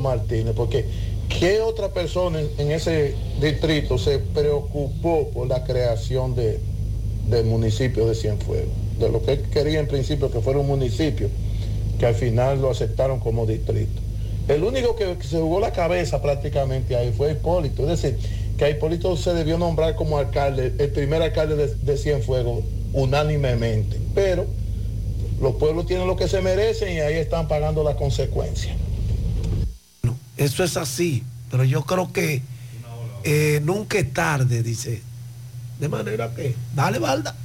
[0.00, 0.84] Martínez, porque
[1.28, 6.60] ¿qué otra persona en, ese distrito se preocupó por la creación de,
[7.28, 8.68] del municipio de Cienfuegos?
[8.98, 11.28] De lo que él quería en principio que fuera un municipio,
[11.98, 14.00] que al final lo aceptaron como distrito.
[14.48, 18.18] El único que, se jugó la cabeza prácticamente ahí fue Hipólito, es decir,
[18.56, 23.98] que a Hipólito se debió nombrar como alcalde, el primer alcalde de, de Cienfuegos, unánimemente,
[24.14, 24.46] pero
[25.40, 28.77] los pueblos tienen lo que se merecen y ahí están pagando las consecuencias.
[30.38, 32.42] Eso es así, pero yo creo que
[33.24, 35.02] eh, nunca es tarde, dice.
[35.80, 37.36] De manera que, dale, balda.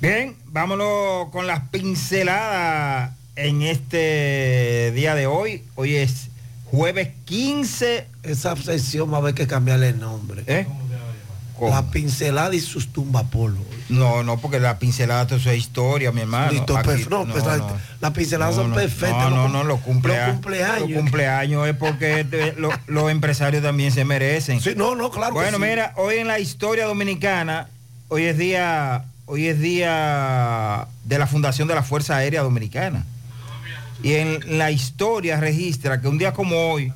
[0.00, 5.62] Bien, vámonos con las pinceladas en este día de hoy.
[5.74, 6.28] Hoy es
[6.64, 8.06] jueves 15.
[8.22, 10.42] Esa obsesión va a haber que cambiarle el nombre.
[10.46, 10.66] ¿Eh?
[11.60, 13.60] La pincelada y sus tumbapolos.
[13.92, 16.52] No, no, porque la pincelada todo eso es historia, mi hermano.
[16.52, 19.30] Listo, Aquí- perf- no, pues, la- las pinceladas son perfectas.
[19.30, 20.26] No, no, no, los cumpleaños.
[20.28, 20.90] los cumpleaños.
[20.90, 24.60] Los cumpleaños es porque lo- los empresarios también se merecen.
[24.60, 25.34] Sí, no, no, claro.
[25.34, 25.64] que Bueno, sí.
[25.64, 27.68] mira, hoy en la historia dominicana,
[28.08, 33.04] hoy es día, hoy es día de la fundación de la Fuerza Aérea Dominicana.
[34.02, 36.92] Y en la historia registra que un día como hoy,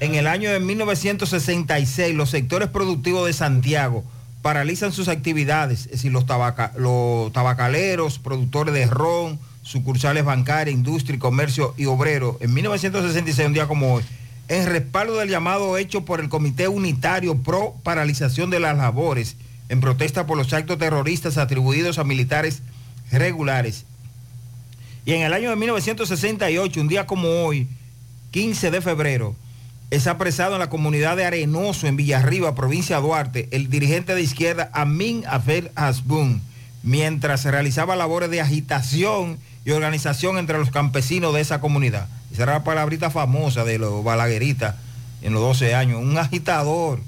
[0.00, 4.04] en el año de 1966, los sectores productivos de Santiago
[4.42, 11.18] paralizan sus actividades, es decir, los, tabaca- los tabacaleros, productores de ron, sucursales bancarias, industria
[11.18, 14.02] comercio y obreros, en 1966, un día como hoy,
[14.48, 19.36] en respaldo del llamado hecho por el Comité Unitario Pro Paralización de las Labores,
[19.68, 22.62] en protesta por los actos terroristas atribuidos a militares
[23.12, 23.84] regulares.
[25.04, 27.68] Y en el año de 1968, un día como hoy,
[28.32, 29.36] 15 de febrero,
[29.90, 34.22] es apresado en la comunidad de Arenoso, en Villarriba, provincia de Duarte, el dirigente de
[34.22, 36.40] izquierda Amin Afer Hasbun,
[36.84, 42.06] mientras realizaba labores de agitación y organización entre los campesinos de esa comunidad.
[42.32, 44.76] Esa era la palabrita famosa de los balagueritas
[45.22, 47.00] en los 12 años, un agitador.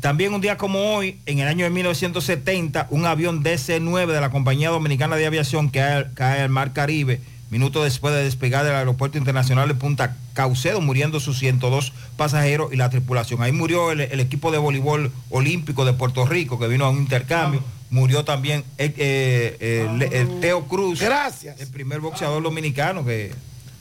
[0.00, 4.30] También un día como hoy, en el año de 1970, un avión DC-9 de la
[4.30, 7.20] Compañía Dominicana de Aviación cae, cae al Mar Caribe,
[7.50, 12.76] minutos después de despegar del Aeropuerto Internacional de Punta Caucedo, muriendo sus 102 pasajeros y
[12.76, 13.40] la tripulación.
[13.42, 16.98] Ahí murió el, el equipo de voleibol olímpico de Puerto Rico, que vino a un
[16.98, 17.62] intercambio.
[17.90, 21.00] Murió también eh, eh, el, el Teo Cruz.
[21.00, 21.60] Gracias.
[21.60, 23.32] El primer boxeador dominicano que,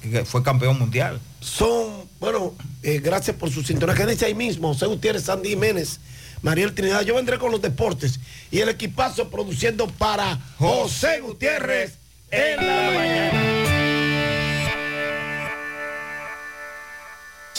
[0.01, 1.19] que fue campeón mundial.
[1.39, 2.53] Son, bueno,
[2.83, 3.95] eh, gracias por su sintonía.
[3.95, 4.69] Quédense ahí mismo.
[4.69, 5.99] José Gutiérrez, Sandy Jiménez,
[6.43, 7.01] Mariel Trinidad.
[7.01, 8.19] Yo vendré con los deportes
[8.51, 11.97] y el equipazo produciendo para José Gutiérrez
[12.29, 13.72] en la mañana.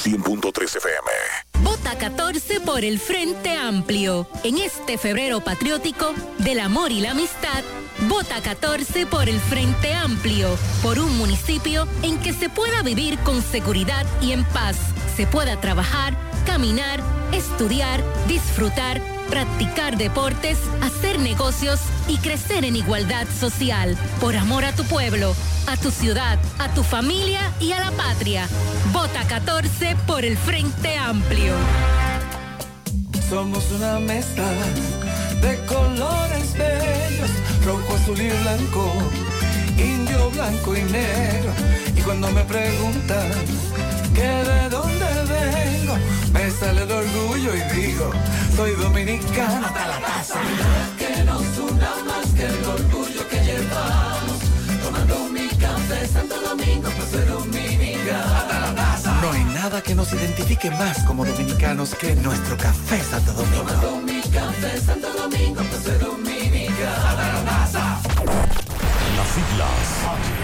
[0.05, 1.11] 100.3 FM.
[1.63, 4.29] Vota 14 por el Frente Amplio.
[4.43, 7.65] En este febrero patriótico del amor y la amistad,
[8.07, 13.41] vota 14 por el Frente Amplio, por un municipio en que se pueda vivir con
[13.41, 14.77] seguridad y en paz,
[15.17, 17.01] se pueda trabajar, caminar,
[17.33, 24.85] estudiar, disfrutar, practicar deportes, hacer negocios y crecer en igualdad social, por amor a tu
[24.85, 25.35] pueblo,
[25.67, 28.49] a tu ciudad, a tu familia y a la patria.
[28.93, 31.55] Vota 14 por el Frente Amplio.
[33.29, 34.45] Somos una mezcla
[35.41, 37.31] de colores bellos,
[37.65, 38.93] rojo, azul y blanco,
[39.77, 41.53] indio, blanco y negro.
[41.97, 43.31] Y cuando me preguntan
[44.15, 45.97] que de dónde vengo,
[46.34, 48.11] me sale el orgullo y digo,
[48.56, 50.41] soy dominicano hasta la casa.
[50.99, 54.39] Que nos una más que el orgullo que llevamos,
[54.83, 59.21] tomando mi café Santo Domingo, pues soy dominicano hasta la taza.
[59.23, 63.62] No hay nada que nos identifique más como dominicanos que nuestro café Santo Domingo.
[63.62, 68.00] Tomando mi café Santo Domingo, pues soy dominicano hasta la taza.
[69.17, 70.44] Las siglas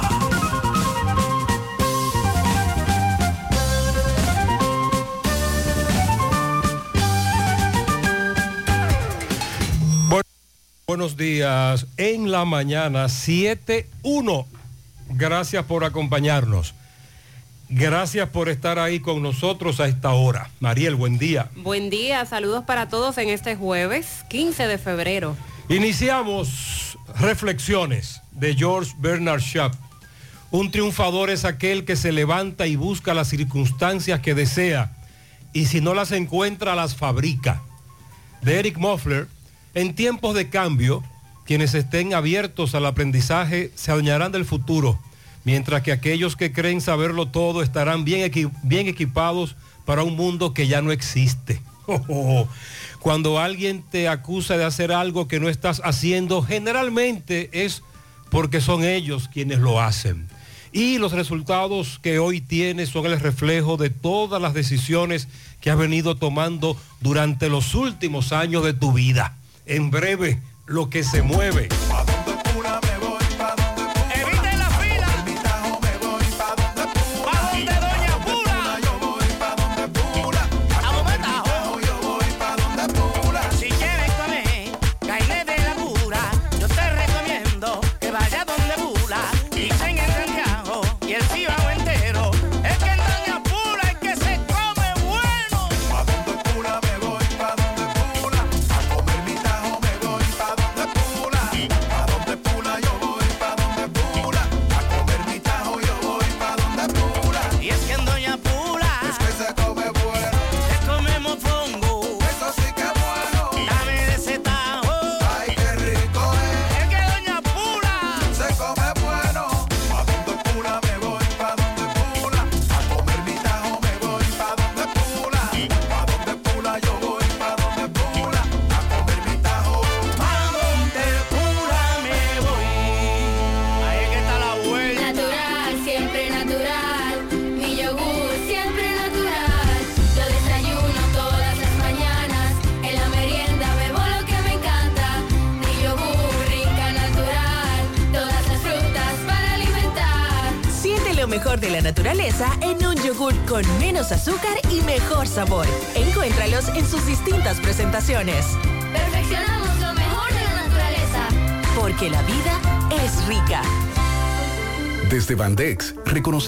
[10.91, 11.87] Buenos días.
[11.95, 14.45] En la mañana 7.1.
[15.11, 16.73] Gracias por acompañarnos.
[17.69, 20.49] Gracias por estar ahí con nosotros a esta hora.
[20.59, 21.49] Mariel, buen día.
[21.55, 25.37] Buen día, saludos para todos en este jueves 15 de febrero.
[25.69, 29.71] Iniciamos reflexiones de George Bernard Shaw.
[30.51, 34.91] Un triunfador es aquel que se levanta y busca las circunstancias que desea
[35.53, 37.61] y si no las encuentra las fabrica.
[38.41, 39.29] de Eric Moffler,
[39.73, 41.03] en tiempos de cambio,
[41.45, 44.99] quienes estén abiertos al aprendizaje se adueñarán del futuro,
[45.43, 48.31] mientras que aquellos que creen saberlo todo estarán bien,
[48.63, 51.61] bien equipados para un mundo que ya no existe.
[52.99, 57.83] Cuando alguien te acusa de hacer algo que no estás haciendo, generalmente es
[58.29, 60.27] porque son ellos quienes lo hacen.
[60.71, 65.27] Y los resultados que hoy tienes son el reflejo de todas las decisiones
[65.59, 69.35] que has venido tomando durante los últimos años de tu vida.
[69.71, 71.69] En breve, lo que se mueve.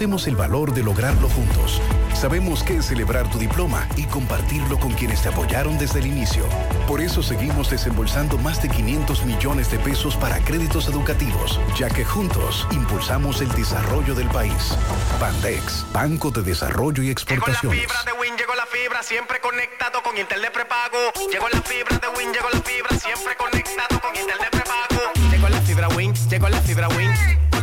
[0.04, 1.82] Reconocemos el valor de lograrlo juntos.
[2.14, 6.44] Sabemos que es celebrar tu diploma y compartirlo con quienes te apoyaron desde el inicio.
[6.88, 12.04] Por eso seguimos desembolsando más de 500 millones de pesos para créditos educativos, ya que
[12.04, 14.78] juntos impulsamos el desarrollo del país.
[15.22, 17.80] Bandex, Banco de Desarrollo y Exportaciones.
[17.80, 21.00] fibra de Win, llegó la fibra, siempre conectado con internet prepago.
[21.32, 25.32] Llegó la fibra de Win, llegó la fibra, siempre conectado con internet prepago.
[25.32, 27.53] Llegó la fibra Win, llegó la fibra Win.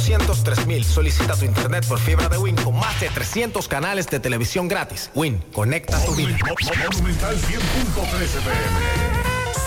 [0.00, 0.84] 809-200-3000.
[0.84, 5.10] Solicita tu internet por fibra de Win con más de 300 canales de televisión gratis.
[5.14, 6.36] Win, conecta tu vida.
[6.92, 7.40] Monumental 100.13
[8.42, 9.09] pm.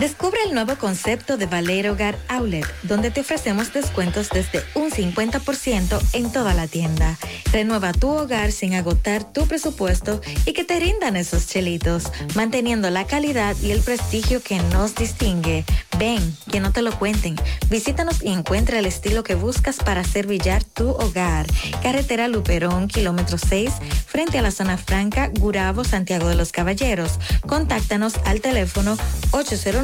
[0.00, 6.00] Descubre el nuevo concepto de Valero Hogar Outlet, donde te ofrecemos descuentos desde un 50%
[6.14, 7.18] en toda la tienda.
[7.52, 12.04] Renueva tu hogar sin agotar tu presupuesto y que te rindan esos chelitos,
[12.34, 15.66] manteniendo la calidad y el prestigio que nos distingue.
[15.98, 17.36] Ven, que no te lo cuenten.
[17.68, 21.46] Visítanos y encuentra el estilo que buscas para hacer brillar tu hogar.
[21.82, 23.70] Carretera Luperón, kilómetro 6,
[24.06, 27.18] frente a la zona franca, Gurabo, Santiago de los Caballeros.
[27.46, 28.96] Contáctanos al teléfono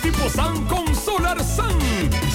[0.00, 1.78] Tipo SAN con Solar SAN.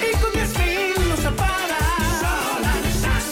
[0.00, 1.78] Y con 10 mil no se para.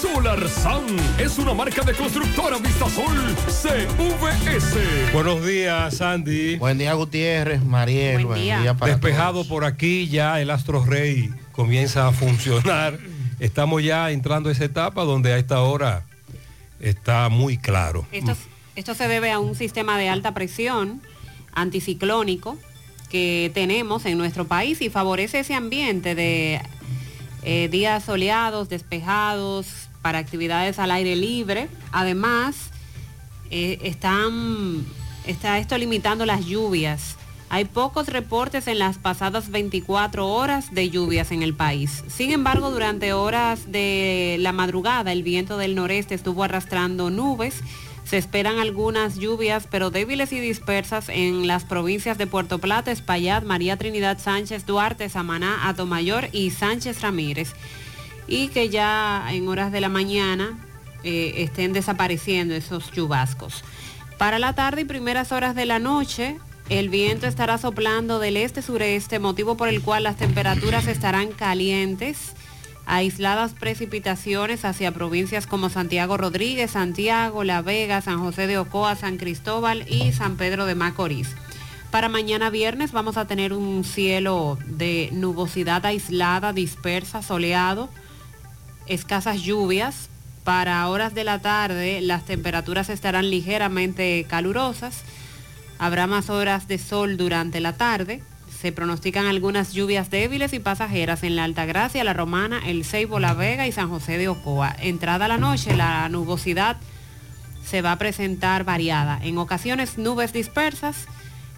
[0.00, 0.84] Solar SAN
[1.18, 5.12] es una marca de constructora Vistasol CVS.
[5.12, 6.56] Buenos días, Sandy.
[6.56, 8.26] Buen día, Gutiérrez, Mariel.
[8.26, 8.74] Buen día.
[8.74, 12.98] para Despejado por aquí, ya el Astro Rey comienza a funcionar.
[13.38, 16.04] Estamos ya entrando a esa etapa donde a esta hora
[16.80, 18.06] está muy claro.
[18.12, 18.36] Esto,
[18.74, 21.02] esto se debe a un sistema de alta presión
[21.52, 22.58] anticiclónico
[23.10, 26.60] que tenemos en nuestro país y favorece ese ambiente de
[27.42, 31.68] eh, días soleados, despejados, para actividades al aire libre.
[31.92, 32.70] Además,
[33.50, 34.84] eh, están,
[35.26, 37.16] está esto limitando las lluvias.
[37.48, 42.02] Hay pocos reportes en las pasadas 24 horas de lluvias en el país.
[42.08, 47.62] Sin embargo, durante horas de la madrugada, el viento del noreste estuvo arrastrando nubes.
[48.04, 53.44] Se esperan algunas lluvias, pero débiles y dispersas en las provincias de Puerto Plata, Espaillat,
[53.44, 57.52] María Trinidad Sánchez, Duarte, Samaná, Atomayor y Sánchez Ramírez.
[58.26, 60.58] Y que ya en horas de la mañana
[61.04, 63.62] eh, estén desapareciendo esos chubascos.
[64.18, 69.18] Para la tarde y primeras horas de la noche, el viento estará soplando del este-sureste,
[69.20, 72.32] motivo por el cual las temperaturas estarán calientes.
[72.86, 79.16] Aisladas precipitaciones hacia provincias como Santiago Rodríguez, Santiago, La Vega, San José de Ocoa, San
[79.16, 81.28] Cristóbal y San Pedro de Macorís.
[81.90, 87.88] Para mañana viernes vamos a tener un cielo de nubosidad aislada, dispersa, soleado,
[88.86, 90.08] escasas lluvias.
[90.42, 95.02] Para horas de la tarde las temperaturas estarán ligeramente calurosas.
[95.78, 98.22] Habrá más horas de sol durante la tarde.
[98.60, 103.34] Se pronostican algunas lluvias débiles y pasajeras en la Altagracia, La Romana, El Ceibo, La
[103.34, 104.74] Vega y San José de Ocoa.
[104.80, 106.78] Entrada la noche, la nubosidad
[107.64, 109.18] se va a presentar variada.
[109.22, 111.06] En ocasiones nubes dispersas,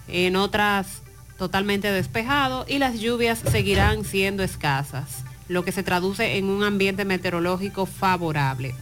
[0.07, 1.01] en otras
[1.37, 7.05] totalmente despejado y las lluvias seguirán siendo escasas, lo que se traduce en un ambiente
[7.05, 8.75] meteorológico favorable.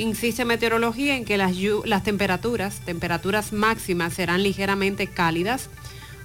[0.00, 1.52] Insiste meteorología en que las,
[1.84, 5.68] las temperaturas, temperaturas máximas serán ligeramente cálidas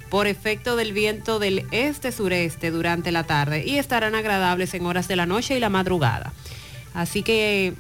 [0.10, 5.17] por efecto del viento del este-sureste durante la tarde y estarán agradables en horas de
[5.17, 6.32] la noche y la madrugada.
[6.94, 7.74] Así que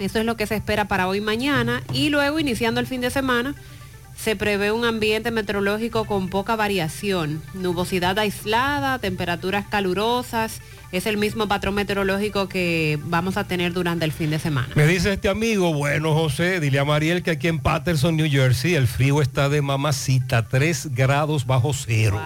[0.00, 3.10] eso es lo que se espera para hoy mañana y luego iniciando el fin de
[3.10, 3.54] semana
[4.16, 10.60] se prevé un ambiente meteorológico con poca variación, nubosidad aislada, temperaturas calurosas,
[10.92, 14.68] es el mismo patrón meteorológico que vamos a tener durante el fin de semana.
[14.74, 18.74] Me dice este amigo, bueno José, dile a Mariel que aquí en Patterson, New Jersey,
[18.74, 22.20] el frío está de mamacita, 3 grados bajo cero.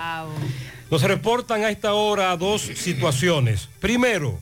[0.91, 3.69] Nos reportan a esta hora dos situaciones.
[3.81, 4.39] Primero,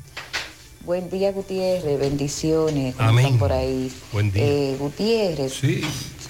[0.89, 2.01] Buen día, Gutiérrez.
[2.01, 2.95] Bendiciones.
[2.95, 3.27] ¿Cómo Amén.
[3.27, 3.93] están por ahí?
[4.11, 4.43] Buen día.
[4.43, 5.53] Eh, Gutiérrez.
[5.53, 5.83] Sí.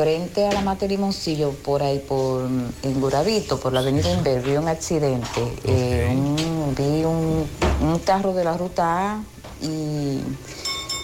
[0.02, 2.42] Frente a la Mata de Limoncillo, por ahí, por
[2.84, 5.40] en Guravito, por la avenida Inver, vi un accidente.
[5.64, 7.44] Eh, un- vi un,
[7.82, 9.22] un carro de la ruta A
[9.60, 10.20] y,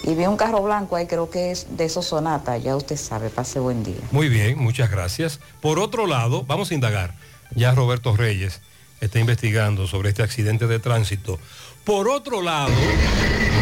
[0.04, 2.56] y vi un carro blanco ahí, creo que es de esos Sonata.
[2.56, 3.30] Ya usted sabe.
[3.30, 3.96] Pase buen día.
[4.12, 5.40] muy bien, muchas gracias.
[5.60, 7.14] Por otro lado, vamos a indagar.
[7.56, 8.60] Ya Roberto Reyes
[9.00, 11.40] está investigando sobre este accidente de tránsito.
[11.84, 12.72] Por otro lado,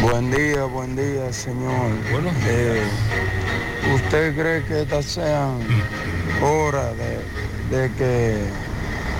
[0.01, 1.91] Buen día, buen día, señor.
[2.47, 2.81] Eh,
[3.95, 5.59] ¿Usted cree que estas sean
[6.41, 8.37] horas de, de que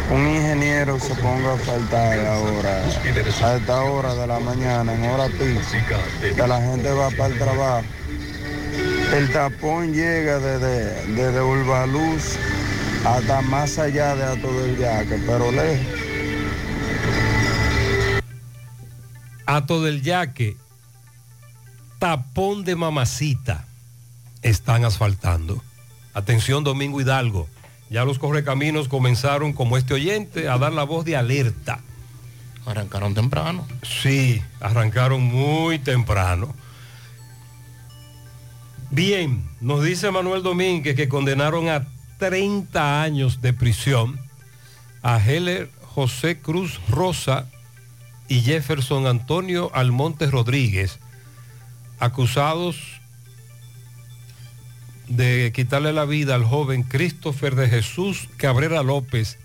[0.10, 2.84] un ingeniero se ponga a faltar ahora,
[3.44, 5.62] a esta hora de la mañana, en hora pico,
[6.22, 7.86] que la gente va para el trabajo?
[9.14, 12.38] El tapón llega desde, desde Urbaluz
[13.06, 16.13] hasta más allá de Ato del Yaque, pero lejos.
[19.46, 20.58] Ato del Yaque,
[22.00, 23.66] tapón de mamacita,
[24.42, 25.62] están asfaltando.
[26.14, 27.48] Atención Domingo Hidalgo,
[27.90, 31.80] ya los correcaminos comenzaron como este oyente a dar la voz de alerta.
[32.66, 33.68] Arrancaron temprano.
[33.82, 36.56] Sí, arrancaron muy temprano.
[38.90, 41.88] Bien, nos dice Manuel Domínguez que condenaron a
[42.20, 44.20] 30 años de prisión
[45.02, 47.48] a Heller José Cruz Rosa
[48.28, 51.00] y Jefferson Antonio Almonte Rodríguez,
[52.00, 52.78] acusados
[55.08, 59.38] de quitarle la vida al joven Christopher de Jesús Cabrera López.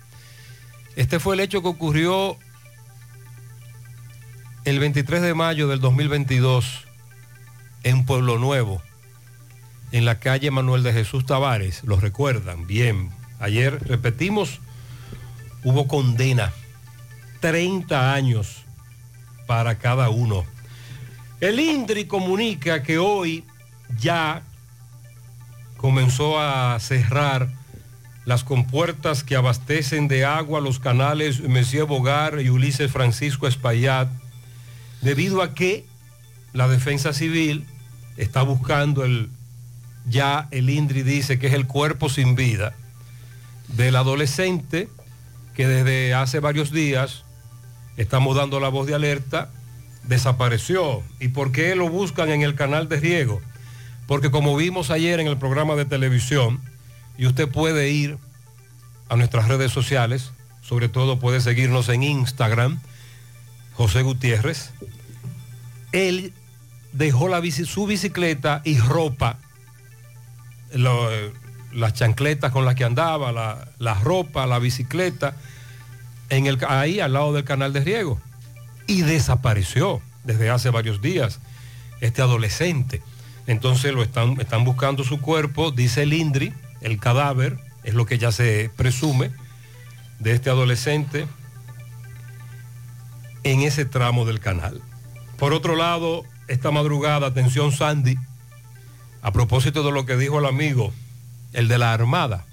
[0.95, 2.37] Este fue el hecho que ocurrió
[4.65, 6.85] el 23 de mayo del 2022
[7.83, 8.81] en Pueblo Nuevo,
[9.91, 11.83] en la calle Manuel de Jesús Tavares.
[11.83, 12.67] ¿Lo recuerdan?
[12.67, 13.09] Bien.
[13.39, 14.59] Ayer repetimos,
[15.63, 16.51] hubo condena.
[17.39, 18.65] 30 años
[19.49, 20.45] para cada uno.
[21.41, 23.43] El INDRI comunica que hoy
[23.97, 24.43] ya
[25.75, 27.49] comenzó a cerrar
[28.25, 34.07] las compuertas que abastecen de agua los canales Messier Bogar y Ulises Francisco Espaillat,
[35.01, 35.83] debido a que
[36.53, 37.65] la defensa civil
[38.17, 39.31] está buscando el,
[40.05, 42.75] ya el INDRI dice que es el cuerpo sin vida
[43.67, 44.89] del adolescente
[45.55, 47.23] que desde hace varios días,
[47.99, 49.49] estamos dando la voz de alerta,
[50.03, 51.03] desapareció.
[51.19, 53.41] ¿Y por qué lo buscan en el canal de riego?
[54.07, 56.61] Porque como vimos ayer en el programa de televisión,
[57.17, 58.17] y usted puede ir
[59.09, 62.79] a nuestras redes sociales, sobre todo puede seguirnos en Instagram,
[63.73, 64.71] José Gutiérrez,
[65.91, 66.31] él
[66.93, 69.39] dejó la su bicicleta y ropa,
[70.71, 71.33] eh,
[71.73, 75.35] las chancletas con las que andaba, la, la ropa, la bicicleta,
[76.29, 78.19] en el, ahí al lado del canal de riego.
[78.87, 81.39] Y desapareció desde hace varios días
[82.01, 83.01] este adolescente.
[83.47, 88.17] Entonces lo están, están buscando su cuerpo, dice el INDRI, el cadáver, es lo que
[88.17, 89.31] ya se presume,
[90.19, 91.27] de este adolescente
[93.43, 94.81] en ese tramo del canal.
[95.37, 98.17] Por otro lado, esta madrugada, atención Sandy,
[99.21, 100.93] a propósito de lo que dijo el amigo,
[101.53, 102.45] el de la Armada.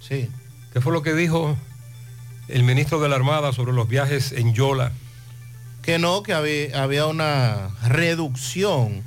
[0.00, 0.28] Sí.
[0.72, 1.56] ¿Qué fue lo que dijo
[2.48, 4.92] el ministro de la Armada sobre los viajes en Yola?
[5.82, 9.02] Que no, que había, había una reducción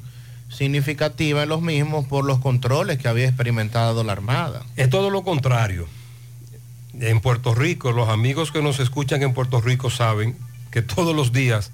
[0.49, 4.63] significativa en los mismos por los controles que había experimentado la Armada.
[4.75, 5.87] Es todo lo contrario.
[6.99, 10.37] En Puerto Rico, los amigos que nos escuchan en Puerto Rico saben
[10.71, 11.71] que todos los días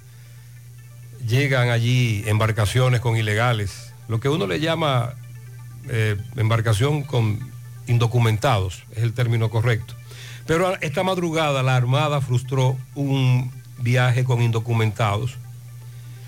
[1.26, 5.14] llegan allí embarcaciones con ilegales, lo que uno le llama
[5.88, 7.38] eh, embarcación con
[7.86, 9.94] indocumentados, es el término correcto.
[10.46, 15.36] Pero esta madrugada la Armada frustró un viaje con indocumentados,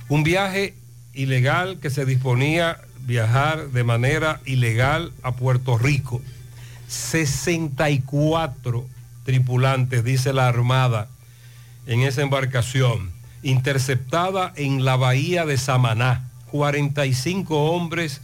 [0.08, 0.74] un viaje
[1.14, 6.20] ilegal que se disponía viajar de manera ilegal a Puerto Rico.
[6.88, 8.86] 64
[9.24, 11.08] tripulantes, dice la Armada,
[11.86, 13.10] en esa embarcación,
[13.42, 16.30] interceptada en la bahía de Samaná.
[16.50, 18.20] 45 hombres,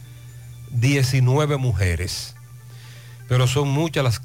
[0.71, 2.35] 19 mujeres.
[3.31, 4.19] Pero son muchas las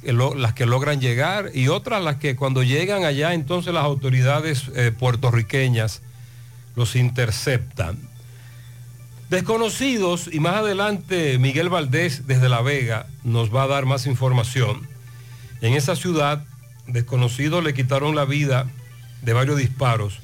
[0.53, 6.03] que, logran llegar y otras las que cuando llegan allá entonces las autoridades eh, puertorriqueñas
[6.75, 8.01] los interceptan.
[9.31, 14.89] Desconocidos, y más adelante Miguel Valdés desde La Vega nos va a dar más información.
[15.61, 16.45] En esa ciudad,
[16.89, 18.67] desconocidos le quitaron la vida
[19.23, 20.19] de varios disparos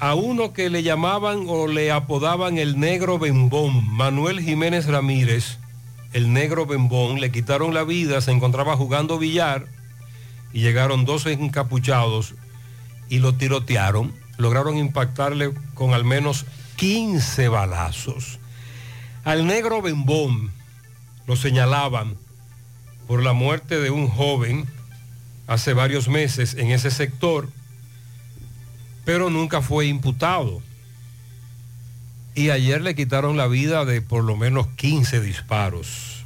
[0.00, 5.56] a uno que le llamaban o le apodaban el negro bembón, Manuel Jiménez Ramírez,
[6.12, 9.66] el negro bembón, le quitaron la vida, se encontraba jugando billar
[10.52, 12.34] y llegaron dos encapuchados
[13.08, 14.14] y lo tirotearon.
[14.38, 18.38] Lograron impactarle con al menos 15 balazos.
[19.24, 20.52] Al negro bembón
[21.26, 22.16] lo señalaban
[23.06, 24.66] por la muerte de un joven
[25.46, 27.48] hace varios meses en ese sector,
[29.04, 30.62] pero nunca fue imputado.
[32.38, 36.24] Y ayer le quitaron la vida de por lo menos 15 disparos.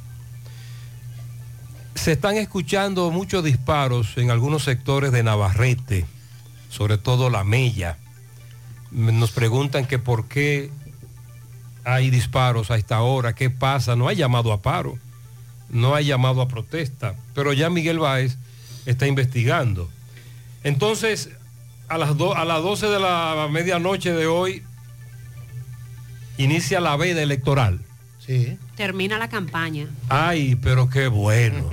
[1.95, 6.05] Se están escuchando muchos disparos en algunos sectores de Navarrete,
[6.69, 7.97] sobre todo La Mella.
[8.91, 10.69] Nos preguntan que por qué
[11.83, 14.99] hay disparos a esta hora, qué pasa, no hay llamado a paro,
[15.69, 18.37] no hay llamado a protesta, pero ya Miguel Báez
[18.85, 19.89] está investigando.
[20.63, 21.31] Entonces,
[21.89, 24.61] a las, do- a las 12 de la medianoche de hoy
[26.37, 27.79] inicia la veda electoral.
[28.25, 28.57] Sí.
[28.77, 29.87] Termina la campaña.
[30.09, 31.69] Ay, pero qué bueno.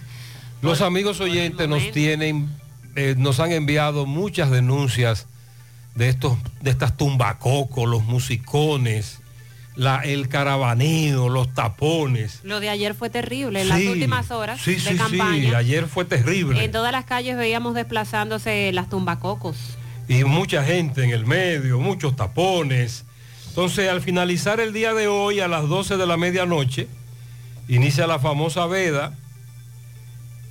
[0.62, 2.48] Los amigos oyentes nos tienen,
[2.96, 5.26] eh, nos han enviado muchas denuncias
[5.94, 9.20] de estos, de estas tumbacocos, los musicones,
[9.76, 12.40] la, el caravaneo, los tapones.
[12.42, 13.62] Lo de ayer fue terrible.
[13.62, 16.62] En las Sí, últimas horas Sí, de sí, sí, campaña, ayer fue terrible.
[16.62, 19.56] en todas las calles veíamos desplazándose las tumbacocos.
[20.08, 23.05] y mucha gente en el medio, muchos tapones.
[23.56, 26.88] Entonces, al finalizar el día de hoy, a las 12 de la medianoche,
[27.68, 29.16] inicia la famosa veda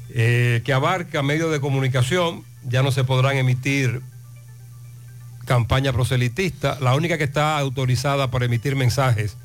[0.09, 2.43] eh, que abarca medios de comunicación.
[2.63, 4.01] Ya no se podrán emitir
[5.45, 6.79] campaña proselitista.
[6.81, 9.37] La única que está autorizada para emitir mensajes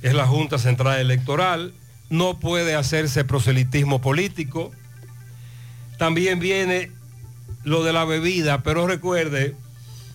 [0.00, 1.74] es la Junta Central Electoral.
[2.08, 4.70] No puede hacerse proselitismo político.
[5.98, 6.92] También viene
[7.64, 9.56] lo de la bebida, pero recuerde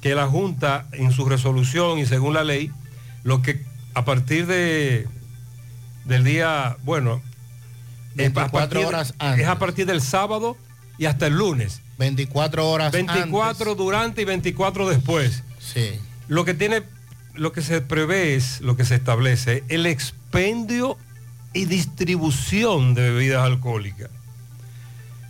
[0.02, 2.72] que la Junta en su resolución y según la ley,
[3.24, 5.08] lo que a partir de
[6.06, 7.22] del día, bueno,
[8.16, 9.42] es a 24 partir- horas antes.
[9.44, 10.58] es a partir del sábado
[10.98, 11.82] y hasta el lunes.
[11.98, 15.44] 24 horas 24 durante y 24 después.
[15.60, 16.00] Sí.
[16.28, 16.84] Lo que tiene
[17.34, 20.98] lo que se prevé es, lo que se establece, el expendio
[21.54, 24.10] y distribución de bebidas alcohólicas.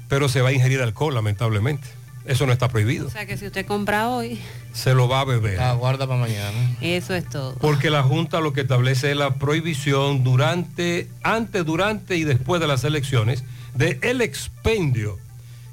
[0.07, 1.87] Pero se va a ingerir alcohol, lamentablemente.
[2.25, 3.07] Eso no está prohibido.
[3.07, 4.39] O sea que si usted compra hoy,
[4.73, 5.59] Se lo va a beber.
[5.59, 6.75] Aguarda para mañana.
[6.81, 7.55] eso es todo.
[7.55, 12.67] Porque la Junta lo que establece es la prohibición durante, antes, durante y después de
[12.67, 13.43] las elecciones
[13.75, 15.19] de el expendio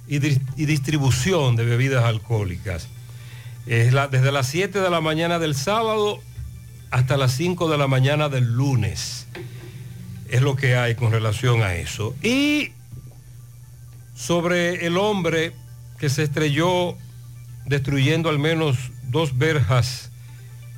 [0.09, 2.89] y distribución de bebidas alcohólicas.
[3.67, 6.21] Es la, desde las 7 de la mañana del sábado
[6.91, 9.27] hasta las 5 de la mañana del lunes.
[10.29, 12.15] Es lo que hay con relación a eso.
[12.23, 12.73] Y
[14.15, 15.53] sobre el hombre
[16.03, 16.97] que se estrelló
[17.65, 20.11] destruyendo al menos dos verjas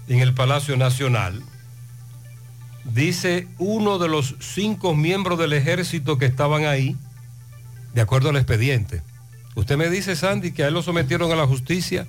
[0.06, 1.42] en el Palacio Nacional,
[2.84, 6.94] dice uno de los cinco miembros del ejército que estaban ahí,
[7.94, 9.00] de acuerdo al expediente.
[9.54, 12.06] Usted me dice, Sandy, que a él lo sometieron a la justicia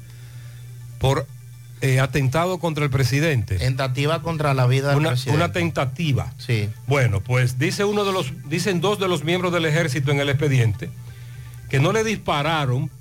[0.99, 1.25] por
[1.80, 3.60] eh, atentado contra el presidente.
[3.60, 5.38] Tentativa contra la vida del Una, presidente.
[5.38, 6.34] una tentativa.
[6.38, 6.67] Sí.
[6.86, 10.28] Bueno, pues dice uno de los, dicen dos de los miembros del ejército en el
[10.28, 10.89] expediente
[11.69, 12.91] que no le dispararon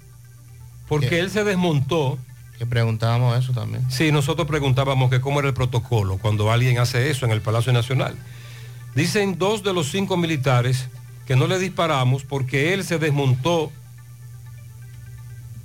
[0.88, 1.20] porque ¿Qué?
[1.20, 2.18] él se desmontó.
[2.58, 3.84] Que preguntábamos eso también.
[3.90, 7.72] Sí, nosotros preguntábamos que cómo era el protocolo cuando alguien hace eso en el Palacio
[7.72, 8.16] Nacional.
[8.94, 10.88] Dicen dos de los cinco militares
[11.26, 13.72] que no le disparamos porque él se desmontó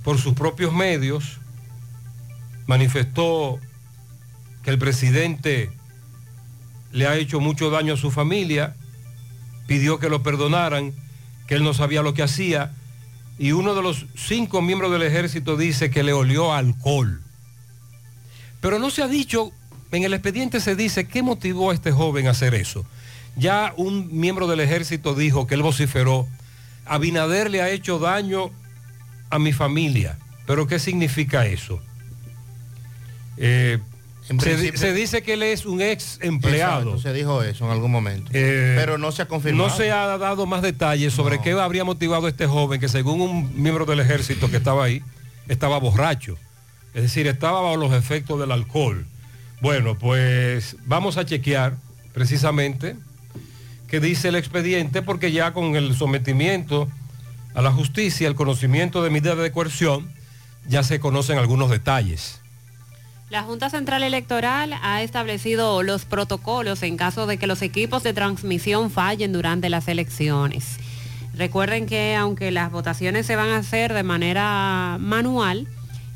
[0.02, 1.38] por sus propios medios,
[2.66, 3.58] manifestó
[4.62, 5.70] que el presidente
[6.92, 8.74] le ha hecho mucho daño a su familia,
[9.66, 10.92] pidió que lo perdonaran,
[11.46, 12.72] que él no sabía lo que hacía,
[13.40, 17.22] y uno de los cinco miembros del ejército dice que le olió alcohol.
[18.60, 19.50] Pero no se ha dicho,
[19.92, 22.84] en el expediente se dice qué motivó a este joven a hacer eso.
[23.36, 26.28] Ya un miembro del ejército dijo que él vociferó,
[26.84, 28.50] Abinader le ha hecho daño
[29.30, 30.18] a mi familia.
[30.46, 31.80] ¿Pero qué significa eso?
[33.38, 33.78] Eh,
[34.22, 36.82] se, dice que él es un ex empleado.
[36.82, 38.30] Exacto, se dijo eso en algún momento.
[38.32, 39.68] Eh, Pero no se ha confirmado.
[39.68, 43.20] No se ha dado más detalles sobre qué habría motivado a este joven que según
[43.20, 45.02] un miembro del ejército que estaba ahí,
[45.48, 46.36] estaba borracho.
[46.94, 49.06] Es decir, estaba bajo los efectos del alcohol.
[49.60, 51.76] Bueno, pues vamos a chequear
[52.12, 52.96] precisamente
[53.88, 56.88] qué dice el expediente porque ya con el sometimiento
[57.54, 60.10] a la justicia, el conocimiento de medidas de coerción,
[60.66, 62.39] ya se conocen algunos detalles.
[63.30, 68.12] La Junta Central Electoral ha establecido los protocolos en caso de que los equipos de
[68.12, 70.78] transmisión fallen durante las elecciones.
[71.36, 75.68] Recuerden que aunque las votaciones se van a hacer de manera manual,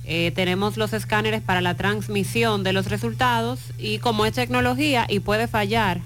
[0.05, 5.20] eh, tenemos los escáneres para la transmisión de los resultados y como es tecnología y
[5.20, 6.00] puede fallar,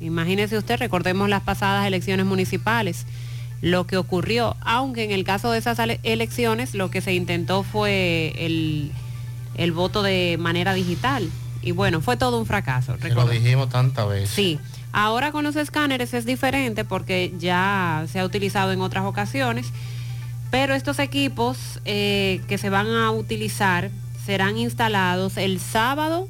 [0.00, 3.04] imagínese usted, recordemos las pasadas elecciones municipales,
[3.60, 8.32] lo que ocurrió, aunque en el caso de esas elecciones lo que se intentó fue
[8.38, 8.90] el,
[9.56, 11.28] el voto de manera digital.
[11.62, 12.96] Y bueno, fue todo un fracaso.
[13.14, 14.30] Lo dijimos tantas veces.
[14.30, 14.60] Sí,
[14.92, 19.72] ahora con los escáneres es diferente porque ya se ha utilizado en otras ocasiones,
[20.50, 23.90] pero estos equipos eh, que se van a utilizar
[24.24, 26.28] serán instalados el sábado,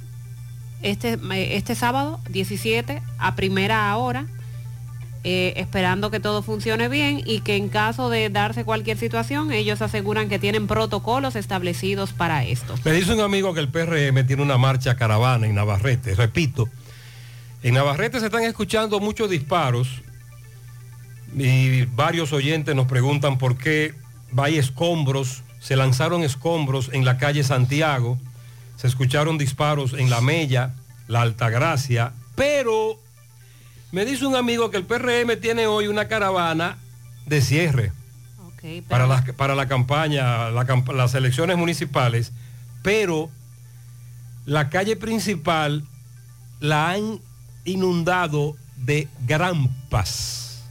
[0.82, 4.26] este, eh, este sábado 17 a primera hora,
[5.24, 9.82] eh, esperando que todo funcione bien y que en caso de darse cualquier situación, ellos
[9.82, 12.74] aseguran que tienen protocolos establecidos para esto.
[12.84, 16.14] Me dice un amigo que el PRM tiene una marcha caravana en Navarrete.
[16.14, 16.68] Repito,
[17.62, 19.88] en Navarrete se están escuchando muchos disparos
[21.36, 23.94] y varios oyentes nos preguntan por qué
[24.36, 28.18] hay escombros, se lanzaron escombros en la calle Santiago,
[28.76, 30.74] se escucharon disparos en La Mella,
[31.08, 32.98] La Altagracia, pero
[33.96, 36.76] me dice un amigo que el PRM tiene hoy una caravana
[37.24, 37.92] de cierre
[38.90, 42.30] para, la, para la campaña, la camp- las elecciones municipales,
[42.82, 43.30] pero
[44.44, 45.82] la calle principal
[46.60, 47.20] la han
[47.64, 50.62] inundado de grampas.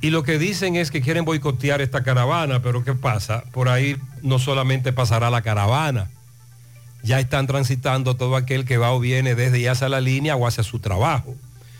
[0.00, 3.44] Y lo que dicen es que quieren boicotear esta caravana, pero ¿qué pasa?
[3.52, 6.08] Por ahí no solamente pasará la caravana,
[7.04, 10.46] ya están transitando todo aquel que va o viene desde ya hacia la línea o
[10.46, 11.36] hacia su trabajo.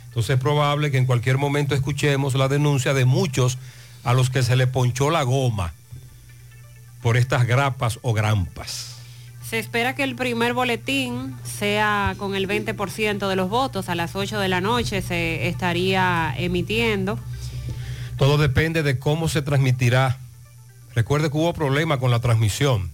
[0.08, 3.58] Entonces es probable que en cualquier momento escuchemos la denuncia de muchos
[4.04, 5.72] a los que se le ponchó la goma
[7.02, 8.96] por estas grapas o grampas.
[9.48, 13.88] Se espera que el primer boletín sea con el 20% de los votos.
[13.88, 17.18] A las 8 de la noche se estaría emitiendo.
[18.18, 20.18] Todo depende de cómo se transmitirá.
[20.94, 22.93] Recuerde que hubo problema con la transmisión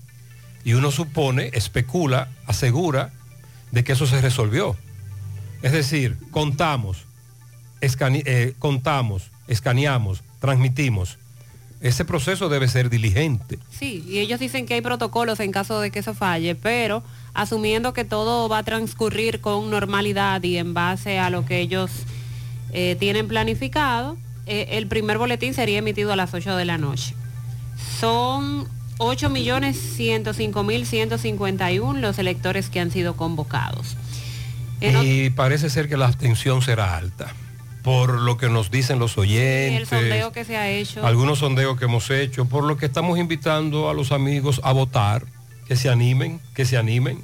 [0.64, 3.12] y uno supone, especula, asegura
[3.70, 4.76] de que eso se resolvió.
[5.62, 7.04] Es decir, contamos,
[7.80, 11.18] eh, contamos, escaneamos, transmitimos.
[11.80, 13.58] Ese proceso debe ser diligente.
[13.70, 17.94] Sí, y ellos dicen que hay protocolos en caso de que eso falle, pero asumiendo
[17.94, 21.90] que todo va a transcurrir con normalidad y en base a lo que ellos
[22.72, 27.14] eh, tienen planificado, eh, el primer boletín sería emitido a las 8 de la noche.
[27.98, 28.68] Son
[29.00, 33.96] 8.105.151 los electores que han sido convocados.
[34.82, 37.32] En Y parece ser que la abstención será alta,
[37.82, 39.88] por lo que nos dicen los y el oyentes.
[39.88, 41.06] sondeo que se ha hecho.
[41.06, 45.24] algunos sondeos que hemos hecho, por lo que estamos invitando a los amigos a votar,
[45.66, 47.22] que se animen, que se animen.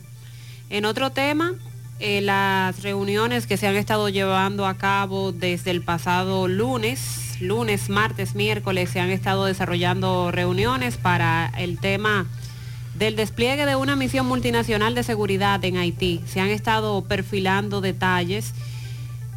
[0.71, 1.53] En otro tema,
[2.01, 7.89] eh, las reuniones que se han estado llevando a cabo desde el pasado lunes, lunes,
[7.89, 12.27] martes, miércoles, se han estado desarrollando reuniones para el tema
[12.99, 16.23] del despliegue de una misión multinacional de seguridad en Haití.
[16.27, 18.55] Se han estado perfilando detalles.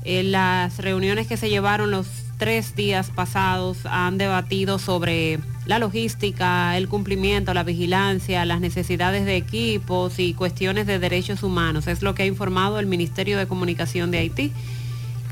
[0.06, 2.08] En las reuniones que se llevaron los
[2.38, 9.36] tres días pasados han debatido sobre la logística, el cumplimiento, la vigilancia, las necesidades de
[9.36, 11.88] equipos y cuestiones de derechos humanos.
[11.88, 14.54] Es lo que ha informado el Ministerio de Comunicación de Haití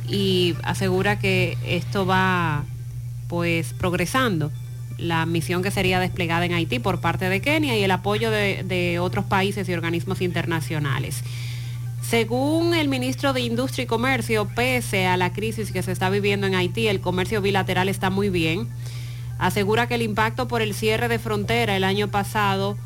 [0.07, 2.63] y asegura que esto va
[3.27, 4.51] pues progresando
[4.97, 8.63] la misión que sería desplegada en Haití por parte de Kenia y el apoyo de,
[8.63, 11.23] de otros países y organismos internacionales.
[12.01, 16.47] Según el ministro de Industria y Comercio, pese a la crisis que se está viviendo
[16.47, 18.67] en Haití, el comercio bilateral está muy bien.
[19.39, 22.77] Asegura que el impacto por el cierre de frontera el año pasado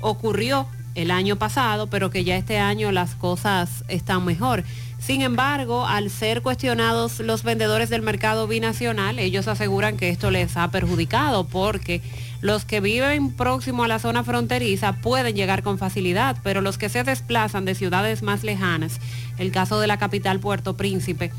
[0.00, 4.64] ocurrió el año pasado, pero que ya este año las cosas están mejor.
[4.98, 10.56] Sin embargo, al ser cuestionados los vendedores del mercado binacional, ellos aseguran que esto les
[10.56, 12.02] ha perjudicado porque
[12.40, 16.88] los que viven próximo a la zona fronteriza pueden llegar con facilidad, pero los que
[16.88, 19.00] se desplazan de ciudades más lejanas,
[19.38, 21.32] el caso de la capital Puerto Príncipe,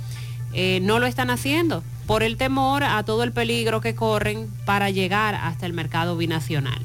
[0.54, 4.90] eh, no lo están haciendo por el temor a todo el peligro que corren para
[4.90, 6.82] llegar hasta el mercado binacional.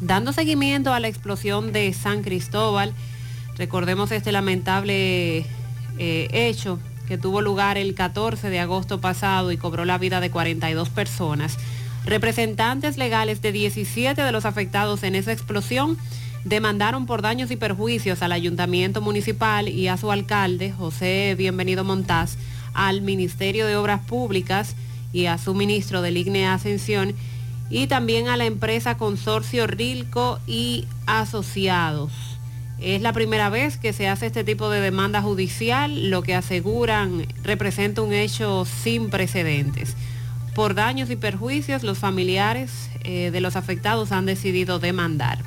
[0.00, 2.92] Dando seguimiento a la explosión de San Cristóbal,
[3.56, 5.46] recordemos este lamentable
[5.98, 10.30] eh, hecho que tuvo lugar el 14 de agosto pasado y cobró la vida de
[10.30, 11.58] 42 personas.
[12.04, 15.98] Representantes legales de 17 de los afectados en esa explosión
[16.44, 22.36] demandaron por daños y perjuicios al ayuntamiento municipal y a su alcalde, José Bienvenido Montaz,
[22.72, 24.76] al Ministerio de Obras Públicas
[25.12, 27.14] y a su ministro del IGNE Ascensión
[27.68, 32.29] y también a la empresa Consorcio Rilco y Asociados.
[32.80, 37.26] Es la primera vez que se hace este tipo de demanda judicial, lo que aseguran
[37.42, 39.96] representa un hecho sin precedentes.
[40.54, 45.38] Por daños y perjuicios, los familiares eh, de los afectados han decidido demandar.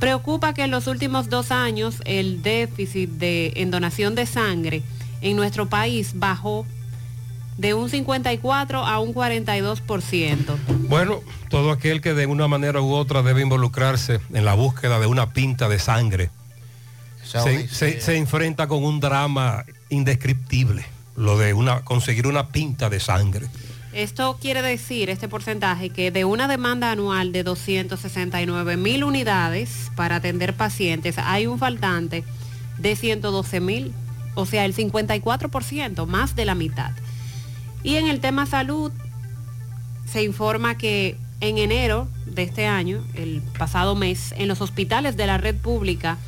[0.00, 4.82] Preocupa que en los últimos dos años el déficit de, en donación de sangre
[5.20, 6.66] en nuestro país bajó
[7.58, 10.56] de un 54 a un 42%.
[10.88, 15.06] Bueno, todo aquel que de una manera u otra debe involucrarse en la búsqueda de
[15.06, 16.30] una pinta de sangre,
[17.24, 20.84] se, se- se enfrenta con un drama indescriptible,
[21.16, 23.46] lo de una, conseguir una pinta de sangre.
[23.92, 30.16] Esto quiere decir, este porcentaje, que de una demanda anual de 269 mil unidades para
[30.16, 32.24] atender pacientes, hay un faltante
[32.78, 33.92] de 112 mil,
[34.34, 36.90] o sea, el 54%, más de la mitad.
[37.84, 38.90] Y en el tema salud,
[40.10, 45.26] se informa que en enero de este año, el pasado mes, en los hospitales de
[45.26, 46.18] la red pública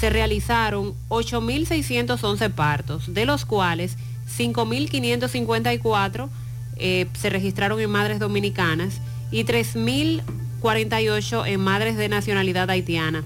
[0.00, 3.96] se realizaron 8.611 partos, de los cuales
[4.36, 6.28] 5.554
[6.76, 13.22] eh, se registraron en madres dominicanas y 3.048 en madres de nacionalidad haitiana.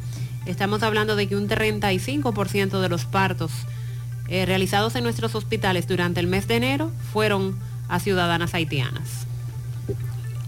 [0.46, 3.52] Estamos hablando de que un 35% de los partos
[4.28, 7.58] eh, realizados en nuestros hospitales durante el mes de enero fueron
[7.88, 9.26] a ciudadanas haitianas.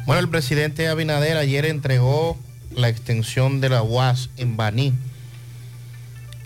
[0.07, 2.39] Bueno, el presidente Abinader ayer entregó
[2.75, 4.95] la extensión de la UAS en Baní.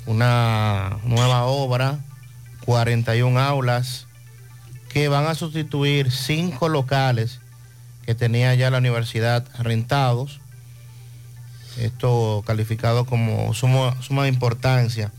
[0.09, 1.99] Una nueva obra,
[2.65, 4.07] 41 aulas,
[4.89, 7.41] que van a sustituir cinco locales
[8.07, 10.41] que tenía ya la universidad rentados.
[11.77, 15.13] Esto calificado como suma, suma importancia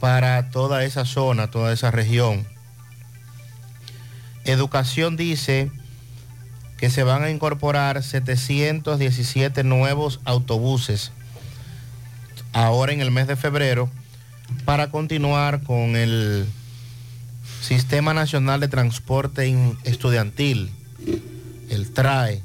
[0.00, 2.44] para toda esa zona, toda esa región.
[4.44, 5.70] Educación dice
[6.76, 11.12] que se van a incorporar 717 nuevos autobuses
[12.56, 13.90] ahora en el mes de febrero
[14.64, 16.46] para continuar con el
[17.60, 20.70] Sistema Nacional de Transporte Estudiantil,
[21.68, 22.42] el TRAE.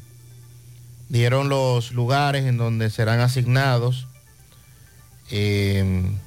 [1.08, 4.08] Dieron los lugares en donde serán asignados.
[5.30, 6.20] En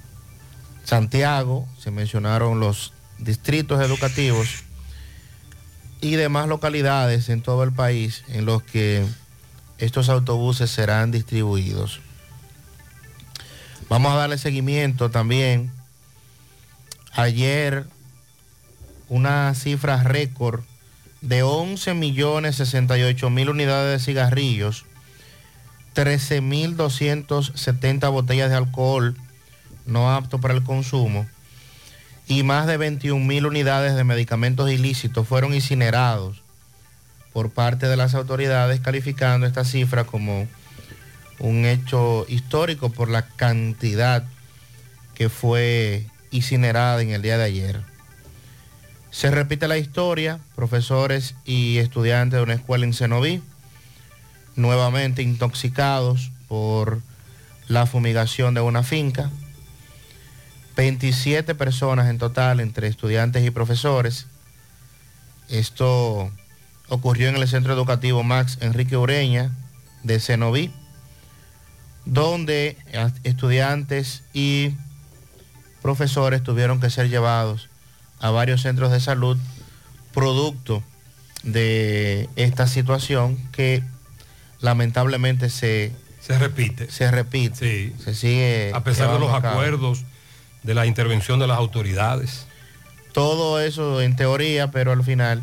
[0.84, 4.64] Santiago, se mencionaron los distritos educativos
[6.00, 9.04] y demás localidades en todo el país en los que
[9.76, 12.00] estos autobuses serán distribuidos.
[13.88, 15.70] Vamos a darle seguimiento también.
[17.12, 17.86] Ayer
[19.08, 20.62] una cifra récord
[21.20, 24.84] de 11 millones 68 mil unidades de cigarrillos,
[25.92, 29.16] 13 mil 270 botellas de alcohol
[29.86, 31.26] no apto para el consumo
[32.26, 36.42] y más de 21 mil unidades de medicamentos ilícitos fueron incinerados
[37.32, 40.48] por parte de las autoridades calificando esta cifra como
[41.38, 44.24] un hecho histórico por la cantidad
[45.14, 47.82] que fue incinerada en el día de ayer.
[49.10, 53.42] Se repite la historia, profesores y estudiantes de una escuela en Cenoví,
[54.56, 57.00] nuevamente intoxicados por
[57.68, 59.30] la fumigación de una finca.
[60.76, 64.26] 27 personas en total, entre estudiantes y profesores.
[65.48, 66.32] Esto
[66.88, 69.52] ocurrió en el centro educativo Max Enrique Ureña
[70.02, 70.72] de Cenoví,
[72.04, 72.76] donde
[73.24, 74.72] estudiantes y
[75.82, 77.68] profesores tuvieron que ser llevados
[78.20, 79.38] a varios centros de salud
[80.12, 80.82] producto
[81.42, 83.82] de esta situación que
[84.60, 85.92] lamentablemente se
[86.24, 86.90] se repite.
[86.90, 87.92] Se repite.
[88.02, 88.70] Se sigue.
[88.72, 90.04] A pesar de los a acuerdos,
[90.62, 92.46] de la intervención de las autoridades.
[93.12, 95.42] Todo eso en teoría, pero al final.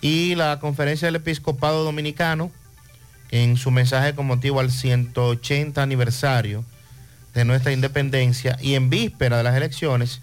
[0.00, 2.52] Y la conferencia del episcopado dominicano,
[3.30, 6.64] en su mensaje con motivo al 180 aniversario
[7.34, 10.22] de nuestra independencia y en víspera de las elecciones,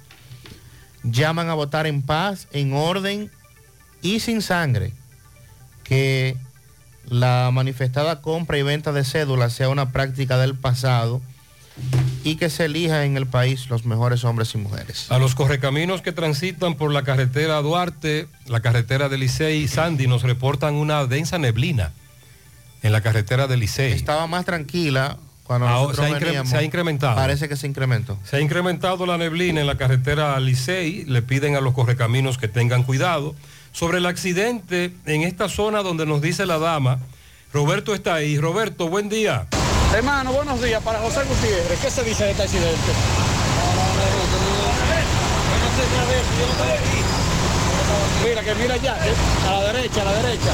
[1.04, 3.30] llaman a votar en paz, en orden
[4.02, 4.94] y sin sangre.
[5.84, 6.38] Que
[7.10, 11.22] la manifestada compra y venta de cédulas sea una práctica del pasado
[12.24, 15.12] y que se elija en el país los mejores hombres y mujeres.
[15.12, 20.08] A los correcaminos que transitan por la carretera Duarte, la carretera de Licey y Sandy
[20.08, 21.92] nos reportan una densa neblina
[22.82, 23.92] en la carretera de Licey.
[23.94, 26.50] Estaba más tranquila cuando Ahora nosotros se ha veníamos.
[26.50, 27.16] se ha incrementado.
[27.16, 28.18] Parece que se incrementó.
[28.24, 31.06] Se ha incrementado la neblina en la carretera Licey.
[31.06, 33.36] Le piden a los correcaminos que tengan cuidado.
[33.74, 37.00] Sobre el accidente en esta zona donde nos dice la dama,
[37.54, 38.38] Roberto está ahí.
[38.38, 39.48] Roberto, buen día.
[39.94, 40.82] Hermano, buenos días.
[40.84, 42.92] Para José Gutiérrez, ¿qué se dice de este accidente?
[48.24, 50.52] Mira, que mira allá, que- a la derecha, a la derecha.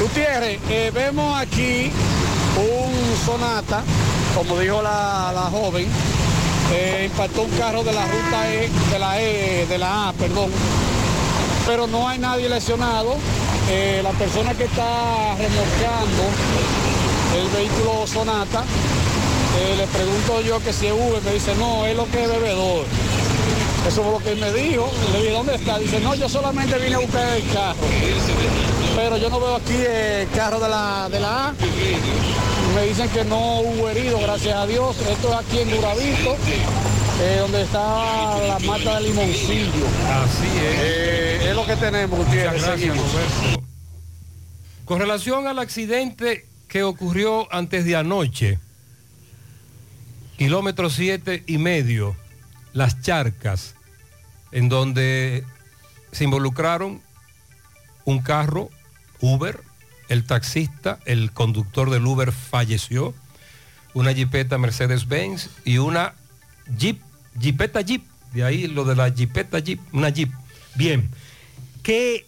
[0.00, 1.90] Gutiérrez, eh, vemos aquí
[2.56, 3.82] un sonata,
[4.34, 5.86] como dijo la, la joven,
[6.72, 10.50] eh, impactó un carro de la ruta E, de la E, de la A, perdón.
[11.66, 13.16] Pero no hay nadie lesionado.
[13.68, 16.22] Eh, la persona que está remolcando
[17.36, 18.64] el vehículo Sonata,
[19.58, 22.28] eh, le pregunto yo que si es Uber, me dice, no, es lo que es
[22.30, 22.86] bebedor.
[23.86, 24.90] Eso fue lo que él me dijo.
[25.12, 25.78] Le dije, ¿dónde está?
[25.78, 27.78] Dice, no, yo solamente vine a buscar el carro.
[28.96, 31.54] Pero yo no veo aquí el carro de la, de la A.
[32.74, 34.96] Me dicen que no hubo herido, gracias a Dios.
[35.00, 36.36] Esto es aquí en Duravito,
[37.22, 39.86] eh, donde está la mata de limoncillo.
[40.08, 41.42] Así es.
[41.46, 42.62] es lo que tenemos, Gutiérrez.
[44.84, 48.58] Con relación al accidente que ocurrió antes de anoche,
[50.36, 52.16] kilómetro siete y medio,
[52.72, 53.74] las charcas,
[54.52, 55.44] en donde
[56.12, 57.02] se involucraron
[58.04, 58.70] un carro,
[59.20, 59.60] Uber,
[60.08, 63.14] el taxista, el conductor del Uber falleció,
[63.94, 66.14] una jipeta Mercedes-Benz y una
[66.76, 67.00] Jeep,
[67.40, 70.30] jipeta Jeep, de ahí lo de la jipeta Jeep, una Jeep.
[70.74, 71.10] Bien,
[71.82, 72.26] que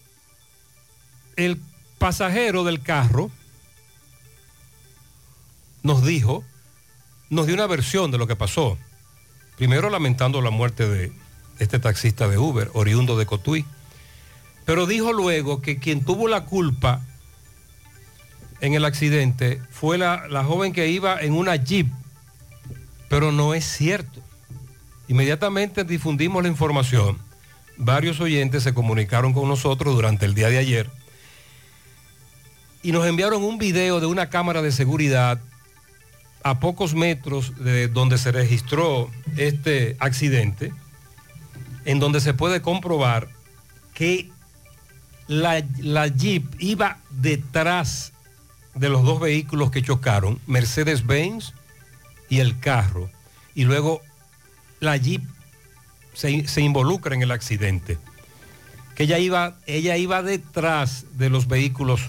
[1.37, 1.61] el
[1.98, 3.31] pasajero del carro
[5.83, 6.44] nos dijo,
[7.31, 8.78] nos dio una versión de lo que pasó.
[9.62, 11.12] Primero lamentando la muerte de
[11.61, 13.64] este taxista de Uber, oriundo de Cotuí.
[14.64, 17.01] Pero dijo luego que quien tuvo la culpa
[18.61, 21.87] en el accidente fue la, joven que iba en una jeep.
[23.09, 24.20] Pero no es cierto.
[25.07, 27.18] Inmediatamente difundimos la información.
[27.76, 30.91] Varios oyentes se comunicaron con nosotros durante el día de ayer
[32.82, 35.41] y nos enviaron un video de una cámara de seguridad
[36.45, 40.72] a pocos metros de donde se registró este accidente,
[41.84, 43.28] en donde se puede comprobar
[43.95, 44.30] que
[45.28, 45.61] la,
[46.09, 48.12] Jeep iba detrás
[48.74, 51.53] de los dos vehículos que chocaron, Mercedes-Benz
[52.28, 53.11] y el carro,
[53.55, 54.01] y luego
[54.80, 55.22] la Jeep
[56.14, 57.99] se, se involucra en el accidente,
[58.95, 62.03] que ella iba, ella iba detrás de los vehículos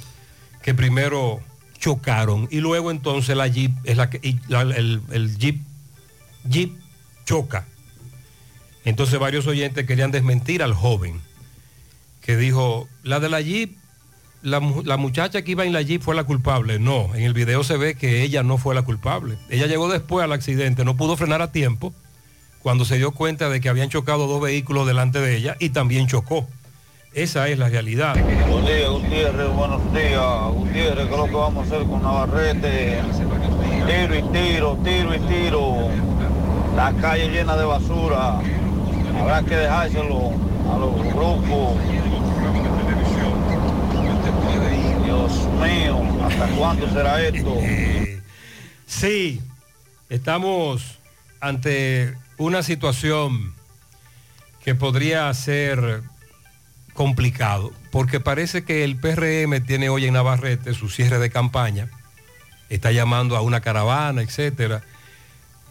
[0.62, 1.42] que primero
[1.84, 5.60] chocaron y luego entonces la Jeep es la que el, Jeep
[6.46, 6.72] Jeep
[7.26, 7.66] choca.
[8.86, 11.20] Entonces varios oyentes querían desmentir al joven
[12.22, 13.76] que dijo, la de la Jeep
[14.44, 16.80] la, la muchacha que iba en la Jeep fue la culpable.
[16.80, 19.38] No, en el video se ve que ella no fue la culpable.
[19.50, 21.94] Ella llegó después al accidente, no pudo frenar a tiempo
[22.60, 26.08] cuando se dio cuenta de que habían chocado dos vehículos delante de ella y también
[26.08, 26.48] chocó.
[27.14, 28.16] Esa es la realidad.
[28.50, 30.52] Buen día, Gutiérrez, buenos días.
[30.52, 33.02] Gutiérrez, ¿qué es lo que vamos a hacer con Navarrete?
[33.86, 35.90] Tiro y tiro, tiro y tiro.
[36.76, 38.40] La calle llena de basura.
[39.20, 40.32] Habrá que dejárselo
[40.72, 41.78] a los grupos.
[45.06, 47.58] Dios mío, ¿hasta cuándo será esto?
[48.86, 49.42] Sí,
[50.08, 51.00] estamos
[51.42, 53.54] ante una situación
[54.64, 56.04] que podría ser
[56.94, 61.90] complicado, porque parece que el PRM tiene hoy en Navarrete su cierre de campaña,
[62.70, 64.84] está llamando a una caravana, etcétera,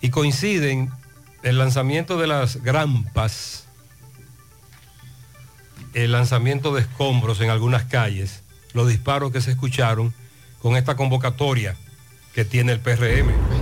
[0.00, 0.90] y coinciden
[1.42, 3.64] el lanzamiento de las grampas,
[5.94, 8.42] el lanzamiento de escombros en algunas calles,
[8.72, 10.14] los disparos que se escucharon
[10.60, 11.76] con esta convocatoria
[12.34, 13.61] que tiene el PRM.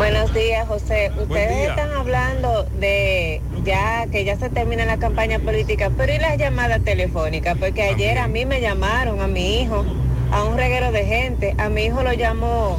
[0.00, 1.12] Buenos días, José.
[1.20, 1.68] Ustedes día.
[1.68, 6.82] están hablando de ya que ya se termina la campaña política, pero ¿y las llamadas
[6.82, 7.58] telefónicas?
[7.58, 9.84] Porque ayer a mí me llamaron, a mi hijo,
[10.32, 11.54] a un reguero de gente.
[11.58, 12.78] A mi hijo lo llamó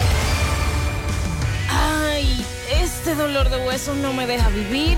[1.70, 2.44] Ay,
[2.82, 4.98] este dolor de huesos no me deja vivir.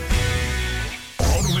[1.51, 1.60] Roman.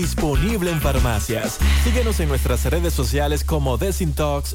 [0.00, 1.58] disponible en farmacias.
[1.82, 4.54] Síguenos en nuestras redes sociales como Desintox.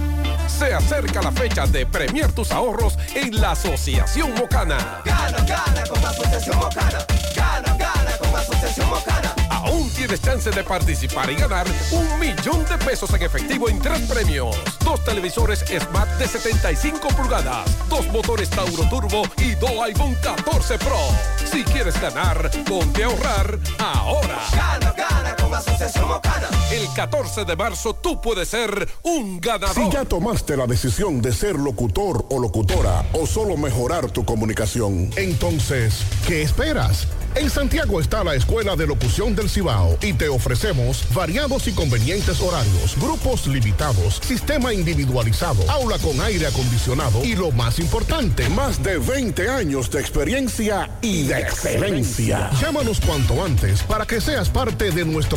[0.47, 5.01] Se acerca la fecha de premiar tus ahorros en la Asociación Mocana.
[5.05, 7.05] Gana, gana con Asociación Mocana.
[7.35, 9.35] Gana, gana con Asociación Mocana.
[9.49, 13.99] Aún tienes chance de participar y ganar un millón de pesos en efectivo en tres
[14.01, 14.55] premios.
[14.83, 20.99] Dos televisores Smart de 75 pulgadas, dos motores Tauro Turbo y dos iPhone 14 Pro.
[21.51, 24.39] Si quieres ganar, ponte a ahorrar ahora.
[24.53, 25.16] Gana, gana
[25.47, 26.49] con Asociación Mocana.
[26.71, 29.75] El 14 de marzo tú puedes ser un ganador.
[29.75, 35.09] Si ya tomaste la decisión de ser locutor o locutora o solo mejorar tu comunicación,
[35.15, 37.07] entonces, ¿qué esperas?
[37.35, 42.41] En Santiago está la Escuela de Locución del Cibao y te ofrecemos variados y convenientes
[42.41, 48.97] horarios, grupos limitados, sistema individualizado, aula con aire acondicionado y lo más importante, más de
[48.97, 52.49] 20 años de experiencia y de excelencia.
[52.59, 55.36] Llámanos cuanto antes para que seas parte de nuestro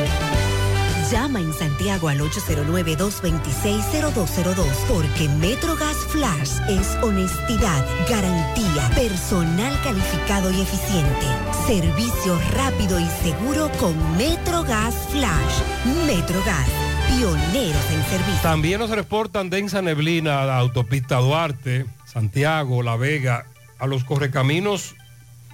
[1.11, 11.25] Llama en Santiago al 809-226-0202 porque MetroGas Flash es honestidad, garantía, personal calificado y eficiente,
[11.67, 15.61] servicio rápido y seguro con MetroGas Flash.
[16.07, 16.69] MetroGas,
[17.09, 18.41] pioneros en servicio.
[18.41, 23.47] También nos reportan densa neblina a la autopista Duarte, Santiago, La Vega,
[23.79, 24.95] a los correcaminos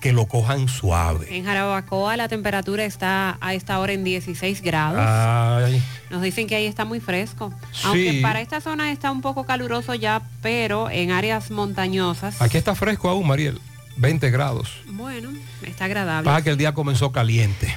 [0.01, 1.35] que lo cojan suave.
[1.35, 4.99] En Jarabacoa la temperatura está a esta hora en 16 grados.
[5.01, 7.53] Ay, Nos dicen que ahí está muy fresco.
[7.71, 7.81] Sí.
[7.85, 12.75] Aunque para esta zona está un poco caluroso ya, pero en áreas montañosas, aquí está
[12.75, 13.59] fresco aún, Mariel.
[13.97, 14.69] 20 grados.
[14.87, 15.31] bueno,
[15.63, 16.25] está agradable.
[16.29, 17.75] Pasa que el día comenzó caliente,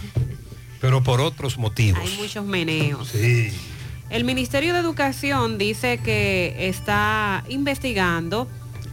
[0.81, 2.03] pero por otros motivos.
[2.03, 3.09] Hay muchos meneos.
[3.09, 3.51] Sí.
[4.11, 8.49] El Ministerio de Educación dice que está investigando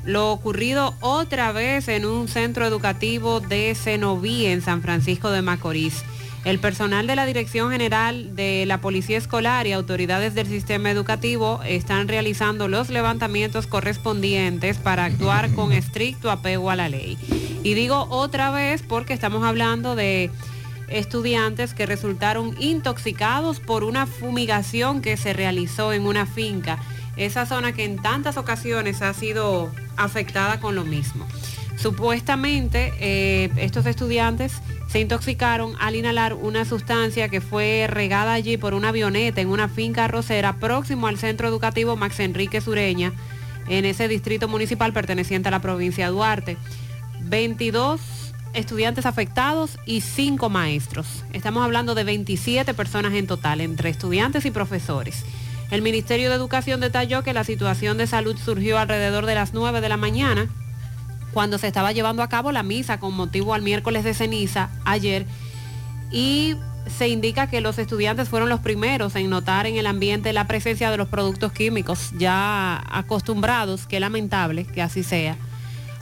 [0.07, 6.01] lo ocurrido otra vez en un centro educativo de Cenoví en San Francisco de Macorís.
[6.45, 11.59] El personal de la Dirección General de la Policía Escolar y autoridades del sistema educativo
[11.67, 17.17] están realizando los levantamientos correspondientes para actuar con estricto apego a la ley.
[17.63, 20.31] Y digo otra vez porque estamos hablando de
[20.87, 26.79] estudiantes que resultaron intoxicados por una fumigación que se realizó en una finca,
[27.17, 31.27] esa zona que en tantas ocasiones ha sido afectada con lo mismo.
[31.77, 38.73] Supuestamente eh, estos estudiantes se intoxicaron al inhalar una sustancia que fue regada allí por
[38.73, 43.13] una avioneta en una finca arrocera próximo al centro educativo Max Enrique Sureña,
[43.67, 46.57] en ese distrito municipal perteneciente a la provincia de Duarte.
[47.21, 47.99] 22
[48.53, 51.25] estudiantes afectados y 5 maestros.
[51.33, 55.25] Estamos hablando de 27 personas en total, entre estudiantes y profesores.
[55.69, 59.81] El Ministerio de Educación detalló que la situación de salud surgió alrededor de las 9
[59.81, 60.47] de la mañana,
[61.33, 65.25] cuando se estaba llevando a cabo la misa con motivo al miércoles de ceniza ayer,
[66.09, 66.55] y
[66.87, 70.89] se indica que los estudiantes fueron los primeros en notar en el ambiente la presencia
[70.89, 75.35] de los productos químicos, ya acostumbrados, qué lamentable que así sea,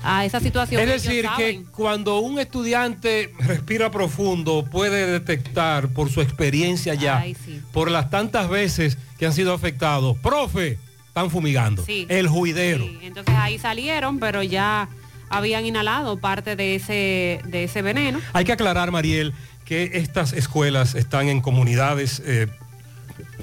[0.06, 0.82] a esa situación.
[0.82, 1.66] Es decir, que saben.
[1.66, 7.62] cuando un estudiante respira profundo puede detectar por su experiencia ya, Ay, sí.
[7.74, 10.78] por las tantas veces que han sido afectados, profe,
[11.08, 11.84] están fumigando.
[11.86, 12.06] Sí.
[12.10, 12.86] El juidero.
[12.86, 14.90] Sí, entonces ahí salieron, pero ya
[15.30, 18.20] habían inhalado parte de ese, de ese veneno.
[18.34, 19.34] Hay que aclarar, Mariel,
[19.66, 22.48] que estas escuelas están en comunidades, eh,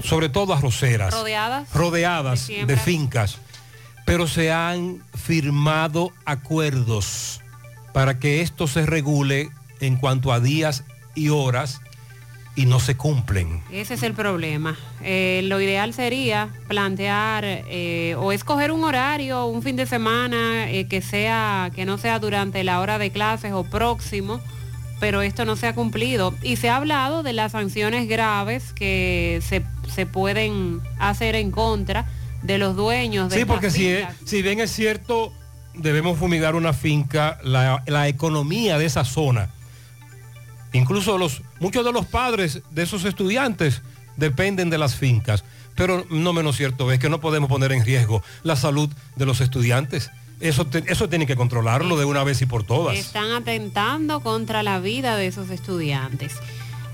[0.04, 1.72] sobre todo arroceras, Rodeadas.
[1.72, 3.38] rodeadas de fincas,
[4.04, 7.40] pero se han firmado acuerdos
[7.92, 9.50] para que esto se regule
[9.80, 10.84] en cuanto a días
[11.14, 11.80] y horas
[12.54, 13.62] y no se cumplen.
[13.72, 14.76] Ese es el problema.
[15.02, 20.86] Eh, lo ideal sería plantear eh, o escoger un horario, un fin de semana eh,
[20.86, 24.40] que sea que no sea durante la hora de clases o próximo,
[25.00, 26.34] pero esto no se ha cumplido.
[26.42, 32.06] Y se ha hablado de las sanciones graves que se, se pueden hacer en contra
[32.42, 35.32] de los dueños de Sí, porque si, es- si bien es cierto,
[35.74, 39.50] debemos fumigar una finca, la, la economía de esa zona,
[40.72, 43.82] incluso los, muchos de los padres de esos estudiantes
[44.16, 48.22] dependen de las fincas, pero no menos cierto es que no podemos poner en riesgo
[48.42, 50.10] la salud de los estudiantes.
[50.40, 52.96] Eso, te- eso tiene que controlarlo de una vez y por todas.
[52.96, 56.32] Están atentando contra la vida de esos estudiantes.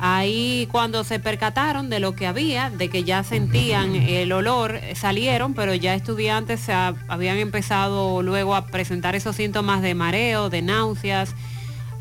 [0.00, 5.54] Ahí cuando se percataron de lo que había, de que ya sentían el olor, salieron,
[5.54, 10.62] pero ya estudiantes se ha- habían empezado luego a presentar esos síntomas de mareo, de
[10.62, 11.34] náuseas.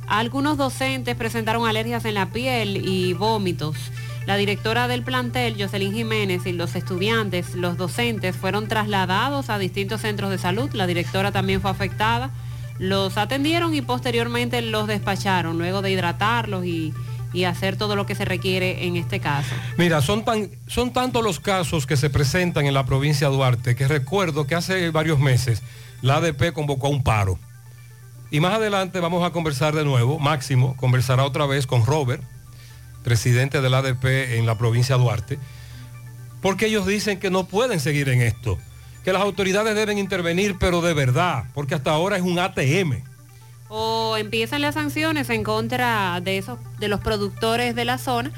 [0.08, 3.76] Algunos docentes presentaron alergias en la piel y vómitos.
[4.28, 10.02] La directora del plantel, Jocelyn Jiménez, y los estudiantes, los docentes, fueron trasladados a distintos
[10.02, 10.70] centros de salud.
[10.74, 12.30] La directora también fue afectada.
[12.78, 16.94] Los atendieron y posteriormente los despacharon, luego de hidratarlos y,
[17.34, 19.54] y hacer todo lo que se requiere en este caso.
[19.78, 23.76] Mira, son, tan, son tantos los casos que se presentan en la provincia de Duarte
[23.76, 25.62] que recuerdo que hace varios meses
[26.02, 27.40] la ADP convocó a un paro.
[28.30, 30.20] Y más adelante vamos a conversar de nuevo.
[30.20, 32.22] Máximo conversará otra vez con Robert,
[33.04, 34.06] presidente de la ADP
[34.38, 35.40] en la provincia de Duarte,
[36.42, 38.58] porque ellos dicen que no pueden seguir en esto,
[39.04, 43.02] que las autoridades deben intervenir, pero de verdad, porque hasta ahora es un ATM.
[43.70, 48.32] O empiezan las sanciones en contra de esos de los productores de la zona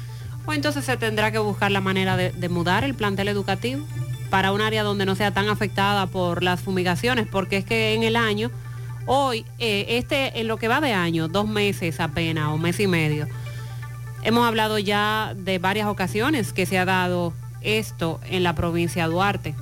[0.46, 3.84] o entonces se tendrá que buscar la manera de, de mudar el plantel educativo
[4.30, 8.02] para un área donde no sea tan afectada por las fumigaciones porque es que en
[8.02, 8.50] el año
[9.06, 12.86] hoy eh, este en lo que va de año dos meses apenas o mes y
[12.86, 13.26] medio
[14.22, 19.12] hemos hablado ya de varias ocasiones que se ha dado esto en la provincia de
[19.12, 19.54] Duarte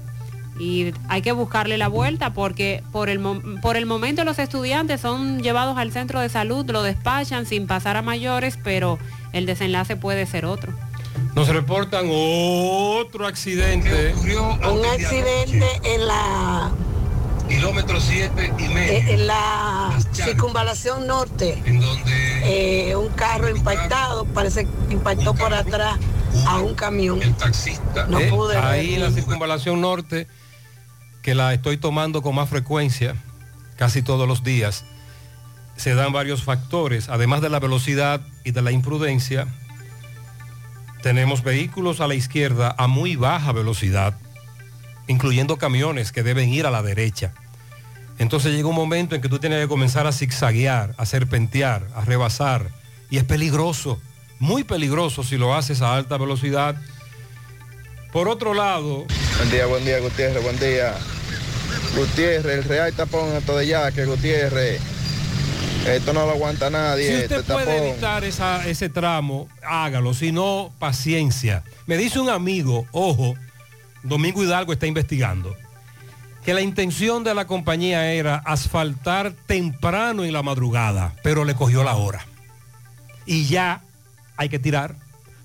[0.59, 3.21] y hay que buscarle la vuelta porque por el,
[3.63, 7.97] por el momento los estudiantes son llevados al centro de salud, lo despachan sin pasar
[7.97, 8.99] a mayores, pero
[9.33, 10.73] el desenlace puede ser otro.
[11.35, 14.15] Nos reportan otro accidente.
[14.15, 16.71] Un accidente en la
[17.49, 21.63] Kilómetro 7 y eh, en la circunvalación norte.
[22.45, 25.97] Eh, un carro impactado, parece que impactó por atrás
[26.47, 27.21] a un camión.
[28.09, 30.27] No Eh, pude ver ahí en la circunvalación norte,
[31.29, 33.15] que la estoy tomando con más frecuencia,
[33.77, 34.87] casi todos los días,
[35.77, 39.47] se dan varios factores, además de la velocidad y de la imprudencia.
[41.03, 44.17] Tenemos vehículos a la izquierda a muy baja velocidad,
[45.07, 47.35] incluyendo camiones que deben ir a la derecha.
[48.19, 52.07] Entonces llega un momento en que tú tienes que comenzar a zigzaguear, a serpentear, a
[52.07, 52.71] rebasar.
[53.11, 54.01] Y es peligroso,
[54.39, 56.81] muy peligroso si lo haces a alta velocidad.
[58.13, 59.05] Por otro lado,
[59.39, 60.95] Buen día, buen día, Gutiérrez, buen día.
[61.97, 64.81] Gutiérrez, el real tapón esto de ya, que Gutiérrez,
[65.87, 67.89] esto no lo aguanta nadie, si este usted puede tapón.
[67.89, 71.63] evitar esa- ese tramo, hágalo, si no, paciencia.
[71.87, 73.35] Me dice un amigo, ojo,
[74.03, 75.57] Domingo Hidalgo está investigando,
[76.45, 81.83] que la intención de la compañía era asfaltar temprano en la madrugada, pero le cogió
[81.85, 82.25] la hora.
[83.27, 83.83] Y ya
[84.37, 84.95] hay que tirar,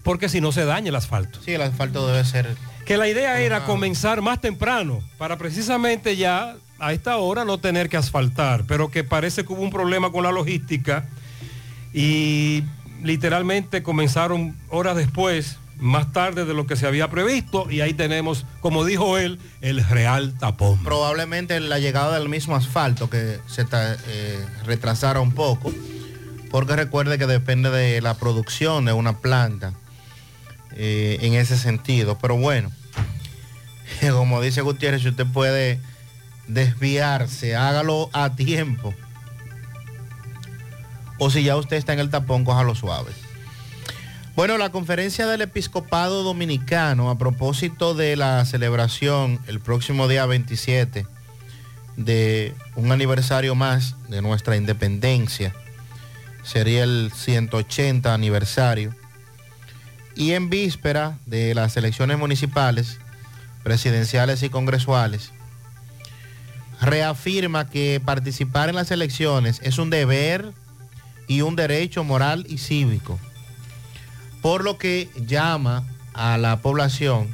[0.04, 1.40] porque si no se daña el asfalto.
[1.44, 2.56] Sí, el asfalto debe ser...
[2.86, 7.88] Que la idea era comenzar más temprano, para precisamente ya a esta hora no tener
[7.88, 11.08] que asfaltar, pero que parece que hubo un problema con la logística
[11.94, 12.64] y
[13.02, 18.46] literalmente comenzaron horas después, más tarde de lo que se había previsto, y ahí tenemos,
[18.60, 20.84] como dijo él, el real tapón.
[20.84, 25.74] Probablemente la llegada del mismo asfalto que se eh, retrasara un poco,
[26.52, 29.74] porque recuerde que depende de la producción de una planta
[30.76, 32.18] eh, en ese sentido.
[32.20, 32.72] Pero bueno,
[34.12, 35.80] como dice Gutiérrez, si usted puede
[36.48, 38.94] desviarse, hágalo a tiempo.
[41.18, 43.12] O si ya usted está en el tapón, cójalo suave.
[44.36, 51.06] Bueno, la conferencia del episcopado dominicano a propósito de la celebración el próximo día 27
[51.98, 55.54] de un aniversario más de nuestra independencia,
[56.44, 58.96] sería el 180 aniversario,
[60.16, 63.00] y en víspera de las elecciones municipales,
[63.64, 65.32] presidenciales y congresuales,
[66.82, 70.54] reafirma que participar en las elecciones es un deber
[71.28, 73.20] y un derecho moral y cívico
[74.44, 77.34] por lo que llama a la población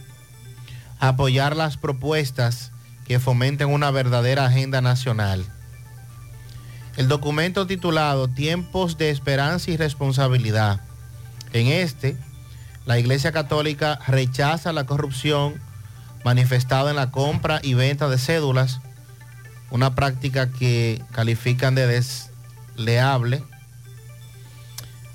[0.99, 2.71] a apoyar las propuestas
[3.05, 5.43] que fomenten una verdadera agenda nacional.
[6.97, 10.81] El documento titulado Tiempos de Esperanza y Responsabilidad.
[11.51, 12.15] En este,
[12.89, 15.61] La Iglesia Católica rechaza la corrupción
[16.25, 18.81] manifestada en la compra y venta de cédulas,
[19.69, 23.43] una práctica que califican de desleable,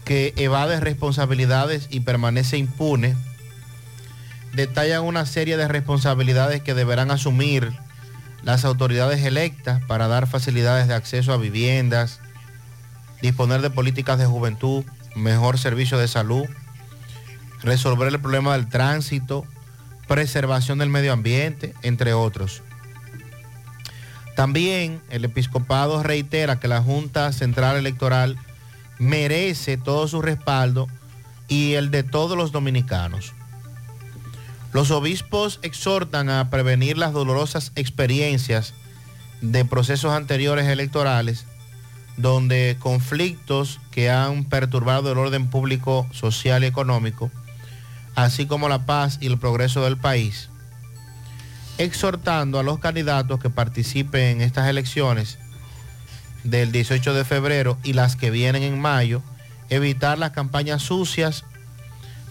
[0.04, 3.16] que evade responsabilidades y permanece impune.
[4.52, 7.76] Detallan una serie de responsabilidades que deberán asumir
[8.44, 12.20] las autoridades electas para dar facilidades de acceso a viviendas,
[13.20, 14.84] disponer de políticas de juventud,
[15.16, 16.46] mejor servicio de salud,
[17.64, 19.44] resolver el problema del tránsito,
[20.06, 22.62] preservación del medio ambiente, entre otros.
[24.36, 28.36] También el episcopado reitera que la Junta Central Electoral
[28.98, 30.88] merece todo su respaldo
[31.48, 33.32] y el de todos los dominicanos.
[34.72, 38.74] Los obispos exhortan a prevenir las dolorosas experiencias
[39.40, 41.46] de procesos anteriores electorales
[42.16, 47.30] donde conflictos que han perturbado el orden público, social y económico,
[48.14, 50.48] así como la paz y el progreso del país,
[51.78, 55.38] exhortando a los candidatos que participen en estas elecciones
[56.44, 59.22] del 18 de febrero y las que vienen en mayo,
[59.70, 61.44] evitar las campañas sucias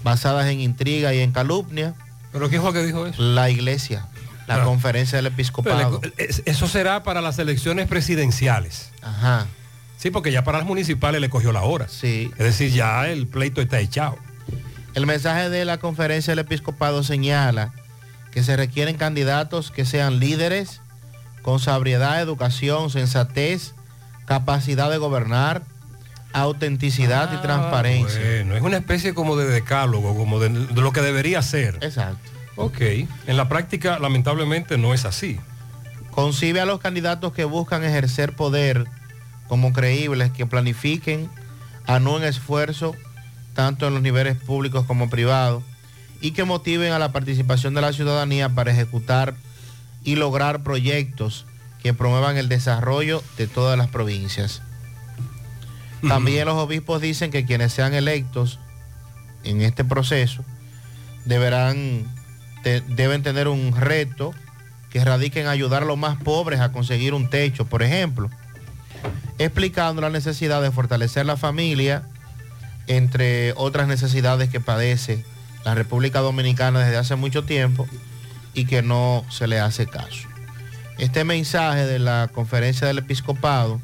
[0.04, 1.94] basadas en intriga y en calumnia.
[2.32, 3.22] ¿Pero qué fue que dijo eso?
[3.22, 4.06] La iglesia,
[4.48, 6.02] la Pero- conferencia del episcopado.
[6.18, 8.92] Eso será para las elecciones presidenciales.
[9.02, 9.48] Ajá.
[9.98, 11.88] Sí, porque ya para las municipales le cogió la hora.
[11.88, 12.30] Sí.
[12.38, 14.18] Es decir, ya el pleito está echado.
[14.96, 17.74] El mensaje de la conferencia del episcopado señala
[18.32, 20.82] que se requieren candidatos que sean líderes
[21.42, 23.74] con sabiedad, educación, sensatez,
[24.26, 25.62] capacidad de gobernar,
[26.32, 28.20] autenticidad y transparencia.
[28.20, 31.78] Ah, Bueno, es una especie como de decálogo, como de, de lo que debería ser.
[31.82, 32.30] Exacto.
[32.56, 32.80] Ok.
[33.28, 35.40] En la práctica, lamentablemente, no es así.
[36.12, 38.86] Concibe a los candidatos que buscan ejercer poder
[39.48, 41.30] como creíbles, que planifiquen,
[41.86, 42.96] anúen esfuerzo
[43.54, 45.64] tanto en los niveles públicos como privados
[46.22, 49.36] y que motiven a la participación de la ciudadanía para ejecutar
[50.04, 51.46] y lograr proyectos
[51.82, 54.62] que promuevan el desarrollo de todas las provincias.
[56.08, 58.60] También los obispos dicen que quienes sean electos
[59.44, 60.44] en este proceso
[61.26, 62.06] deberán,
[62.64, 64.34] te- deben tener un reto
[64.90, 68.30] que radique en ayudar a los más pobres a conseguir un techo, por ejemplo,
[69.40, 72.04] explicando la necesidad de fortalecer la familia,
[72.88, 75.26] entre otras necesidades que padece
[75.66, 77.88] la República Dominicana desde hace mucho tiempo
[78.54, 80.28] y que no se le hace caso.
[80.98, 83.82] Este mensaje de la conferencia del episcopado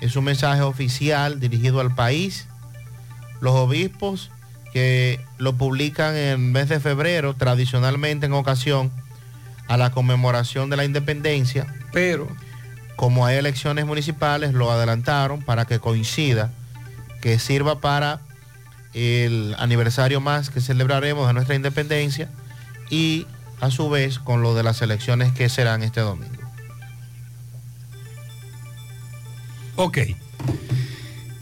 [0.00, 2.46] es un mensaje oficial dirigido al país.
[3.40, 4.30] Los obispos
[4.72, 8.90] que lo publican en el mes de febrero, tradicionalmente en ocasión
[9.68, 12.28] a la conmemoración de la independencia, pero
[12.96, 16.52] como hay elecciones municipales, lo adelantaron para que coincida,
[17.22, 18.20] que sirva para
[18.92, 22.28] el aniversario más que celebraremos de nuestra independencia
[22.90, 23.26] y
[23.60, 26.42] a su vez con lo de las elecciones que serán este domingo.
[29.76, 29.98] Ok.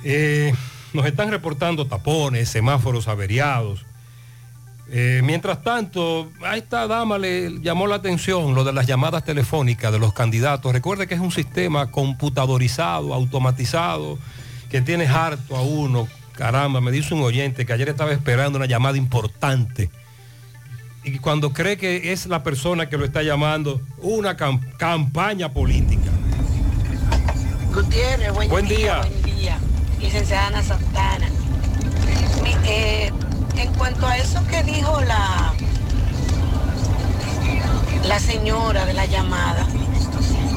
[0.05, 0.55] Eh,
[0.93, 3.85] nos están reportando tapones, semáforos averiados.
[4.93, 9.93] Eh, mientras tanto, a esta dama le llamó la atención lo de las llamadas telefónicas
[9.93, 10.73] de los candidatos.
[10.73, 14.19] Recuerde que es un sistema computadorizado, automatizado,
[14.71, 16.09] que tiene harto a uno.
[16.33, 19.91] Caramba, me dice un oyente que ayer estaba esperando una llamada importante.
[21.05, 26.11] Y cuando cree que es la persona que lo está llamando, una cam- campaña política.
[27.75, 29.01] Gutiérrez, buen, Buen día.
[29.01, 29.59] Buen día.
[30.01, 31.29] Licenciada Ana Santana.
[32.43, 33.13] Mi- eh,
[33.57, 35.53] en cuanto a eso que dijo la,
[38.07, 39.67] la señora de la llamada,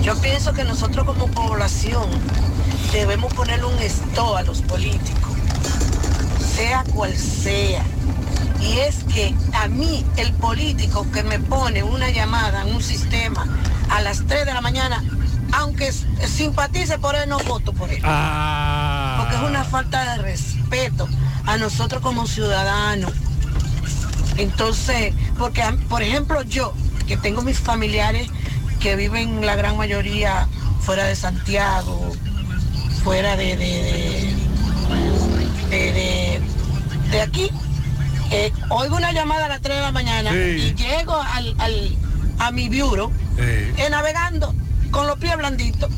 [0.03, 2.09] yo pienso que nosotros como población
[2.91, 5.31] debemos ponerle un stop a los políticos,
[6.55, 7.83] sea cual sea.
[8.59, 13.47] Y es que a mí, el político que me pone una llamada en un sistema
[13.89, 15.01] a las 3 de la mañana,
[15.53, 18.01] aunque simpatice por él, no voto por él.
[18.01, 21.07] Porque es una falta de respeto
[21.45, 23.11] a nosotros como ciudadanos.
[24.35, 26.73] Entonces, porque, por ejemplo, yo,
[27.07, 28.29] que tengo mis familiares
[28.83, 30.47] que viven la gran mayoría
[30.81, 32.11] fuera de Santiago,
[33.01, 34.33] fuera de, de,
[37.09, 37.49] de, aquí,
[38.31, 40.37] eh, oigo una llamada a las 3 de la mañana Sí.
[40.37, 41.95] y llego al, al-
[42.39, 44.53] a mi bureau eh, navegando
[44.91, 45.89] con los pies blanditos,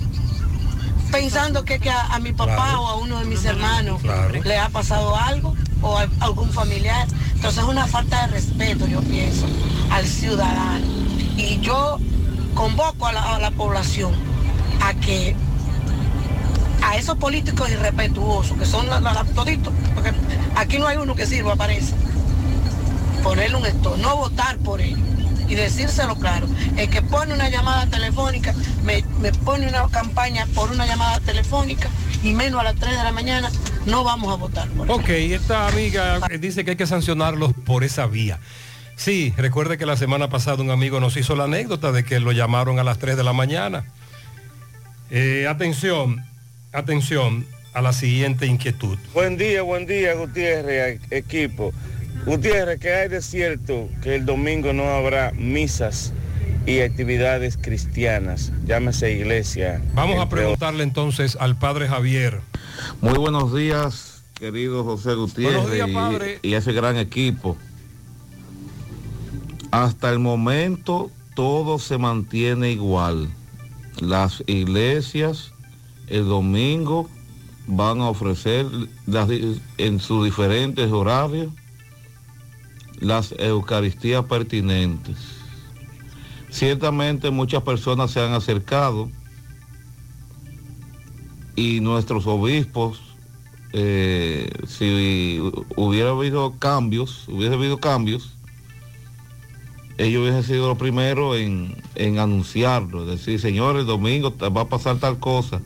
[1.12, 2.82] pensando que, que a, a mi papá Claro.
[2.84, 4.44] o a uno de mis hermanos Claro.
[4.44, 7.08] le ha pasado algo o a algún familiar.
[7.34, 9.48] Entonces es una falta de respeto, yo pienso,
[9.90, 10.86] al ciudadano.
[11.38, 12.00] Y yo
[12.56, 14.14] convoco a la, población
[14.82, 15.36] a que
[16.82, 20.12] a esos políticos irrespetuosos, que son la- toditos, porque
[20.56, 21.94] aquí no hay uno que sirva, parece,
[23.22, 24.96] ponerle un esto, no votar por él
[25.48, 26.48] y decírselo claro.
[26.78, 28.54] El que pone una llamada telefónica,
[28.84, 31.90] me, me pone una campaña por una llamada telefónica
[32.24, 33.52] y menos a las 3 de la mañana,
[33.86, 34.68] no vamos a votar.
[34.70, 34.90] por.
[34.90, 38.40] Ok, esta amiga dice que hay que sancionarlos por esa vía.
[38.96, 42.32] Sí, recuerde que la semana pasada un amigo nos hizo la anécdota de que lo
[42.32, 43.86] llamaron a las 3 de la mañana.
[45.12, 46.24] Eh, atención,
[46.72, 48.98] atención a la siguiente inquietud.
[49.14, 51.74] Buen día, buen día, Gutiérrez, equipo.
[52.26, 56.14] Gutiérrez, que hay de cierto que el domingo no habrá misas
[56.66, 59.82] y actividades cristianas, llámese iglesia.
[59.94, 62.40] Vamos a preguntarle entonces al padre Javier.
[63.02, 66.40] Muy buenos días, querido José Gutiérrez Buenos días, y- padre.
[66.42, 67.58] y, ese gran equipo.
[69.76, 73.30] Hasta el momento todo se mantiene igual.
[74.00, 75.52] Las iglesias
[76.08, 77.10] el domingo
[77.68, 78.68] van a ofrecer
[79.78, 81.52] en sus diferentes horarios
[83.02, 85.18] las Eucaristías pertinentes.
[86.50, 89.10] Ciertamente muchas personas se han acercado
[91.58, 93.02] y nuestros obispos,
[93.74, 95.42] eh, si
[95.76, 98.35] hubiera habido cambios, hubiese habido cambios,
[99.98, 104.98] ellos hubiesen sido los primeros en, en anunciarlo, decir, señores, el domingo va a pasar
[104.98, 105.62] tal cosa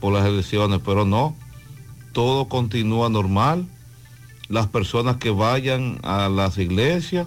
[0.00, 1.34] por las elecciones, pero no,
[2.12, 3.66] todo continúa normal,
[4.48, 7.26] las personas que vayan a las iglesias,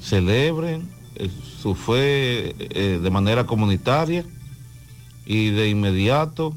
[0.00, 1.30] celebren eh,
[1.62, 4.24] su fe eh, de manera comunitaria
[5.24, 6.54] y de inmediato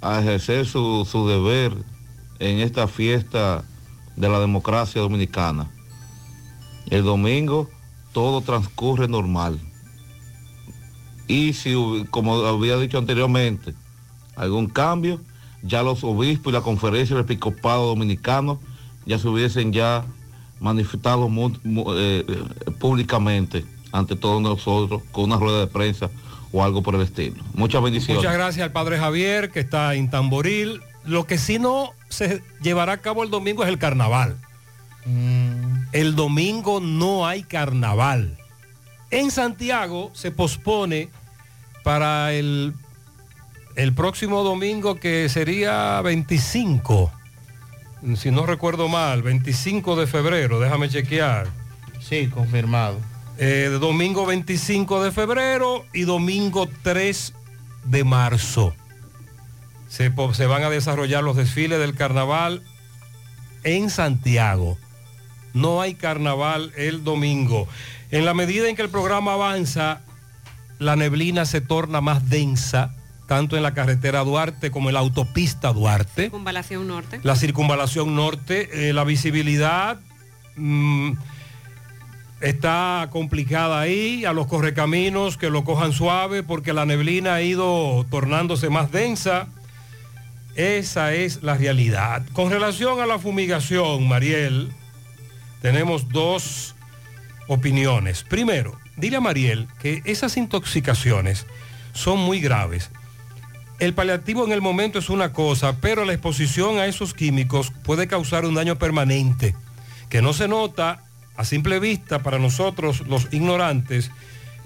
[0.00, 1.72] a ejercer su, su deber
[2.40, 3.64] en esta fiesta
[4.16, 5.70] de la democracia dominicana.
[6.90, 7.68] El domingo
[8.12, 9.58] todo transcurre normal.
[11.28, 11.74] Y si,
[12.10, 13.74] como había dicho anteriormente,
[14.36, 15.20] algún cambio,
[15.62, 18.60] ya los obispos y la conferencia del episcopado dominicano
[19.04, 20.04] ya se hubiesen ya
[20.60, 21.28] manifestado
[21.96, 22.24] eh,
[22.78, 26.10] públicamente ante todos nosotros con una rueda de prensa
[26.52, 27.42] o algo por el estilo.
[27.54, 28.22] Muchas bendiciones.
[28.22, 30.80] Muchas gracias al padre Javier que está en Tamboril.
[31.04, 34.36] Lo que sí no se llevará a cabo el domingo es el carnaval.
[35.92, 38.36] El domingo no hay carnaval.
[39.10, 41.10] En Santiago se pospone
[41.84, 42.74] para el,
[43.76, 47.12] el próximo domingo que sería 25,
[48.14, 51.48] si no recuerdo mal, 25 de febrero, déjame chequear.
[52.00, 52.98] Sí, confirmado.
[53.38, 57.32] Eh, domingo 25 de febrero y domingo 3
[57.84, 58.74] de marzo.
[59.88, 62.62] Se van a desarrollar los desfiles del carnaval
[63.64, 64.78] en Santiago.
[65.56, 67.66] No hay carnaval el domingo.
[68.10, 70.02] En la medida en que el programa avanza,
[70.78, 72.94] la neblina se torna más densa,
[73.26, 77.20] tanto en la carretera Duarte como en la autopista Duarte Circunvalación Norte.
[77.22, 79.98] la circunvalación norte, eh, la visibilidad
[80.56, 81.12] mm,
[82.42, 88.04] está complicada ahí, a los correcaminos que lo cojan suave porque la neblina ha ido
[88.10, 89.48] tornándose más densa.
[90.54, 92.26] Esa es la realidad.
[92.34, 94.70] Con relación a la fumigación, Mariel,
[95.60, 96.74] tenemos dos
[97.48, 98.22] opiniones.
[98.22, 101.46] Primero, dile a Mariel que esas intoxicaciones
[101.92, 102.90] son muy graves.
[103.78, 108.06] El paliativo en el momento es una cosa, pero la exposición a esos químicos puede
[108.06, 109.54] causar un daño permanente,
[110.08, 111.02] que no se nota
[111.36, 114.10] a simple vista para nosotros los ignorantes,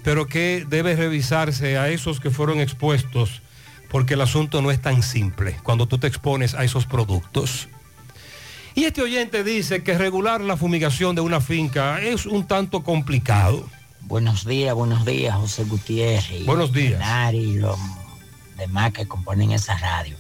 [0.05, 3.43] pero que debe revisarse a esos que fueron expuestos,
[3.89, 7.69] porque el asunto no es tan simple cuando tú te expones a esos productos.
[8.75, 13.67] Y este oyente dice que regular la fumigación de una finca es un tanto complicado.
[14.03, 16.47] Buenos días, buenos días, José Gutiérrez.
[16.47, 17.03] Buenos días.
[17.35, 17.77] Y los
[18.57, 20.17] demás que componen esa radio.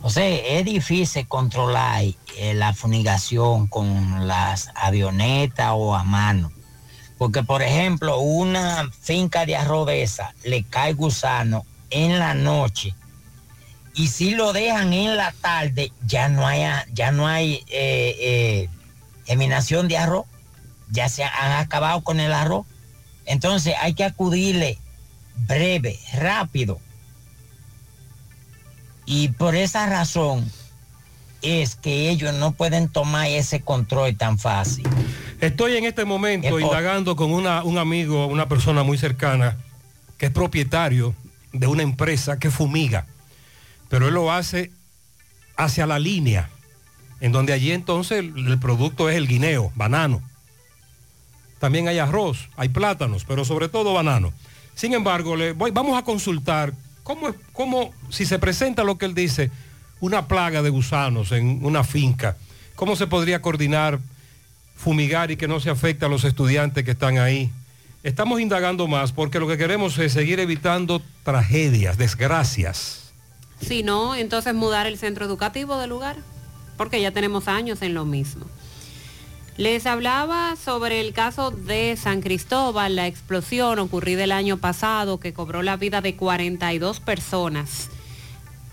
[0.00, 2.04] José, es difícil controlar
[2.36, 6.52] eh, la fumigación con las avionetas o a mano.
[7.16, 12.94] Porque, por ejemplo, una finca de arroz de esa le cae gusano en la noche
[13.98, 18.68] y si lo dejan en la tarde, ya no hay, ya no hay eh,
[19.28, 20.24] eh, de arroz.
[20.90, 22.64] Ya se han acabado con el arroz.
[23.26, 24.78] Entonces hay que acudirle
[25.48, 26.78] breve, rápido.
[29.04, 30.48] Y por esa razón
[31.42, 34.86] es que ellos no pueden tomar ese control tan fácil.
[35.40, 39.56] Estoy en este momento Es indagando con una- un amigo, una persona muy cercana,
[40.18, 41.14] que es propietario
[41.52, 43.06] de una empresa que fumiga,
[43.88, 44.70] pero él lo hace
[45.56, 46.50] hacia la línea,
[47.20, 50.22] en donde allí entonces el, producto es el guineo, banano.
[51.58, 54.32] También hay arroz, hay plátanos, pero sobre todo banano.
[54.74, 56.72] Sin embargo, le voy- vamos a consultar
[57.02, 59.50] cómo, cómo, si se presenta lo que él dice,
[60.00, 62.36] una plaga de gusanos en una finca,
[62.76, 63.98] cómo se podría coordinar
[64.76, 67.50] fumigar y que no se afecte a los estudiantes que están ahí.
[68.04, 73.07] Estamos indagando más porque lo que queremos es seguir evitando tragedias, desgracias.
[73.60, 76.16] Si no, entonces mudar el centro educativo del lugar,
[76.76, 78.46] porque ya tenemos años en lo mismo.
[79.56, 85.32] Les hablaba sobre el caso de San Cristóbal, la explosión ocurrida el año pasado que
[85.32, 87.90] cobró la vida de 42 personas.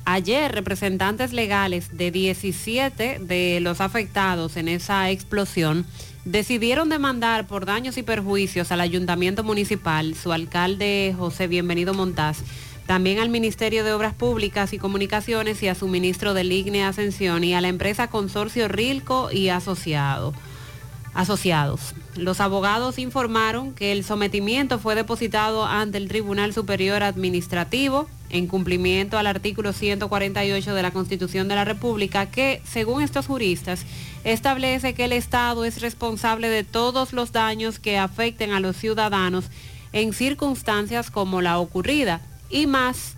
[0.06, 5.88] Ayer, representantes legales de 17 de los afectados en esa explosión
[6.26, 12.44] decidieron demandar por daños y perjuicios al ayuntamiento municipal, su alcalde José Bienvenido Montaz,
[12.86, 17.44] también al Ministerio de Obras Públicas y Comunicaciones y a su ministro del IGNE Ascensión
[17.44, 20.34] y a la empresa Consorcio Rilco y Asociado
[21.16, 21.96] asociados.
[22.18, 29.18] Los abogados informaron que el sometimiento fue depositado ante el Tribunal Superior Administrativo en cumplimiento
[29.18, 33.86] al artículo 148 de la Constitución de la República que, según estos juristas,
[34.26, 39.46] establece que el Estado es responsable de todos los daños que afecten a los ciudadanos
[39.94, 42.20] en circunstancias como la ocurrida
[42.50, 43.16] y más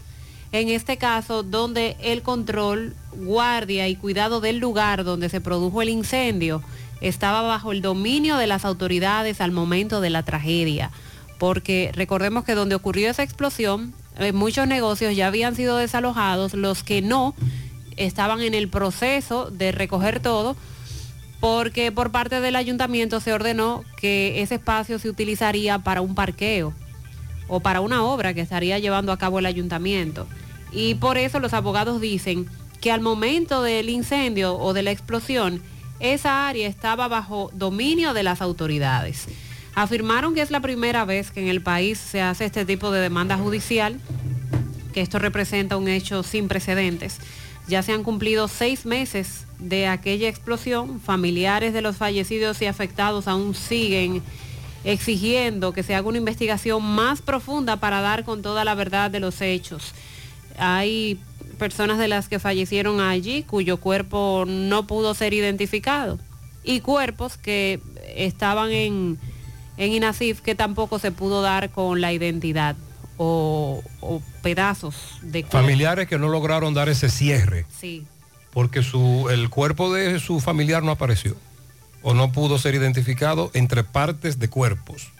[0.51, 5.89] en este caso donde el control, guardia y cuidado del lugar donde se produjo el
[5.89, 6.63] incendio
[7.01, 10.89] estaba bajo el dominio de las autoridades al momento de la tragedia,
[11.37, 16.83] porque recordemos que donde ocurrió esa explosión, eh, muchos negocios ya habían sido desalojados, los
[16.83, 17.35] que no
[17.97, 20.55] estaban en el proceso de recoger todo,
[21.39, 26.73] porque por parte del ayuntamiento se ordenó que ese espacio se utilizaría para un parqueo
[27.47, 30.27] o para una obra que estaría llevando a cabo el ayuntamiento.
[30.71, 32.47] Y por eso los abogados dicen
[32.81, 35.61] que al momento del incendio o de la explosión,
[35.99, 39.27] esa área estaba bajo dominio de las autoridades.
[39.73, 43.01] Afirmaron que es la primera vez que en el país se hace este tipo de
[43.01, 43.99] demanda judicial,
[44.93, 47.19] que esto representa un hecho sin precedentes.
[47.67, 50.99] Ya se han cumplido seis meses de aquella explosión.
[50.99, 54.23] Familiares de los fallecidos y afectados aún siguen
[54.87, 59.19] exigiendo que se haga una investigación más profunda para dar con toda la verdad de
[59.19, 59.93] los hechos.
[60.57, 61.19] Hay
[61.59, 66.19] personas de las que fallecieron allí cuyo cuerpo no pudo ser identificado
[66.63, 67.81] y cuerpos que
[68.15, 69.17] estaban en,
[69.75, 72.77] en INASIF que tampoco se pudo dar con la identidad
[73.17, 75.57] o, o pedazos de cuerpo.
[75.57, 77.65] Familiares que no lograron dar ese cierre.
[77.77, 78.05] Sí.
[78.53, 81.35] Porque su, el cuerpo de su familiar no apareció
[82.07, 85.11] o no pudo ser identificado entre partes de cuerpos.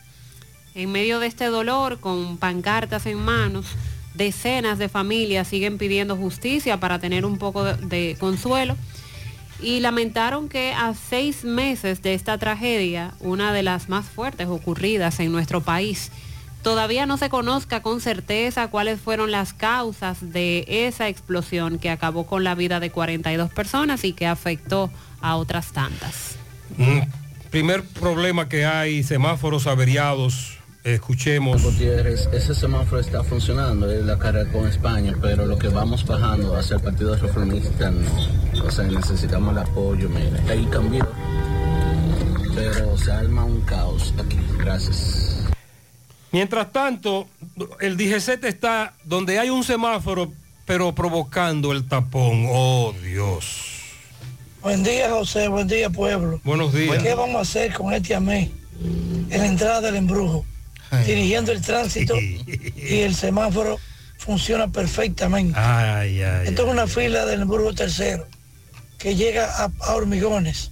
[0.73, 3.65] En medio de este dolor, con pancartas en manos,
[4.13, 8.77] decenas de familias siguen pidiendo justicia para tener un poco de, de, consuelo
[9.61, 15.19] y lamentaron que a seis meses de esta tragedia, una de las más fuertes ocurridas
[15.19, 16.09] en nuestro país,
[16.63, 22.25] todavía no se conozca con certeza cuáles fueron las causas de esa explosión que acabó
[22.25, 26.36] con la vida de 42 personas y que afectó a otras tantas.
[26.77, 26.99] Mm,
[27.49, 31.61] primer problema que hay, semáforos averiados escuchemos.
[31.63, 36.55] Gutiérrez, ese semáforo está funcionando, es la carrera con España, pero lo que vamos bajando
[36.55, 38.65] hacia el Partido Reformista, no.
[38.65, 41.05] o sea, necesitamos el apoyo, mire, ahí cambió,
[42.55, 44.37] pero se arma un caos aquí.
[44.57, 45.45] Gracias.
[46.31, 47.27] Mientras tanto,
[47.79, 50.31] el DGC está donde hay un semáforo,
[50.65, 52.45] pero provocando el tapón.
[52.49, 53.76] Oh, Dios.
[54.67, 55.47] Buen día, José.
[55.47, 56.41] Buen día, pueblo.
[56.43, 57.01] Buenos días.
[57.01, 58.51] ¿Qué vamos a hacer con este amé
[59.29, 60.45] en la entrada del embrujo?
[61.05, 63.79] dirigiendo el tránsito y el semáforo
[64.17, 65.57] funciona perfectamente.
[65.57, 68.27] Ay, ay, Esto es una fila del Hamburgo tercero
[68.97, 70.69] que llega a, a, hormigones.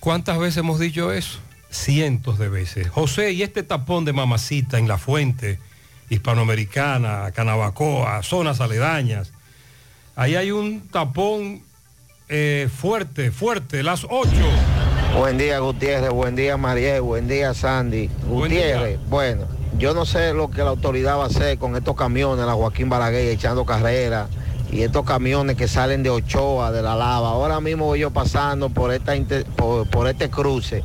[0.00, 1.38] ¿Cuántas veces hemos dicho eso?
[1.70, 2.90] Cientos de veces.
[2.90, 5.58] José, y este tapón de mamacita en la fuente
[6.10, 9.32] hispanoamericana, Canabacoa, zonas aledañas.
[10.14, 11.69] Ahí hay un tapón
[12.30, 14.30] eh, fuerte, fuerte, las 8.
[15.18, 18.08] Buen día Gutiérrez, buen día Mariel, buen día Sandy.
[18.28, 19.08] Gutiérrez, día.
[19.08, 22.52] bueno, yo no sé lo que la autoridad va a hacer con estos camiones, la
[22.52, 24.28] Joaquín Balaguer echando carrera
[24.70, 27.30] y estos camiones que salen de Ochoa, de la lava.
[27.30, 29.12] Ahora mismo voy yo pasando por, esta
[29.56, 30.84] por, por este cruce.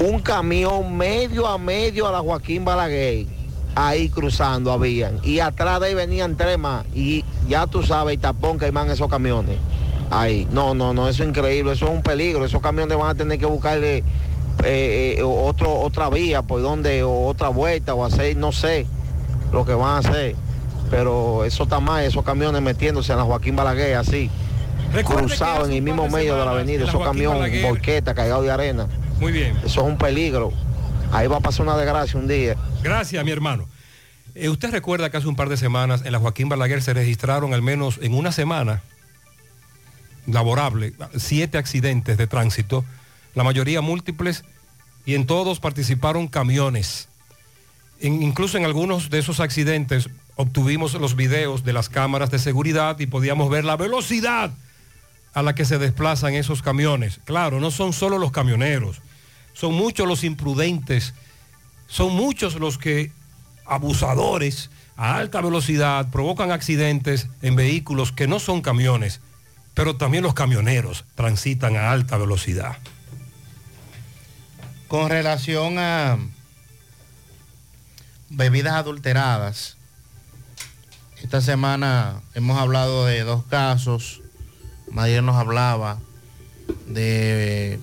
[0.00, 3.26] Un camión medio a medio a la Joaquín Balaguer,
[3.74, 5.18] ahí cruzando habían.
[5.22, 6.84] Y atrás de ahí venían tres más.
[6.94, 9.56] Y ya tú sabes el tapón que hay más en esos camiones.
[10.10, 13.14] Ahí, no, no, no, eso es increíble, eso es un peligro, esos camiones van a
[13.14, 13.98] tener que buscarle
[14.64, 18.86] eh, eh, otro, otra vía, por donde, o otra vuelta, o hacer, no sé
[19.52, 20.34] lo que van a hacer,
[20.90, 24.30] pero eso está mal, esos camiones metiéndose en la Joaquín Balaguer, así,
[25.04, 28.88] cruzado en el mismo medio de la avenida, esos camiones borqueta, cargados de arena.
[29.20, 29.56] Muy bien.
[29.58, 30.52] Eso es un peligro,
[31.12, 32.56] ahí va a pasar una desgracia un día.
[32.82, 33.66] Gracias, mi hermano.
[34.34, 37.52] Eh, usted recuerda que hace un par de semanas en la Joaquín Balaguer se registraron
[37.52, 38.82] al menos en una semana
[40.28, 42.84] laborable, siete accidentes de tránsito
[43.34, 44.44] la mayoría múltiples,
[45.06, 47.08] y en todos participaron camiones.
[48.00, 53.06] Incluso en algunos de esos accidentes obtuvimos los videos de las cámaras de seguridad y
[53.06, 54.50] podíamos ver la velocidad
[55.34, 57.20] a la que se desplazan esos camiones.
[57.24, 59.00] Claro, no son solo los camioneros,
[59.52, 61.14] son muchos los imprudentes,
[61.86, 63.12] son muchos los que
[63.66, 69.20] abusadores a alta velocidad provocan accidentes en vehículos que no son camiones,
[69.78, 72.78] pero también los camioneros transitan a alta velocidad.
[74.88, 76.18] Con relación a
[78.28, 79.76] bebidas adulteradas,
[81.22, 84.20] esta semana hemos hablado de dos casos.
[84.96, 86.00] Ayer nos hablaba
[86.88, 87.78] de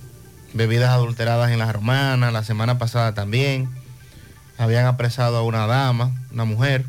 [0.53, 3.69] bebidas adulteradas en las romanas, la semana pasada también.
[4.57, 6.85] Habían apresado a una dama, una mujer.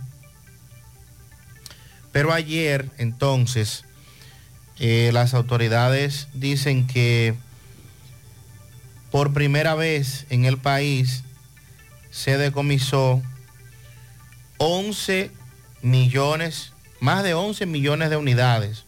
[2.10, 3.85] Pero ayer, entonces,
[4.78, 7.34] eh, las autoridades dicen que
[9.10, 11.24] por primera vez en el país
[12.10, 13.22] se decomisó
[14.58, 15.30] 11
[15.82, 18.84] millones, más de 11 millones de unidades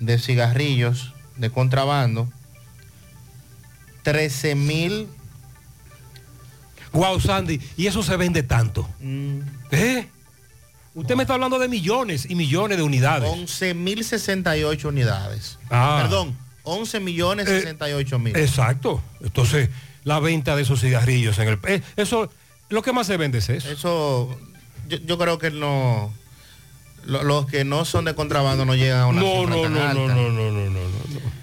[0.00, 2.30] de cigarrillos de contrabando,
[4.02, 5.08] 13 mil...
[6.92, 8.88] Wow, Sandy, y eso se vende tanto.
[9.00, 9.40] Mm.
[9.72, 10.08] ¿Eh?
[10.94, 13.28] Usted me está hablando de millones y millones de unidades.
[13.30, 15.58] 11 mil 68 unidades.
[15.70, 16.00] Ah.
[16.02, 18.36] Perdón, 11 millones Eh, 68 mil.
[18.36, 19.02] Exacto.
[19.20, 19.70] Entonces,
[20.04, 21.58] la venta de esos cigarrillos en el...
[21.66, 22.30] eh, eso,
[22.68, 23.68] lo que más se vende es eso.
[23.70, 24.38] Eso,
[24.88, 26.12] yo, yo creo que no...
[27.04, 29.82] lo- los que no son de contrabando no llegan a una No, no, tan no,
[29.82, 29.94] alta.
[29.94, 31.34] no, no, no, no, no, no.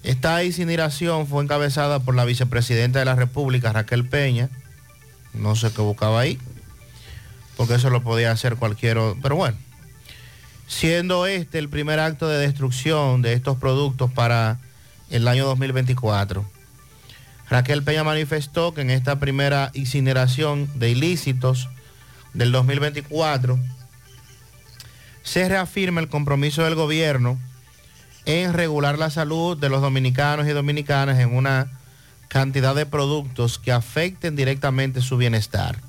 [0.04, 4.48] Esta incineración fue encabezada por la vicepresidenta de la República, Raquel Peña.
[5.34, 6.38] No sé qué buscaba ahí,
[7.56, 9.20] porque eso lo podía hacer cualquier otro.
[9.20, 9.58] Pero bueno,
[10.68, 14.60] siendo este el primer acto de destrucción de estos productos para
[15.10, 16.44] el año 2024.
[17.50, 21.68] Raquel Peña manifestó que en esta primera incineración de ilícitos
[22.34, 23.58] del 2024
[25.22, 27.38] se reafirma el compromiso del gobierno
[28.26, 31.70] en regular la salud de los dominicanos y dominicanas en una
[32.28, 35.87] cantidad de productos que afecten directamente su bienestar.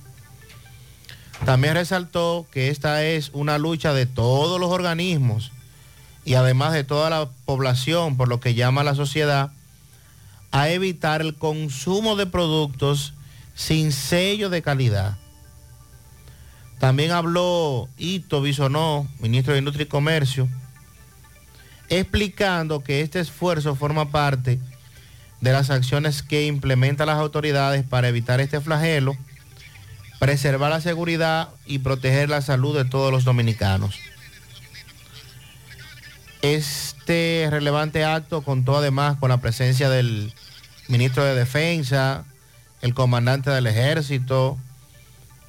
[1.46, 5.52] También resaltó que esta es una lucha de todos los organismos
[6.26, 9.52] y además de toda la población, por lo que llama la sociedad,
[10.52, 13.14] a evitar el consumo de productos
[13.56, 15.18] sin sello de calidad.
[16.80, 20.48] También habló Ito Bisonó, ministro de Industria y Comercio,
[21.90, 24.60] explicando que este esfuerzo forma parte
[25.42, 29.18] de las acciones que implementan las autoridades para evitar este flagelo,
[30.20, 33.96] preservar la seguridad y proteger la salud de todos los dominicanos.
[36.42, 40.34] Este relevante acto contó además con la presencia del
[40.88, 42.26] ministro de Defensa,
[42.82, 44.58] el comandante del ejército,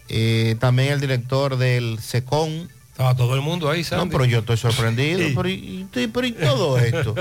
[0.08, 2.68] eh, también el director del SECON.
[3.00, 3.82] Estaba todo el mundo ahí.
[3.92, 5.20] No, pero yo estoy sorprendido.
[5.26, 5.32] Sí.
[5.34, 7.14] Pero, y, y- pero y todo esto.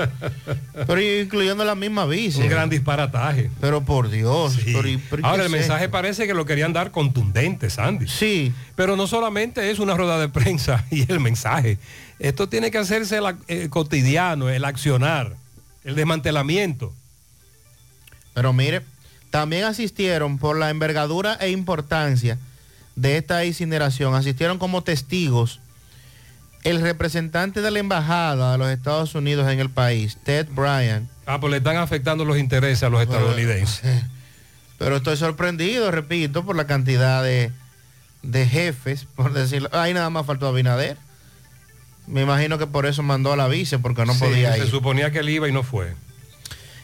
[0.86, 2.40] pero incluyendo la misma visa.
[2.40, 3.50] Un gran disparataje.
[3.62, 4.52] Pero por Dios.
[4.62, 4.72] Sí.
[4.74, 5.92] pero y- pero ¿y Ahora el es mensaje esto?
[5.92, 8.08] parece que lo querían dar contundente, Sandy.
[8.08, 8.52] Sí.
[8.76, 11.78] Pero no solamente es una rueda de prensa y el mensaje.
[12.18, 15.34] Esto tiene que hacerse el, el cotidiano, el accionar,
[15.84, 16.92] el desmantelamiento.
[18.34, 18.82] Pero mire,
[19.30, 22.36] también asistieron por la envergadura e importancia
[22.96, 25.58] de esta incineración, asistieron como testigos
[26.64, 31.08] el representante de la embajada de los Estados Unidos en el país, Ted Bryan.
[31.26, 34.02] Ah, pues le están afectando los intereses a los estadounidenses.
[34.78, 37.50] Pero estoy sorprendido, repito, por la cantidad de,
[38.22, 39.68] de jefes, por decirlo.
[39.72, 40.96] Ahí nada más faltó Abinader.
[42.06, 44.70] Me imagino que por eso mandó a la vice, porque no Sí, podía se ir.
[44.70, 45.94] suponía que él iba y no fue.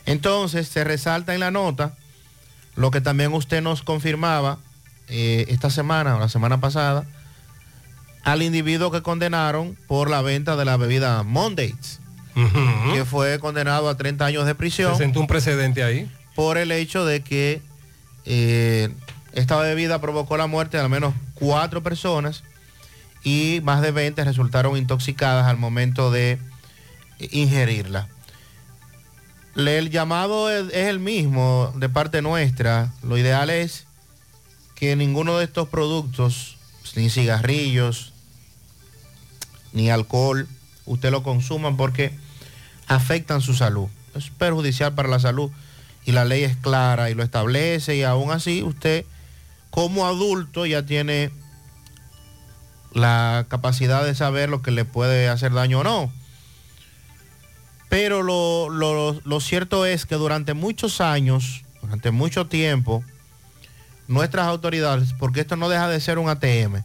[0.05, 1.94] Entonces se resalta en la nota
[2.77, 4.59] lo que también usted nos confirmaba
[5.09, 7.05] eh, esta semana o la semana pasada
[8.27, 12.01] al individuo que condenaron por la venta de la bebida Mondays,
[12.93, 16.11] que fue condenado a 30 años de prisión Se sentó un precedente ahí.
[16.35, 17.62] por el hecho de que
[18.24, 18.90] eh,
[19.32, 22.43] esta bebida provocó la muerte de al menos cuatro personas
[23.23, 26.40] y más de 20 resultaron intoxicadas al momento de
[27.31, 28.09] ingerirla.
[29.55, 32.93] El llamado es, es el mismo de parte nuestra.
[33.05, 33.86] Lo ideal es
[34.74, 36.57] que ninguno de estos productos
[36.97, 38.12] ni cigarrillos,
[39.77, 40.48] ni alcohol,
[40.86, 42.11] usted lo consuman porque
[42.89, 43.89] afectan su salud.
[44.15, 45.51] Es perjudicial para la salud
[46.07, 49.05] y la ley es clara y lo establece y aún así usted
[49.70, 51.31] como adulto ya tiene
[52.94, 56.11] la capacidad de saber lo que le puede hacer daño o no.
[57.90, 63.05] Pero lo, lo- lo cierto es que durante muchos años, durante mucho tiempo,
[64.09, 66.82] nuestras autoridades, porque esto no deja de ser un ATM,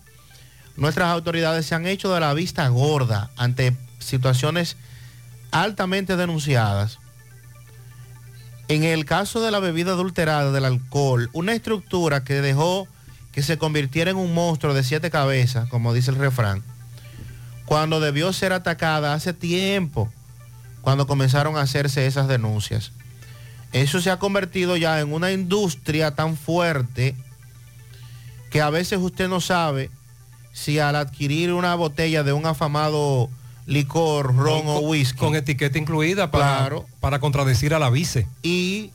[0.78, 4.78] nuestras autoridades se han hecho de la vista gorda ante situaciones
[5.52, 7.00] altamente denunciadas.
[8.68, 12.88] En el caso de la bebida adulterada, del alcohol, una estructura que dejó
[13.32, 16.64] que se convirtiera en un monstruo de siete cabezas, como dice el refrán,
[17.66, 20.12] cuando debió ser atacada hace tiempo,
[20.82, 22.92] cuando comenzaron a hacerse esas denuncias.
[23.72, 27.16] Eso se ha convertido ya en una industria tan fuerte
[28.50, 29.90] que a veces usted no sabe
[30.54, 33.30] si al adquirir una botella de un afamado
[33.66, 35.18] licor, ron o whisky.
[35.20, 36.86] Con etiqueta incluida para, Claro.
[37.00, 38.28] para contradecir a la vice.
[38.44, 38.92] Y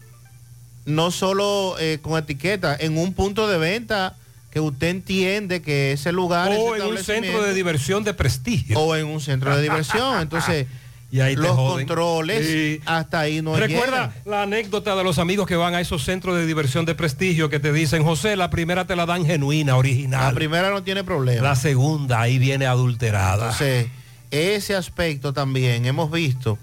[0.85, 4.15] no solo eh, con etiqueta, en un punto de venta
[4.51, 8.79] que usted entiende que ese lugar O ese en un centro de diversión de prestigio.
[8.79, 10.21] o en un centro de diversión.
[10.23, 10.67] Entonces,
[11.11, 11.87] Y ahí te los joden.
[11.87, 12.81] controles Sí.
[12.85, 14.13] hasta ahí no Recuerda llegan.
[14.25, 17.61] la anécdota de los amigos que van a esos centros de diversión de prestigio que
[17.61, 20.25] te dicen, José, la primera te la dan genuina, original.
[20.27, 21.43] La primera no tiene problema.
[21.43, 23.45] La segunda ahí viene adulterada.
[23.53, 23.87] Entonces,
[24.33, 26.59] ese aspecto también hemos visto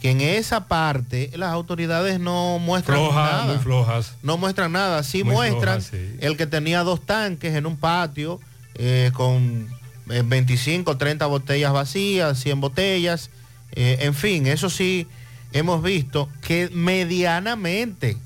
[0.00, 3.44] que en esa parte las autoridades no muestran flojas, nada.
[3.46, 4.14] muy flojas.
[4.22, 5.02] No muestran nada.
[5.02, 6.16] Sí Muy muestran flojas, sí.
[6.20, 8.40] el que tenía dos tanques en un patio
[8.74, 9.68] eh, con
[10.10, 13.30] eh, 25, 30 botellas vacías, 100 botellas.
[13.72, 15.06] Eh, en fin, eso sí
[15.52, 18.16] hemos visto que medianamente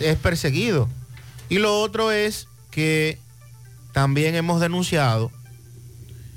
[0.00, 0.88] es perseguido.
[1.48, 3.18] Y lo otro es que
[3.92, 5.30] también hemos denunciado,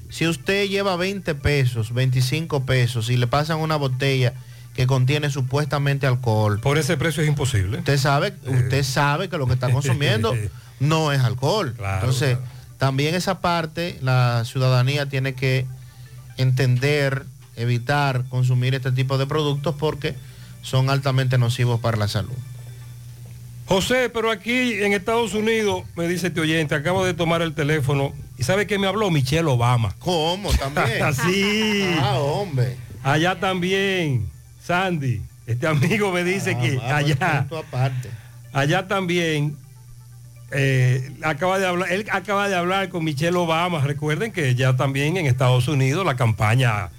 [0.09, 4.33] si usted lleva 20 pesos, 25 pesos y le pasan una botella
[4.75, 6.59] que contiene supuestamente alcohol.
[6.61, 7.79] Por ese precio es imposible.
[7.79, 10.33] Usted sabe, usted sabe que lo que está consumiendo
[10.79, 11.75] no es alcohol.
[11.77, 12.37] Entonces,
[12.77, 15.65] también esa parte la ciudadanía tiene que
[16.37, 17.25] entender,
[17.59, 20.15] evitar consumir este tipo de productos porque
[20.61, 22.33] son altamente nocivos para la salud.
[23.65, 28.13] José, pero aquí en Estados Unidos, me dice este oyente, acabo de tomar el teléfono
[28.37, 29.11] y ¿sabe qué me habló?
[29.11, 29.93] Michelle Obama.
[29.99, 30.51] ¿Cómo?
[30.53, 31.03] También.
[31.03, 31.85] Así.
[31.99, 32.77] Ah, hombre.
[33.03, 34.27] Allá también,
[34.65, 35.21] Sandy.
[35.45, 38.09] Este amigo me dice Ah, que allá, aparte.
[38.53, 39.55] allá también
[40.51, 43.81] eh, acaba de hablar, él acaba de hablar con Michelle Obama.
[43.81, 46.89] Recuerden que ya también en Estados Unidos la campaña,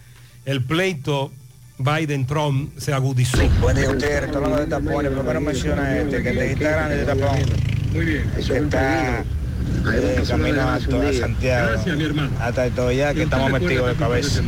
[0.45, 1.31] el pleito
[1.79, 3.39] Biden-Trump se agudizó.
[3.61, 4.25] Buen día, Gutiérrez.
[4.25, 5.13] Estoy hablando de tapones.
[5.13, 6.23] ¿Por qué no menciona este?
[6.23, 7.39] Que te está grande de tapón.
[7.93, 8.31] Muy bien.
[8.35, 11.69] Que está eh, camino a, Santiago.
[11.71, 12.31] Gracias, mi hermano.
[12.39, 14.43] Hasta todo ya que estamos metidos de cabeza.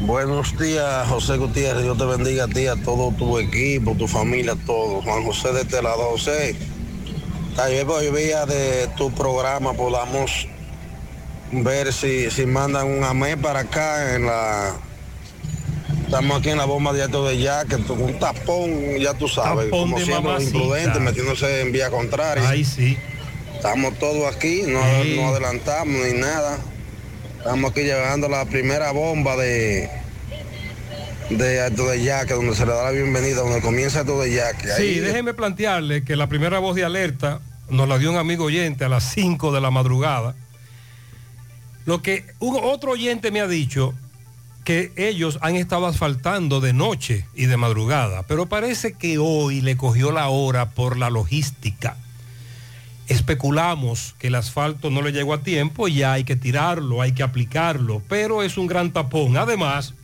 [0.00, 1.82] Buenos días, José Gutiérrez.
[1.82, 5.02] Dios te bendiga a ti, a todo tu equipo, tu familia, todo.
[5.02, 6.10] Juan José de este lado.
[6.10, 6.54] José,
[7.56, 10.46] tal vez vía de tu programa podamos
[11.52, 14.76] ver si, si mandan un AME para acá en la...
[16.04, 19.66] Estamos aquí en la bomba de alto de ya, que un tapón, ya tú sabes,
[19.66, 22.48] Tapón como siempre los imprudentes metiéndose en vía contraria.
[22.48, 22.96] Ahí sí.
[23.54, 25.16] Estamos todos aquí, no, Sí.
[25.16, 26.58] no adelantamos ni nada.
[27.38, 29.90] Estamos aquí llevando la primera bomba de
[31.30, 34.72] de Alto de Yaque, donde se le da la bienvenida, donde comienza Alto de Yaque.
[34.72, 38.44] Ahí- Sí, déjeme plantearle que la primera voz de alerta nos la dio un amigo
[38.44, 40.34] oyente a las 5 de la madrugada.
[41.88, 43.94] Lo que otro oyente me ha dicho
[44.62, 49.78] que ellos han estado asfaltando de noche y de madrugada, pero parece que hoy le
[49.78, 51.96] cogió la hora por la logística.
[53.06, 57.12] Especulamos que el asfalto no le llegó a tiempo y ya hay que tirarlo, hay
[57.12, 59.38] que aplicarlo, pero es un gran tapón.
[59.38, 59.94] Además,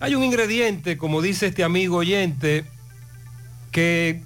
[0.00, 2.64] hay un ingrediente, como dice este amigo oyente,
[3.70, 4.24] que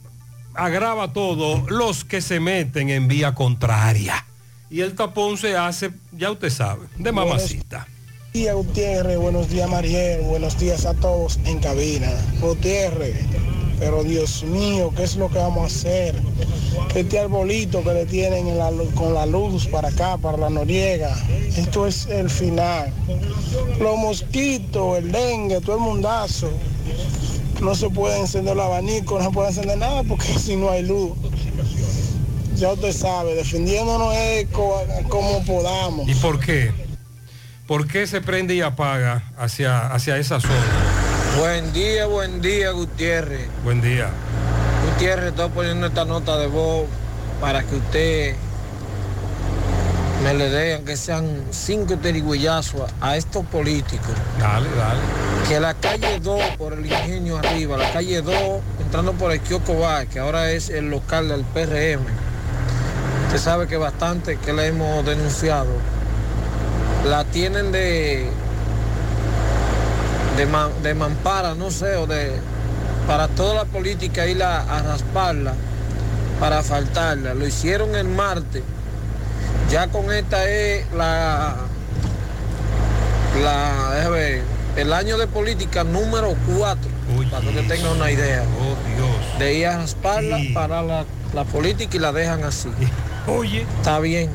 [0.54, 4.24] agrava todo los que se meten en vía contraria.
[4.74, 7.86] Y el tapón se hace, ya usted sabe, de mamacita.
[7.86, 9.18] Buenos días, Gutiérrez.
[9.18, 10.22] Buenos días, Mariel.
[10.22, 12.10] Buenos días a todos en cabina.
[12.40, 13.14] Gutiérrez,
[13.78, 16.16] pero Dios mío, ¿qué es lo que vamos a hacer?
[16.96, 20.50] Este arbolito que le tienen en la lu- con la luz para acá, para la
[20.50, 21.16] Noriega.
[21.56, 22.92] Esto es el final.
[23.78, 26.50] Los mosquitos, el dengue, todo el mundazo.
[27.62, 30.82] No se puede encender el abanico, no se puede encender nada porque si no hay
[30.82, 31.12] luz.
[32.56, 36.08] Ya usted sabe, defendiéndonos es co- como podamos.
[36.08, 36.72] ¿Y por qué?
[37.66, 40.54] ¿Por qué se prende y apaga hacia, hacia esa zona?
[41.38, 43.48] Buen día, buen día, Gutiérrez.
[43.64, 44.08] Buen día.
[44.92, 46.84] Gutiérrez, estoy poniendo esta nota de voz
[47.40, 48.36] para que usted
[50.22, 54.10] me le den que sean cinco teriguillazos a, a estos políticos.
[54.38, 55.00] Dale, dale.
[55.48, 58.34] Que la calle 2 por el ingenio arriba, la calle 2
[58.80, 62.04] entrando por el Kiosco Bar, que ahora es el local del PRM.
[63.34, 65.66] Usted sabe que bastante que le hemos denunciado.
[67.04, 68.30] La tienen de
[70.36, 72.30] de, man- de mampara, no sé, o de
[73.08, 75.54] para toda la política ir a, a rasparla,
[76.38, 77.34] para faltarla.
[77.34, 78.62] Lo hicieron el martes.
[79.68, 81.56] Ya con esta es la
[83.42, 84.42] la ver,
[84.76, 86.88] el año de política número 4,
[87.32, 88.44] para que tenga una idea.
[89.40, 91.04] De ir a rasparla para la,
[91.34, 92.68] la política y la dejan así.
[93.26, 93.62] Oye.
[93.78, 94.30] Está bien.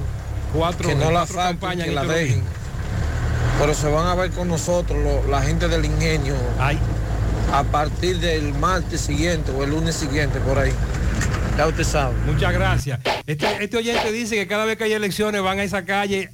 [0.53, 2.43] Cuatro, que no la campañas que la este dejen.
[3.59, 6.35] Pero se van a ver con nosotros, lo- la gente del ingenio,
[7.53, 10.71] a partir del martes siguiente o el lunes siguiente, por ahí.
[11.57, 12.15] Ya usted sabe.
[12.25, 12.99] Muchas gracias.
[13.27, 16.29] Este, este oyente dice que cada vez que hay elecciones van a esa calle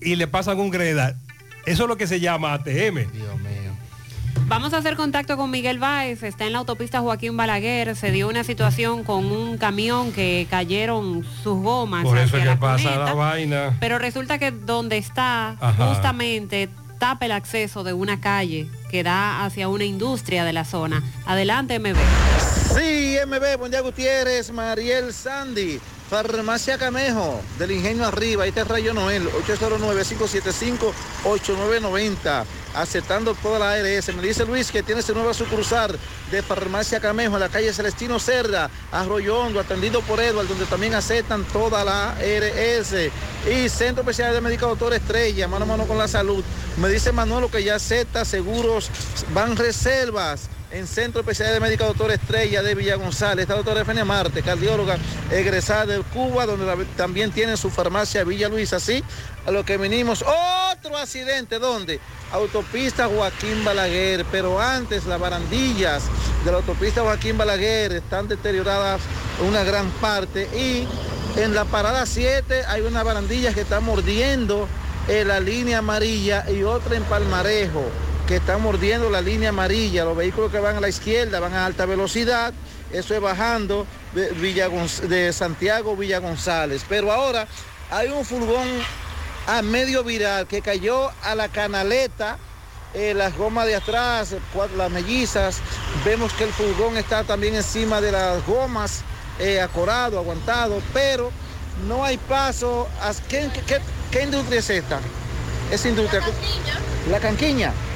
[0.00, 1.14] y le pasan un greda.
[1.66, 2.66] Eso es lo que se llama ATM.
[3.12, 3.49] Dios mío.
[4.50, 8.26] Vamos a hacer contacto con Miguel Báez, está en la autopista Joaquín Balaguer, se dio
[8.28, 12.02] una situación con un camión que cayeron sus gomas.
[12.02, 13.76] Por eso es que la pasa cuneta, la vaina.
[13.78, 15.86] Pero resulta que donde está Ajá.
[15.86, 16.68] justamente
[16.98, 21.00] tapa el acceso de una calle que da hacia una industria de la zona.
[21.26, 21.94] Adelante, MB.
[22.76, 25.78] Sí, MB, buen día Gutiérrez, Mariel Sandy,
[26.10, 34.12] Farmacia Camejo, del Ingenio Arriba, ahí está Rayo Noel, 809-575-8990, aceptando toda la ARS.
[34.16, 35.96] Me dice Luis que tiene su nueva sucursal
[36.32, 40.96] de Farmacia Camejo en la calle Celestino Cerda, Arroyo Hondo, atendido por Edward, donde también
[40.96, 42.92] aceptan toda la ARS.
[43.48, 46.42] Y Centro Especial de Médica Doctor Estrella, mano a mano con la salud.
[46.78, 48.90] Me dice Manolo que ya acepta seguros,
[49.32, 53.42] van reservas en Centro Especial de Médica Doctor Estrella de Villa González.
[53.42, 54.96] Está doctora Efenia Marte, cardióloga
[55.30, 58.76] egresada de Cuba, donde también tiene su farmacia Villa Luisa.
[58.76, 59.02] Así,
[59.46, 62.00] a lo que venimos, otro accidente, ¿dónde?
[62.32, 66.04] Autopista Joaquín Balaguer, pero antes las barandillas
[66.44, 69.00] de la autopista Joaquín Balaguer están deterioradas
[69.46, 70.86] una gran parte y
[71.38, 74.68] en la parada 7 hay una barandilla que está mordiendo
[75.08, 77.84] eh, la línea amarilla y otra en Palmarejo
[78.30, 80.04] que está mordiendo la línea amarilla.
[80.04, 82.54] Los vehículos que van a la izquierda van a alta velocidad.
[82.92, 86.84] Eso es bajando de, Villa de Santiago Villa González.
[86.88, 87.48] Pero ahora
[87.90, 88.68] hay un furgón
[89.48, 92.38] a medio viral que cayó a la canaleta.
[92.94, 95.58] eh, las gomas de atrás, cuatro- las mellizas.
[96.04, 99.02] Vemos que el furgón está también encima de las gomas,
[99.40, 101.30] eh, acorado, aguantado, pero
[101.88, 102.86] no hay paso.
[103.28, 103.80] ¿Qué, qué-
[104.12, 105.00] qué industria es esta?
[105.72, 106.20] Esa industria.
[107.10, 107.72] La canquiña.
[107.72, 107.89] Ah,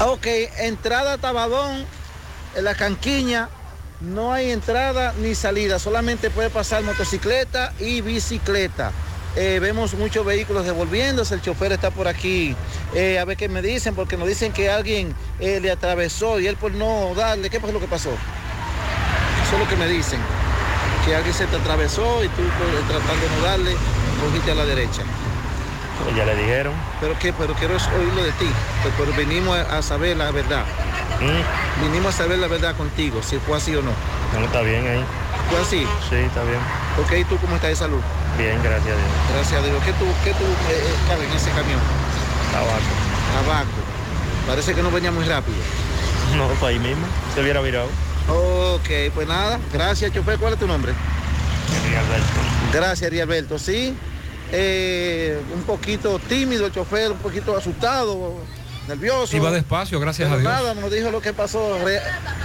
[0.00, 0.26] Ok,
[0.58, 1.84] entrada Tabadón,
[2.54, 3.48] en la canquiña,
[4.00, 8.92] no hay entrada ni salida, solamente puede pasar motocicleta y bicicleta.
[9.36, 12.54] Eh, vemos muchos vehículos devolviéndose, el chofer está por aquí.
[12.94, 16.46] Eh, a ver qué me dicen, porque nos dicen que alguien eh, le atravesó y
[16.46, 18.10] él por no darle, ¿qué fue lo que pasó?
[18.10, 20.18] Eso es lo que me dicen,
[21.04, 23.76] que alguien se te atravesó y tú por- tratando de no darle,
[24.22, 25.02] cogiste a la derecha.
[26.16, 26.72] Ya le dijeron.
[27.00, 28.46] Pero qué, pero quiero oírlo de ti.
[28.82, 30.64] Pues, pero venimos a, saber la verdad.
[31.82, 33.92] Vinimos a saber la verdad contigo, si fue así o no.
[34.34, 35.04] No, está bien ahí.
[35.50, 35.86] ¿Fue así?
[36.08, 36.60] Sí, está bien.
[37.02, 38.00] Ok, ¿tú cómo estás de salud?
[38.38, 39.10] Bien, gracias a Dios.
[39.34, 39.82] Gracias a Dios.
[39.84, 41.80] ¿Qué tú, qué tú eh, eh, cabe en ese camión?
[42.52, 42.92] Tabaco.
[43.34, 43.80] Tabaco.
[44.46, 45.58] Parece que no venía muy rápido.
[46.36, 47.06] No, para ahí mismo.
[47.34, 47.88] Se hubiera virado.
[48.28, 49.60] Ok, pues nada.
[49.72, 50.38] Gracias, chofer.
[50.38, 50.92] ¿Cuál es tu nombre?
[52.72, 53.58] Gracias, Rialberto.
[53.58, 53.96] Sí,
[54.52, 58.34] eh, un poquito tímido el chofer, un poquito asustado,
[58.88, 59.36] nervioso.
[59.36, 60.52] Iba despacio, gracias Pero a Dios.
[60.52, 62.00] nada, nos dijo lo que pasó re-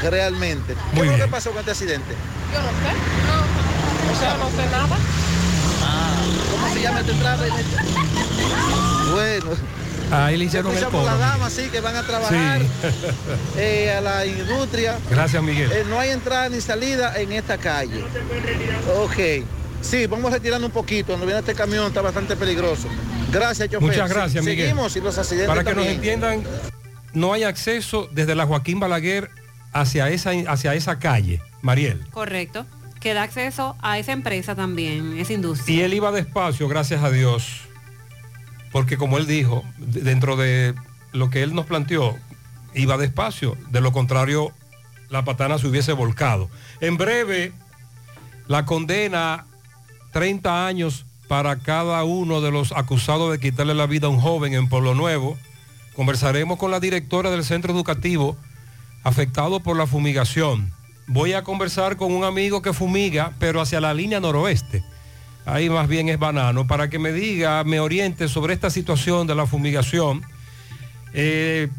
[0.10, 0.74] realmente.
[0.74, 1.26] ¿Qué Muy fue lo bien.
[1.26, 2.14] que pasó con este accidente?
[2.54, 2.94] Yo no sé.
[3.28, 4.98] No, o sea, no sé nada.
[6.52, 7.46] ¿Cómo se llama esta entrada?
[9.14, 9.46] Bueno.
[10.14, 11.06] Ahí le hicieron el coro.
[11.06, 12.68] las damas, sí, que van a trabajar Sí.
[13.58, 14.98] eh, a la industria.
[15.10, 15.72] Gracias, Miguel.
[15.72, 18.04] Eh, no hay entrada ni salida en esta calle.
[18.98, 19.46] Ok.
[19.82, 21.08] Sí, vamos retirando un poquito.
[21.08, 22.88] Cuando viene este camión está bastante peligroso.
[23.32, 23.88] Gracias, chofer.
[23.88, 24.68] Muchas gracias, Sí, Miguel.
[24.70, 26.44] Seguimos y los accidentes Para que nos entiendan,
[27.14, 29.30] no hay acceso desde la Joaquín Balaguer
[29.74, 32.06] hacia esa, hacia esa calle, Mariel.
[32.12, 32.66] Correcto.
[33.00, 35.76] Que da acceso a esa empresa también, esa industria.
[35.76, 37.62] Y él iba despacio, gracias a Dios,
[38.72, 40.76] porque como él dijo, de- dentro de
[41.12, 42.18] lo que él nos planteó,
[42.76, 44.52] iba despacio, de lo contrario,
[45.10, 46.50] la patana se hubiese volcado.
[46.80, 47.54] En breve,
[48.48, 49.46] la condena
[50.12, 54.54] 30 años para cada uno de los acusados de quitarle la vida a un joven
[54.54, 55.38] en Pueblo Nuevo.
[55.96, 58.36] Conversaremos con la directora del centro educativo
[59.04, 60.72] afectado por la fumigación.
[61.08, 64.84] Voy a conversar con un amigo que fumiga, pero hacia la línea noroeste.
[65.46, 69.36] ahí más bien es banano, para que me diga, me oriente sobre esta situación de
[69.36, 70.22] la fumigación.
[71.14, 71.70] Eh,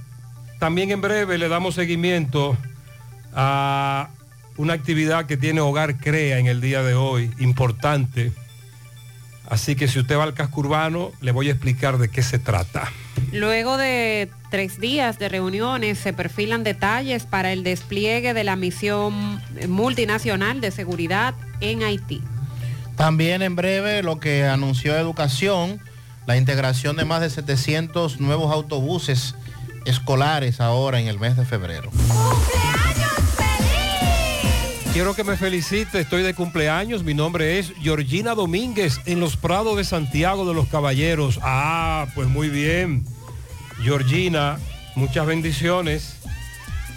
[0.59, 2.57] también en breve le damos seguimiento
[3.35, 4.09] a
[4.63, 8.31] una actividad que tiene Hogar Crea en el día de hoy, importante.
[9.51, 12.39] Así que si usted va al casco urbano, le voy a explicar de qué se
[12.39, 12.93] trata.
[13.33, 19.43] Luego de tres días de reuniones se perfilan detalles para el despliegue de la misión
[19.69, 22.23] multinacional de seguridad en Haití.
[22.97, 25.81] También en breve lo que anunció Educación,
[26.25, 29.35] la integración de más de 700 nuevos autobuses
[29.87, 31.91] escolares ahora en el mes de febrero.
[34.93, 39.79] Quiero que me felicite, estoy de cumpleaños, mi nombre es Georgina Domínguez en los Prados
[39.79, 41.41] de Santiago de los Caballeros.
[41.43, 43.07] Ah, pues muy bien.
[43.83, 44.59] Georgina,
[44.95, 46.17] muchas bendiciones.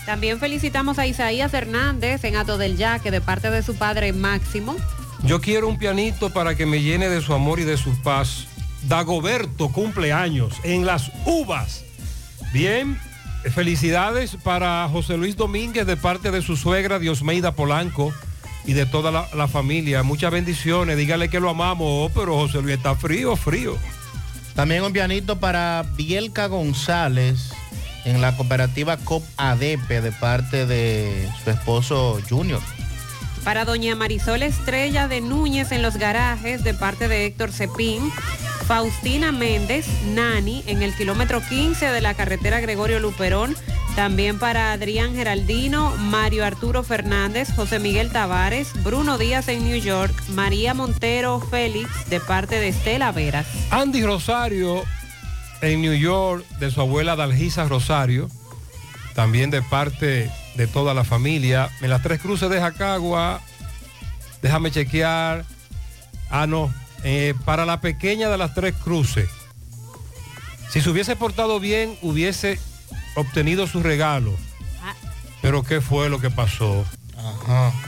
[0.05, 4.76] También felicitamos a Isaías Hernández en Ato del Yaque de parte de su padre Máximo.
[5.23, 8.47] Yo quiero un pianito para que me llene de su amor y de su paz.
[8.89, 11.85] Dagoberto cumpleaños en las uvas.
[12.51, 12.99] Bien,
[13.51, 18.13] felicidades para José Luis Domínguez de parte de su suegra Diosmeida Polanco
[18.65, 20.03] y de toda la, la familia.
[20.03, 20.97] Muchas bendiciones.
[20.97, 23.77] Dígale que lo amamos, oh, pero José Luis está frío, frío.
[24.55, 27.51] También un pianito para Bielka González
[28.05, 32.61] en la cooperativa COP ADP de parte de su esposo Junior.
[33.43, 38.11] Para doña Marisol Estrella de Núñez en los garajes de parte de Héctor Cepín.
[38.67, 39.85] Faustina Méndez,
[40.15, 43.55] Nani, en el kilómetro 15 de la carretera Gregorio Luperón.
[43.95, 50.13] También para Adrián Geraldino, Mario Arturo Fernández, José Miguel Tavares, Bruno Díaz en New York,
[50.29, 53.45] María Montero Félix de parte de Estela Veras.
[53.69, 54.83] Andy Rosario
[55.61, 58.29] en New York de su abuela Dalgisa Rosario,
[59.13, 61.69] también de parte de toda la familia.
[61.81, 63.41] En las tres cruces de Jacagua,
[64.41, 65.45] déjame chequear.
[66.29, 66.73] Ah, no,
[67.06, 69.30] eh, para la pequeña de las tres cruces.
[70.69, 72.60] Si se hubiese portado bien, hubiese
[73.15, 74.34] obtenido su regalo.
[75.41, 76.84] Pero ¿qué fue lo que pasó?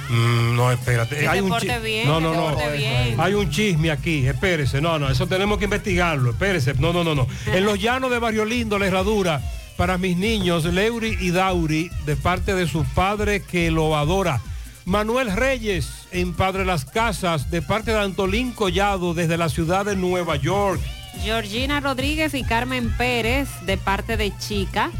[0.09, 1.17] Mm, no, espérate.
[1.17, 2.55] Que Hay un porte chi- bien, no, no, no.
[2.71, 3.19] bien.
[3.19, 4.81] Hay un chisme aquí, espérese.
[4.81, 6.29] No, no, eso tenemos que investigarlo.
[6.31, 6.73] Espérese.
[6.75, 7.27] No, no, no, no.
[7.47, 9.41] En los llanos de Barrio Lindo, la herradura,
[9.75, 14.41] para mis niños, Leury y Dauri, de parte de su padre que lo adora.
[14.87, 19.97] Manuel Reyes, en Padre Las Casas, de parte de Antolín Collado, desde la ciudad de
[19.97, 20.79] Nueva York.
[21.21, 24.91] Georgina Rodríguez y Carmen Pérez de parte de Chica.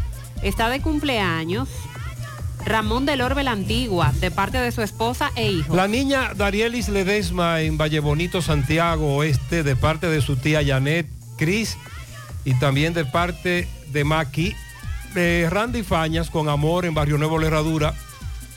[0.44, 1.70] Está de cumpleaños.
[2.66, 5.74] Ramón del Orbe la Antigua de parte de su esposa e hijo.
[5.74, 11.08] La niña Darielis Ledesma en Valle Bonito, Santiago Oeste, de parte de su tía Janet
[11.38, 11.78] Cris
[12.44, 14.54] y también de parte de Maki.
[15.16, 17.96] Eh, Randy Fañas con amor en Barrio Nuevo La Herradura,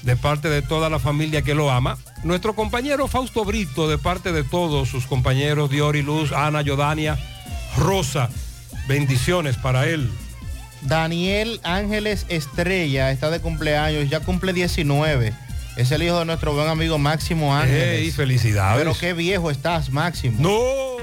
[0.03, 1.99] de parte de toda la familia que lo ama.
[2.23, 7.19] Nuestro compañero Fausto Brito, de parte de todos sus compañeros Diori Luz, Ana, Yodania,
[7.77, 8.31] Rosa.
[8.89, 10.11] Bendiciones para él.
[10.83, 15.33] Daniel Ángeles Estrella está de cumpleaños, ya cumple 19.
[15.77, 18.01] Es el hijo de nuestro buen amigo Máximo Ángeles.
[18.01, 18.79] Ey, felicidades.
[18.79, 20.37] Pero qué viejo estás, Máximo.
[20.41, 21.01] No.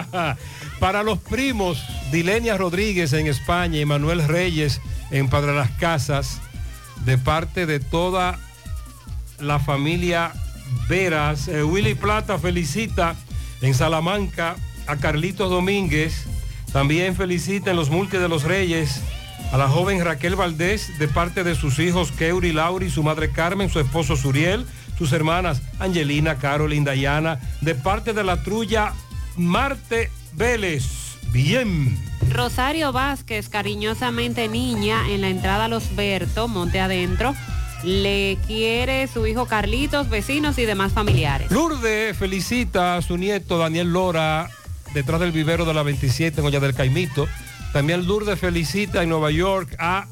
[0.80, 6.40] Para los primos, Dilenia Rodríguez en España y Manuel Reyes en Padre Las Casas,
[7.04, 8.38] de parte de toda
[9.40, 10.32] la familia
[10.88, 11.48] Veras.
[11.48, 13.14] Eh, Willy Plata felicita
[13.60, 14.56] en Salamanca
[14.86, 16.26] a Carlitos Domínguez.
[16.72, 19.00] También felicita en los Multi de los Reyes
[19.52, 23.70] a la joven Raquel Valdés de parte de sus hijos Keuri, Lauri, su madre Carmen,
[23.70, 24.66] su esposo Suriel,
[24.98, 28.92] sus hermanas Angelina, Carolyn, Dayana, de parte de la trulla
[29.36, 31.05] Marte Vélez.
[31.32, 31.98] Bien.
[32.30, 37.34] Rosario Vázquez, cariñosamente niña, en la entrada a Los Berto, Monte Adentro,
[37.84, 41.50] le quiere su hijo Carlitos, vecinos y demás familiares.
[41.50, 44.50] Lourdes felicita a su nieto Daniel Lora
[44.94, 47.28] detrás del vivero de la 27 en Olla del Caimito.
[47.72, 50.06] También Lourdes felicita en Nueva York a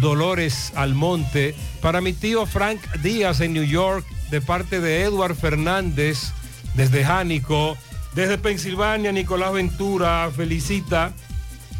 [0.00, 1.54] Dolores Almonte.
[1.80, 6.32] Para mi tío Frank Díaz en New York de parte de Edward Fernández
[6.74, 7.76] desde Jánico.
[8.14, 11.12] Desde Pensilvania, Nicolás Ventura felicita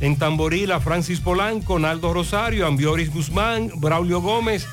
[0.01, 4.67] en Tamboril a Francis Polanco, Naldo Rosario, Ambioris Guzmán, Braulio Gómez,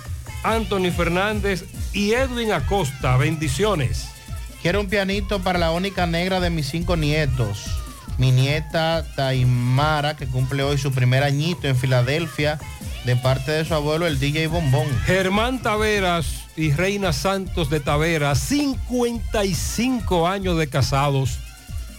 [0.44, 3.18] Anthony Fernández y Edwin Acosta.
[3.18, 4.08] Bendiciones.
[4.62, 7.66] Quiero un pianito para la única negra de mis cinco nietos.
[8.18, 12.60] Mi nieta Taimara, que cumple hoy su primer añito en Filadelfia,
[13.06, 14.88] de parte de su abuelo, el DJ Bombón.
[15.06, 21.40] Germán Taveras y Reina Santos de Taveras, 55 años de casados,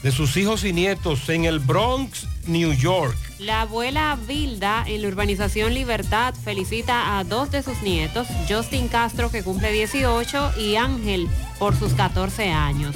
[0.02, 3.16] de sus hijos y nietos en el Bronx, New York.
[3.38, 9.30] La abuela Vilda en la urbanización Libertad felicita a dos de sus nietos, Justin Castro
[9.30, 12.94] que cumple 18 y Ángel por sus 14 años.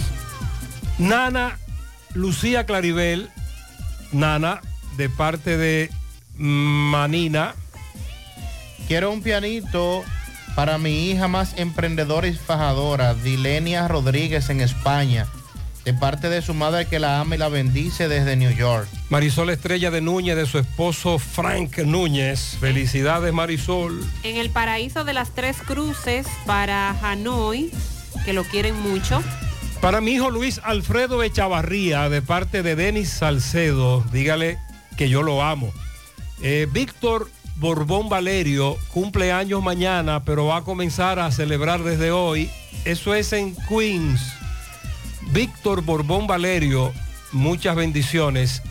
[0.98, 1.58] Nana
[2.14, 3.30] Lucía Claribel,
[4.12, 4.60] Nana,
[4.96, 5.90] de parte de
[6.36, 7.54] Manina.
[8.86, 10.02] Quiero un pianito
[10.54, 15.26] para mi hija más emprendedora y fajadora, Dilenia Rodríguez en España,
[15.84, 18.88] de parte de su madre que la ama y la bendice desde New York.
[19.08, 22.56] Marisol Estrella de Núñez, de su esposo Frank Núñez.
[22.60, 24.04] Felicidades, Marisol.
[24.22, 27.70] En el paraíso de las tres cruces para Hanoi,
[28.24, 29.22] que lo quieren mucho.
[29.80, 34.58] Para mi hijo Luis Alfredo Echavarría, de parte de Denis Salcedo, dígale
[34.96, 35.72] que yo lo amo.
[36.40, 42.50] Eh, Víctor Borbón Valerio cumple años mañana, pero va a comenzar a celebrar desde hoy.
[42.84, 44.20] Eso es en Queens.
[45.32, 46.92] Víctor Borbón Valerio,
[47.32, 48.62] muchas bendiciones.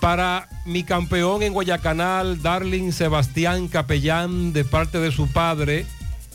[0.00, 5.84] Para mi campeón en Guayacanal, Darling Sebastián Capellán, de parte de su padre,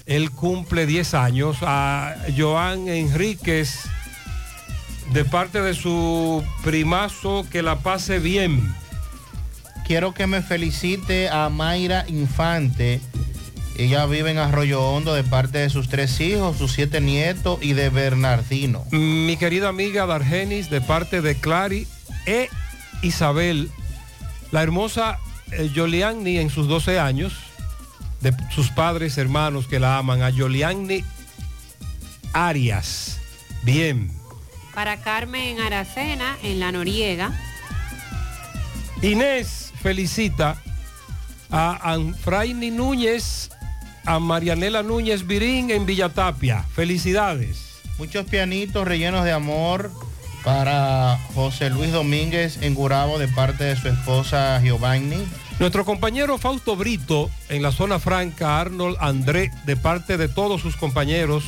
[0.06, 1.58] él cumple 10 años.
[1.62, 3.80] A Joan Enríquez,
[5.12, 8.76] de parte de su primazo, que la pase bien.
[9.88, 13.02] Quiero que me felicite a Mayra Infante.
[13.78, 17.74] Ella vive en Arroyo Hondo de parte de sus tres hijos, sus siete nietos y
[17.74, 18.84] de Bernardino.
[18.90, 21.88] Mi querida amiga Dargenis, de parte de Clary
[22.26, 22.50] e
[23.04, 23.70] Isabel,
[24.52, 25.20] la hermosa
[25.52, 27.34] eh, Yolianni en sus 12 años,
[28.22, 31.04] de sus padres, hermanos que la aman, a Yolianni
[32.34, 33.20] Arias.
[33.62, 34.12] Bien.
[34.74, 37.32] Para Carmen Aracena en La Noriega.
[39.04, 40.60] Inés felicita
[41.52, 43.52] a Anfraini Núñez,
[44.08, 46.64] a Marianela Núñez Virín en Villatapia.
[46.74, 47.82] Felicidades.
[48.00, 49.92] Muchos pianitos rellenos de amor
[50.44, 55.28] para José Luis Domínguez en Gurabo de parte de su esposa Giovanni.
[55.60, 60.78] Nuestro compañero Fausto Brito en la zona franca, Arnold André, de parte de todos sus
[60.78, 61.44] compañeros,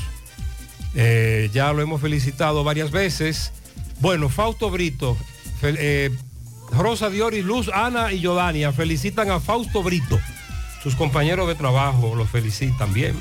[0.95, 3.53] eh, ya lo hemos felicitado varias veces.
[4.01, 5.15] Bueno, Fausto Brito,
[5.61, 6.09] eh,
[6.71, 10.19] Rosa Dioris, Luz, Ana y Yodania felicitan a Fausto Brito.
[10.81, 13.19] Sus compañeros de trabajo lo felicitan bien.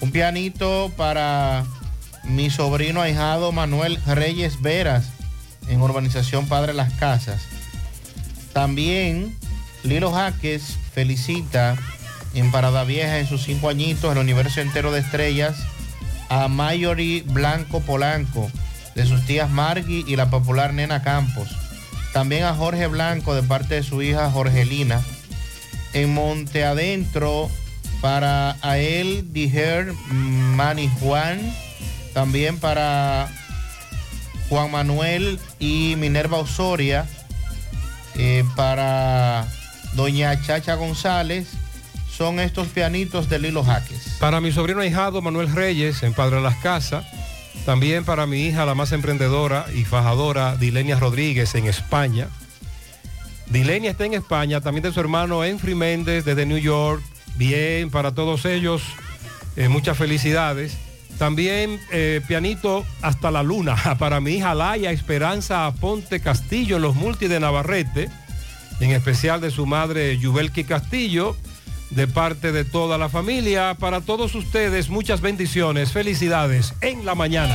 [0.00, 1.64] Un pianito para
[2.24, 5.10] mi sobrino ahijado Manuel Reyes Veras
[5.68, 7.42] en Urbanización Padre Las Casas.
[8.52, 9.36] También
[9.82, 11.76] Lilo Jaques felicita
[12.34, 15.56] en Parada Vieja en sus cinco añitos el universo entero de estrellas
[16.28, 18.50] a Mayori Blanco Polanco
[18.94, 21.48] de sus tías Margui y la popular Nena Campos.
[22.12, 25.02] También a Jorge Blanco de parte de su hija Jorgelina.
[25.94, 27.50] En Monte Adentro
[28.00, 31.40] para a él Dijer Mani Juan.
[32.12, 33.28] También para
[34.48, 37.06] Juan Manuel y Minerva Osoria.
[38.16, 39.48] Eh, para
[39.94, 41.48] Doña Chacha González.
[42.14, 44.16] Son estos pianitos de Lilo Jaques.
[44.20, 47.04] Para mi sobrino ahijado Manuel Reyes en Padre Las Casas.
[47.64, 52.28] También para mi hija, la más emprendedora y fajadora, Dilenia Rodríguez en España.
[53.46, 57.02] Dilenia está en España, también de su hermano Enfri Méndez desde New York.
[57.36, 58.82] Bien, para todos ellos,
[59.56, 60.76] eh, muchas felicidades.
[61.18, 66.96] También eh, pianito hasta la luna para mi hija Laia Esperanza Ponte Castillo en los
[66.96, 68.10] multi de Navarrete,
[68.80, 71.36] en especial de su madre Yubelki Castillo,
[71.90, 73.74] de parte de toda la familia.
[73.74, 77.54] Para todos ustedes, muchas bendiciones, felicidades en la mañana.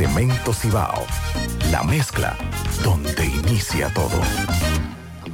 [0.00, 1.04] Cemento Cibao.
[1.70, 2.34] La mezcla
[2.82, 4.18] donde inicia todo.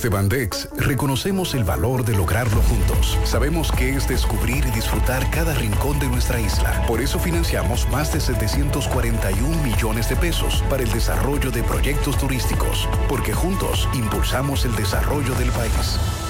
[0.00, 3.18] Desde Bandex reconocemos el valor de lograrlo juntos.
[3.24, 6.86] Sabemos que es descubrir y disfrutar cada rincón de nuestra isla.
[6.86, 12.88] Por eso financiamos más de 741 millones de pesos para el desarrollo de proyectos turísticos,
[13.10, 16.29] porque juntos impulsamos el desarrollo del país.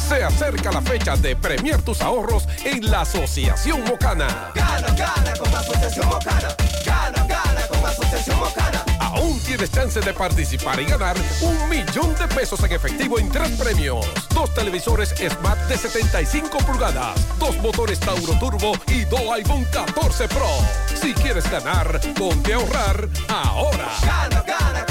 [0.08, 4.50] Se acerca la fecha de premiar tus ahorros en la Asociación Mocana.
[4.54, 6.56] Gana, gana con la Asociación Mocana.
[6.84, 8.77] Gana, gana con la Asociación Mocana.
[9.14, 13.50] Aún tienes chance de participar y ganar un millón de pesos en efectivo en tres
[13.52, 14.06] premios.
[14.34, 20.50] Dos televisores Smart de 75 pulgadas, dos motores Tauro Turbo y dos iPhone 14 Pro.
[20.94, 23.88] Si quieres ganar, ponte a ahorrar ahora.
[24.04, 24.87] Gana, gana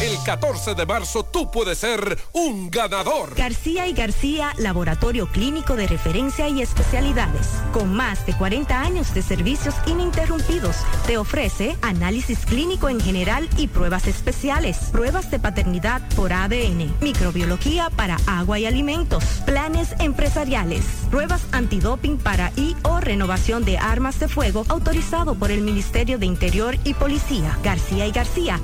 [0.00, 3.34] El 14 de marzo tú puedes ser un ganador.
[3.34, 7.48] García y García, laboratorio clínico de referencia y especialidades.
[7.72, 10.76] Con más de 40 años de servicios ininterrumpidos,
[11.06, 17.90] te ofrece análisis clínico en general y pruebas especiales, pruebas de paternidad por ADN, microbiología
[17.90, 24.28] para agua y alimentos, planes empresariales, pruebas antidoping para y o renovación de armas de
[24.28, 27.58] fuego autorizado por el Ministerio de Interior y Policía.
[27.64, 28.60] García y García,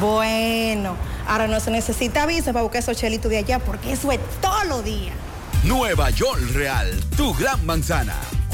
[0.00, 0.96] Bueno,
[1.26, 4.64] ahora no se necesita visa para buscar esos chelitos de allá porque eso es todo
[4.64, 5.12] lo día.
[5.64, 8.14] Nueva York Real, tu gran manzana.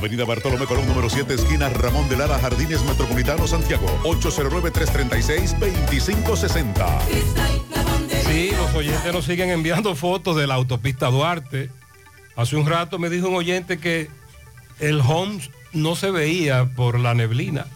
[0.00, 3.86] Avenida Bartolomé Colón, número 7, esquina Ramón de Lara, Jardines Metropolitano, Santiago.
[4.04, 7.00] 809-336-2560.
[8.24, 11.68] Sí, los oyentes nos siguen enviando fotos de la autopista Duarte.
[12.34, 14.08] Hace un rato me dijo un oyente que
[14.78, 17.66] el Homs no se veía por la neblina.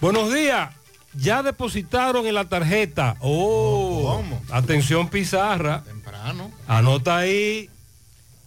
[0.00, 0.70] Buenos días.
[1.12, 3.16] Ya depositaron en la tarjeta.
[3.20, 4.18] Oh,
[4.50, 5.84] atención Pizarra.
[5.84, 6.50] Temprano.
[6.66, 7.68] Anota ahí.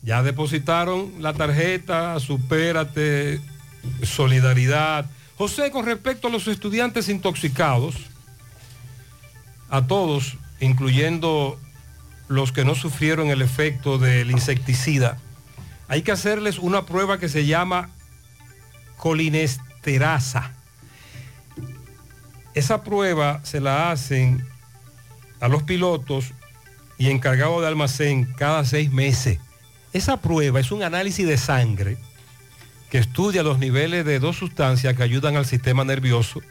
[0.06, 2.19] Ya depositaron la tarjeta.
[2.19, 3.41] Supérate.
[4.03, 5.10] Solidaridad.
[5.38, 7.95] José, con respecto a los estudiantes intoxicados,
[9.69, 11.60] a todos, incluyendo
[12.27, 15.18] los que no sufrieron el efecto del insecticida,
[15.88, 17.90] hay que hacerles una prueba que se llama
[18.98, 20.53] colinesterasa.
[22.53, 24.48] Esa prueba se la hacen
[25.41, 26.32] a los pilotos
[26.98, 29.40] y encargados de almacén cada seis meses.
[29.95, 31.95] Esa prueba es un análisis de sangre
[32.89, 36.41] que estudia los niveles de dos sustancias que ayudan al sistema nervioso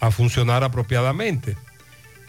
[0.00, 1.58] a funcionar apropiadamente.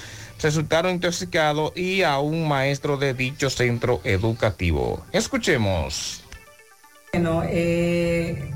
[0.43, 5.05] resultaron intoxicados y a un maestro de dicho centro educativo.
[5.13, 6.25] Escuchemos.
[7.13, 8.51] Bueno, eh,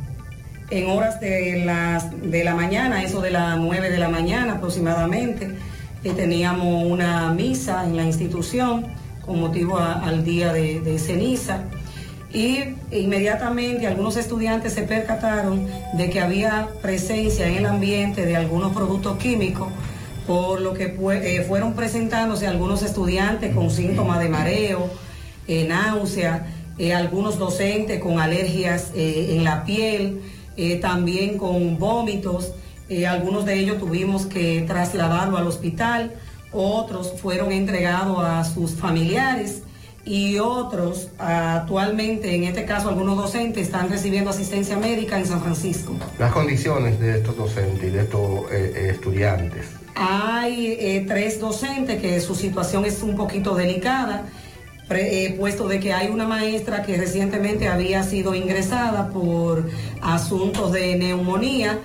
[0.70, 5.54] en horas de, las, de la mañana, eso de las 9 de la mañana aproximadamente,
[6.02, 8.86] eh, teníamos una misa en la institución
[9.24, 11.64] con motivo al día de ceniza
[12.32, 18.72] y inmediatamente algunos estudiantes se percataron de que había presencia en el ambiente de algunos
[18.72, 19.68] productos químicos,
[20.26, 24.90] por lo que eh, fueron presentándose algunos estudiantes con síntomas de mareo,
[25.46, 26.46] eh, náusea,
[26.76, 30.20] eh, algunos docentes con alergias eh, en la piel,
[30.82, 32.50] también con vómitos.
[33.08, 36.12] Algunos de ellos tuvimos que trasladarlo al hospital,
[36.52, 39.62] otros fueron entregados a sus familiares
[40.08, 45.92] y otros actualmente, en este caso algunos docentes, están recibiendo asistencia médica en San Francisco.
[46.18, 49.66] Las condiciones de estos docentes y de estos eh, eh, estudiantes.
[49.94, 54.24] Hay eh, tres docentes que su situación es un poquito delicada,
[54.88, 59.68] pre- eh, puesto de que hay una maestra que recientemente había sido ingresada por
[60.00, 61.80] asuntos de neumonía,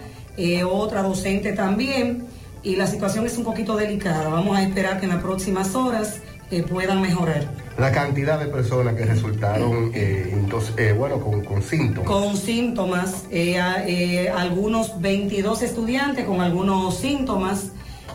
[0.71, 2.23] otra docente también,
[2.63, 4.29] y la situación es un poquito delicada.
[4.29, 6.21] Vamos a esperar que en las próximas horas
[6.57, 7.45] eh, puedan mejorar.
[7.77, 12.09] La cantidad de personas que resultaron, eh, entonces, eh, bueno, con, con síntomas.
[12.09, 13.57] Con síntomas, eh,
[13.87, 17.71] eh, algunos 22 estudiantes con algunos síntomas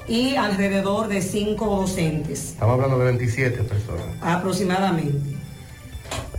[0.06, 4.06] y alrededor de 5 docentes Estamos hablando de 27 personas.
[4.22, 5.18] aproximadamente.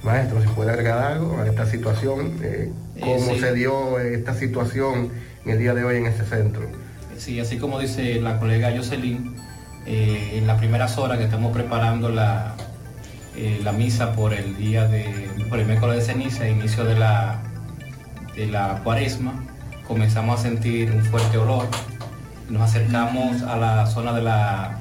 [0.02, 2.72] Maestro, si puede agregar algo a esta situación, eh,
[3.02, 3.40] cómo sí.
[3.40, 5.12] se dio esta situación
[5.46, 6.64] en el día de hoy en este centro.
[7.18, 9.36] Sí, así como dice la colega Jocelyn,
[9.90, 12.54] eh, en las primeras horas que estamos preparando la,
[13.36, 17.42] eh, la misa por el día de, por el miércoles de ceniza, inicio de la,
[18.36, 19.34] de la cuaresma,
[19.88, 21.68] comenzamos a sentir un fuerte olor.
[22.50, 24.78] Nos acercamos a la zona de la,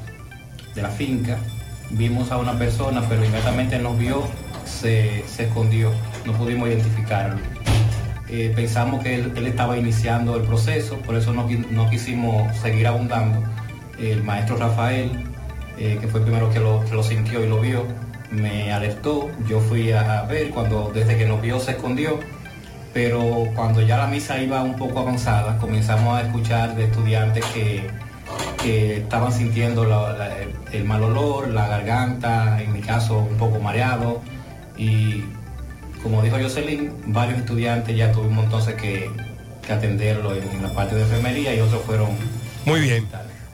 [0.75, 1.39] de la finca,
[1.89, 4.29] vimos a una persona, pero inmediatamente nos vio,
[4.67, 5.91] se, se escondió,
[6.27, 7.39] no pudimos identificarlo.
[8.29, 12.87] Eh, pensamos que él, él estaba iniciando el proceso, por eso no, no quisimos seguir
[12.87, 13.43] abundando.
[14.01, 15.11] El maestro Rafael,
[15.79, 17.85] eh, que fue el primero que lo, que lo sintió y lo vio,
[18.31, 19.31] me alertó.
[19.49, 22.21] Yo fui a, a ver cuando desde que nos vio se escondió,
[22.95, 27.87] pero cuando ya la misa iba un poco avanzada, comenzamos a escuchar de estudiantes que,
[28.63, 30.37] que estaban sintiendo la- la-
[30.73, 34.21] el mal olor, la garganta, en mi caso un poco mareado
[34.77, 35.25] y
[36.03, 39.11] como dijo Jocelyn, varios estudiantes ya tuvimos entonces que,
[39.67, 42.11] que atenderlo en, en la parte de enfermería y otros fueron...
[42.65, 43.07] Muy bien.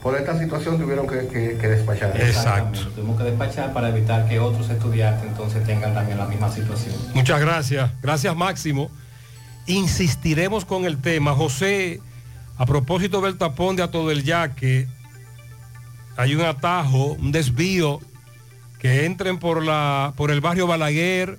[0.04, 2.14] Por esta situación tuvieron que, que- que despachar.
[2.20, 2.78] Exactamente.
[2.94, 6.94] Tuvimos que despachar para evitar que otros estudiantes entonces tengan también la misma situación.
[7.14, 7.90] Muchas gracias.
[8.02, 8.90] Gracias, Máximo.
[9.66, 11.32] Insistiremos con el tema.
[11.34, 12.00] José,
[12.58, 14.86] a propósito del tapón de Ato del Yaque,
[16.16, 17.98] hay un atajo, un desvío,
[18.78, 21.38] que entren por, la, por el barrio Balaguer,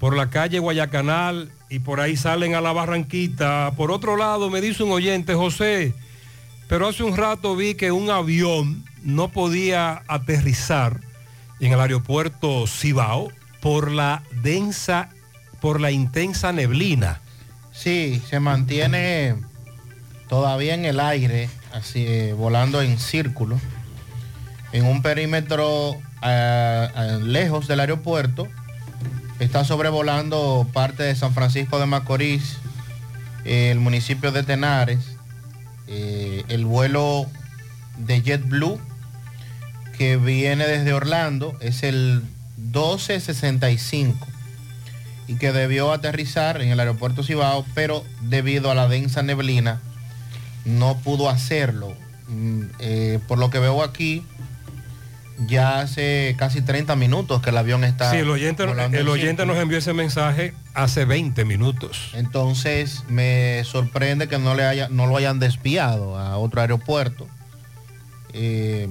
[0.00, 3.72] por la calle Guayacanal y por ahí salen a la Barranquita.
[3.76, 5.94] Por otro lado, me dice un oyente, José,
[6.68, 11.00] pero hace un rato vi que un avión no podía aterrizar
[11.60, 13.30] en el aeropuerto Cibao
[13.60, 15.10] por la densa,
[15.60, 17.20] por la intensa neblina.
[17.72, 19.36] Sí, se mantiene
[20.28, 23.60] todavía en el aire, así eh, volando en círculo,
[24.72, 25.96] en un perímetro
[27.22, 28.48] lejos del aeropuerto.
[29.38, 32.56] Está sobrevolando parte de San Francisco de Macorís,
[33.44, 35.15] el municipio de Tenares,
[35.86, 37.26] eh, el vuelo
[37.98, 38.80] de JetBlue
[39.96, 42.22] que viene desde Orlando es el
[42.56, 44.26] 1265
[45.28, 49.80] y que debió aterrizar en el aeropuerto Cibao, pero debido a la densa neblina
[50.64, 51.94] no pudo hacerlo.
[52.28, 54.24] Mm, eh, por lo que veo aquí,
[55.38, 58.10] ya hace casi 30 minutos que el avión está...
[58.10, 62.10] Sí, el oyente, el en oyente nos envió ese mensaje hace 20 minutos.
[62.14, 67.26] Entonces me sorprende que no, le haya, no lo hayan desviado a otro aeropuerto.
[68.32, 68.88] Eh,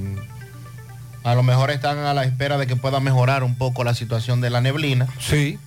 [1.24, 4.42] a lo mejor están a la espera de que pueda mejorar un poco la situación
[4.42, 5.08] de la neblina.
[5.20, 5.58] Sí.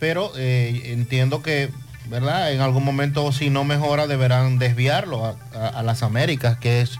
[0.00, 1.70] Pero eh, entiendo que,
[2.08, 2.52] ¿verdad?
[2.52, 6.98] En algún momento si no mejora deberán desviarlo a, a- a las Américas, que es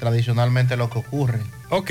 [0.00, 1.40] tradicionalmente lo que ocurre.
[1.70, 1.90] Ok.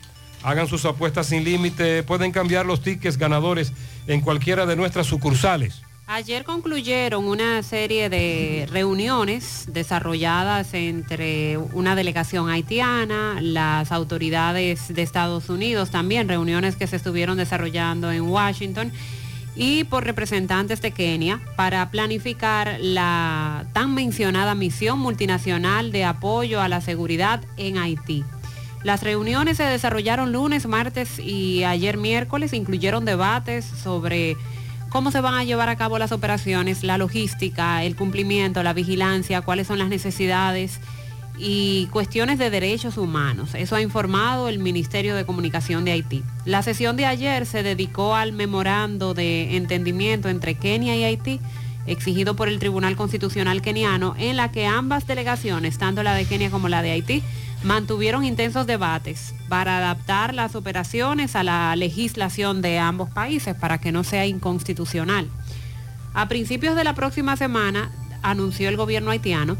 [0.43, 3.73] Hagan sus apuestas sin límite, pueden cambiar los tickets ganadores
[4.07, 5.81] en cualquiera de nuestras sucursales.
[6.13, 15.49] Ayer concluyeron una serie de reuniones desarrolladas entre una delegación haitiana, las autoridades de Estados
[15.49, 18.91] Unidos, también reuniones que se estuvieron desarrollando en Washington
[19.55, 26.67] y por representantes de Kenia para planificar la tan mencionada misión multinacional de apoyo a
[26.67, 28.23] la seguridad en Haití.
[28.83, 34.37] Las reuniones se desarrollaron lunes, martes y ayer miércoles, incluyeron debates sobre
[34.93, 39.41] cómo se van a llevar a cabo las operaciones, la logística, el cumplimiento, la vigilancia,
[39.41, 40.79] cuáles son las necesidades
[41.39, 43.55] y cuestiones de derechos humanos.
[43.55, 46.23] Eso ha informado el Ministerio de Comunicación de Haití.
[46.45, 51.39] La sesión de ayer se dedicó al memorando de entendimiento entre Kenia y Haití
[51.87, 56.49] exigido por el Tribunal Constitucional keniano, en la que ambas delegaciones, tanto la de Kenia
[56.49, 57.23] como la de Haití,
[57.63, 63.91] mantuvieron intensos debates para adaptar las operaciones a la legislación de ambos países para que
[63.91, 65.29] no sea inconstitucional.
[66.13, 67.91] A principios de la próxima semana,
[68.21, 69.57] anunció el gobierno haitiano,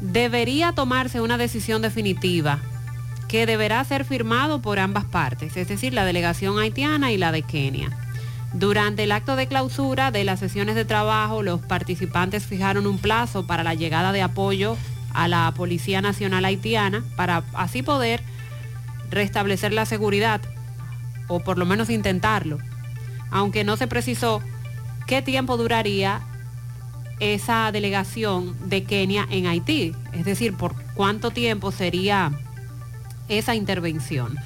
[0.00, 2.60] debería tomarse una decisión definitiva
[3.28, 7.42] que deberá ser firmado por ambas partes, es decir, la delegación haitiana y la de
[7.42, 7.90] Kenia.
[8.52, 13.46] Durante el acto de clausura de las sesiones de trabajo, los participantes fijaron un plazo
[13.46, 14.76] para la llegada de apoyo
[15.14, 18.22] a la Policía Nacional Haitiana para así poder
[19.10, 20.40] restablecer la seguridad,
[21.28, 22.58] o por lo menos intentarlo,
[23.30, 24.42] aunque no se precisó
[25.06, 26.20] qué tiempo duraría
[27.20, 32.32] esa delegación de Kenia en Haití, es decir, por cuánto tiempo sería
[33.28, 34.36] esa intervención.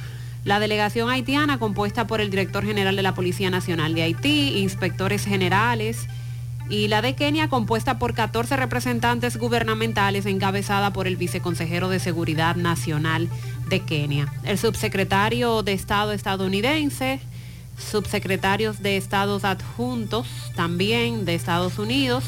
[0.44, 5.24] La delegación haitiana, compuesta por el director general de la Policía Nacional de Haití, inspectores
[5.24, 6.08] generales,
[6.68, 12.56] y la de Kenia, compuesta por 14 representantes gubernamentales, encabezada por el viceconsejero de Seguridad
[12.56, 13.28] Nacional
[13.68, 14.32] de Kenia.
[14.44, 17.20] El subsecretario de Estado estadounidense,
[17.78, 20.26] subsecretarios de Estados adjuntos
[20.56, 22.24] también de Estados Unidos,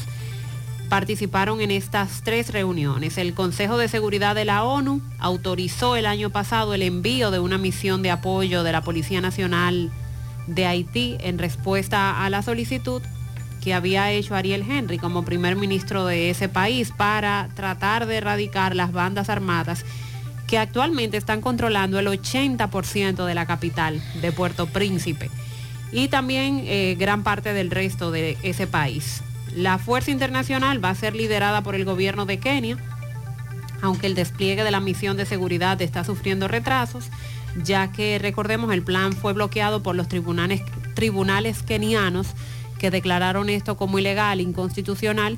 [0.89, 3.17] participaron en estas tres reuniones.
[3.17, 7.57] El Consejo de Seguridad de la ONU autorizó el año pasado el envío de una
[7.57, 9.91] misión de apoyo de la Policía Nacional
[10.47, 13.01] de Haití en respuesta a la solicitud
[13.61, 18.75] que había hecho Ariel Henry como primer ministro de ese país para tratar de erradicar
[18.75, 19.85] las bandas armadas
[20.47, 25.29] que actualmente están controlando el 80% de la capital de Puerto Príncipe
[25.91, 29.23] y también eh, gran parte del resto de ese país.
[29.55, 32.77] La fuerza internacional va a ser liderada por el gobierno de Kenia,
[33.81, 37.09] aunque el despliegue de la misión de seguridad está sufriendo retrasos,
[37.63, 40.61] ya que recordemos el plan fue bloqueado por los tribunales,
[40.95, 42.27] tribunales kenianos
[42.81, 45.37] que declararon esto como ilegal, inconstitucional,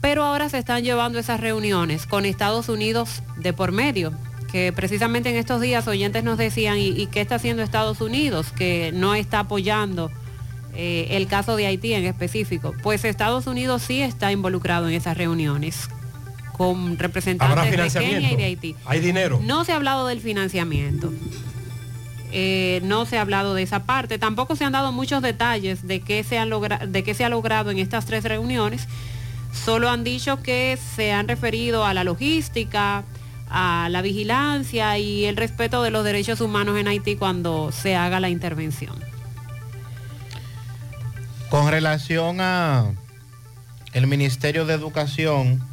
[0.00, 4.12] pero ahora se están llevando esas reuniones con Estados Unidos de por medio,
[4.52, 8.52] que precisamente en estos días oyentes nos decían, ¿y, y qué está haciendo Estados Unidos?
[8.52, 10.12] Que no está apoyando
[10.76, 12.72] eh, el caso de Haití en específico.
[12.80, 15.88] Pues Estados Unidos sí está involucrado en esas reuniones
[16.52, 18.00] con ¿Habrá representantes de?
[18.00, 18.76] Kenia y de Haití.
[18.84, 19.40] ¿Hay dinero?
[19.42, 21.12] No se ha hablado del financiamiento.
[22.38, 24.18] Eh, no se ha hablado de esa parte.
[24.18, 27.78] Tampoco se han dado muchos detalles de qué se, de qué se ha logrado en
[27.78, 28.88] estas tres reuniones.
[29.54, 33.04] Solo han dicho que se han referido a la logística,
[33.48, 38.20] a la vigilancia y el respeto de los derechos humanos en Haití cuando se haga
[38.20, 39.02] la intervención.
[41.48, 42.92] Con relación a
[43.94, 45.66] el Ministerio de Educación,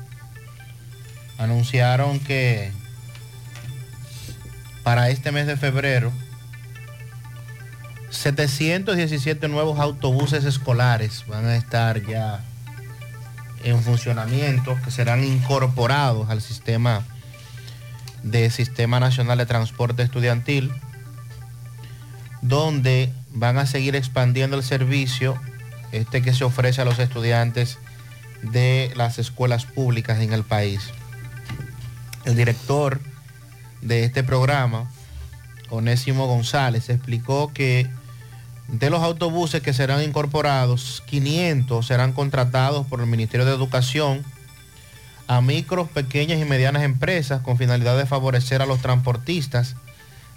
[1.38, 2.72] anunciaron que
[4.84, 6.14] para este mes de febrero
[8.14, 12.42] 717 nuevos autobuses escolares van a estar ya
[13.64, 17.04] en funcionamiento, que serán incorporados al sistema
[18.22, 20.72] de Sistema Nacional de Transporte Estudiantil,
[22.42, 25.40] donde van a seguir expandiendo el servicio
[25.92, 27.80] este que se ofrece a los estudiantes
[28.44, 30.82] de las escuelas públicas en el país.
[32.26, 33.02] El director
[33.82, 34.92] de este programa,
[35.70, 37.90] Onésimo González, explicó que
[38.74, 44.26] de los autobuses que serán incorporados, 500 serán contratados por el Ministerio de Educación
[45.28, 49.76] a micros, pequeñas y medianas empresas con finalidad de favorecer a los transportistas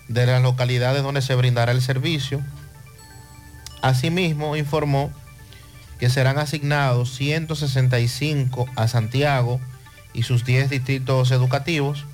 [0.09, 2.43] de las localidades donde se brindará el servicio.
[3.81, 5.11] Asimismo, informó
[5.99, 9.61] que serán asignados 165 a Santiago
[10.13, 12.05] y sus 10 distritos educativos,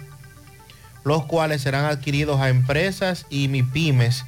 [1.03, 4.24] los cuales serán adquiridos a empresas y MIPIMES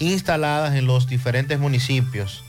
[0.00, 2.42] instaladas en los diferentes municipios,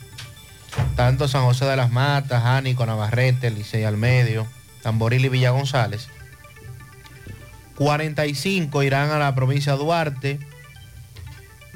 [0.96, 4.46] tanto San José de las Matas, Jánico, Navarrete, Licey al Medio,
[4.82, 6.08] Tamboril y Villa González.
[7.76, 10.38] 45 irán a la provincia de Duarte,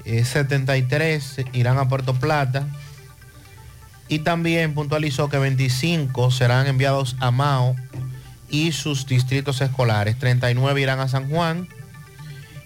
[0.04, 2.66] eh, 73 irán a Puerto Plata
[4.08, 7.76] y también puntualizó que 25 serán enviados a Mao
[8.48, 11.68] y sus distritos escolares, 39 irán a San Juan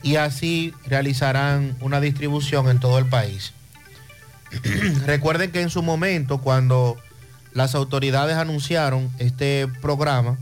[0.02, 3.52] y así realizarán una distribución en todo el país.
[5.06, 6.96] Recuerden que en su momento, cuando
[7.52, 10.38] las autoridades anunciaron este programa,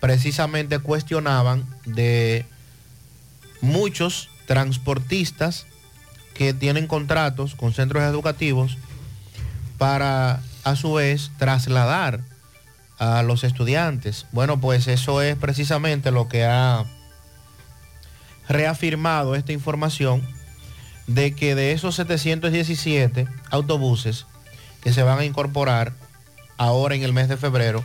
[0.00, 2.46] precisamente cuestionaban de
[3.60, 5.66] muchos transportistas
[6.34, 8.78] que tienen contratos con centros educativos
[9.78, 12.20] para a su vez trasladar
[12.98, 14.26] a los estudiantes.
[14.32, 16.84] Bueno, pues eso es precisamente lo que ha
[18.50, 20.22] reafirmado esta información
[21.06, 24.26] de que de esos 717 autobuses
[24.82, 25.92] que se van a incorporar
[26.56, 27.84] ahora en el mes de febrero,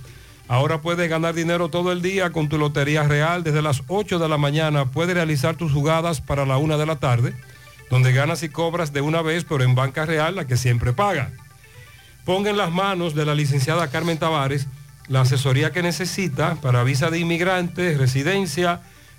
[0.49, 3.45] Ahora puedes ganar dinero todo el día con tu Lotería Real.
[3.45, 6.97] Desde las 8 de la mañana puedes realizar tus jugadas para la 1 de la
[6.97, 7.35] tarde,
[7.91, 11.31] donde ganas y cobras de una vez, pero en Banca Real, la que siempre paga.
[12.25, 14.67] Ponga en las manos de la licenciada Carmen Tavares
[15.09, 18.83] la asesoría que necesita para visa de inmigrante, residencia,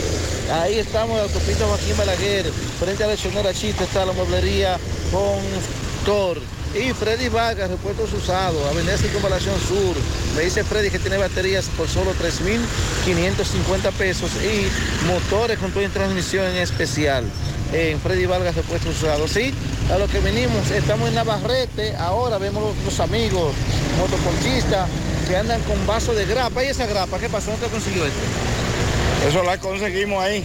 [0.52, 2.46] Ahí estamos, la autopista Joaquín Balaguer,
[2.78, 4.78] frente a la Leccionera Chiste está la mueblería
[6.02, 6.40] Store.
[6.72, 9.96] Y Freddy Vargas, repuestos usados, Avenida Circunvalación Sur.
[10.36, 14.68] Me dice Freddy que tiene baterías por solo 3.550 pesos y
[15.06, 17.24] motores con todo en transmisión en especial.
[17.72, 19.32] En Freddy Vargas, repuestos usados.
[19.32, 19.52] Sí,
[19.92, 23.52] a lo que venimos, estamos en Navarrete, ahora vemos los, amigos
[23.98, 24.88] motoconchistas
[25.26, 26.62] que andan con vaso de grapa.
[26.62, 27.18] ¿Y esa grapa?
[27.18, 27.50] ¿Qué pasó?
[27.50, 28.20] ¿Dónde consiguió esto?
[29.26, 30.44] Eso la conseguimos ahí.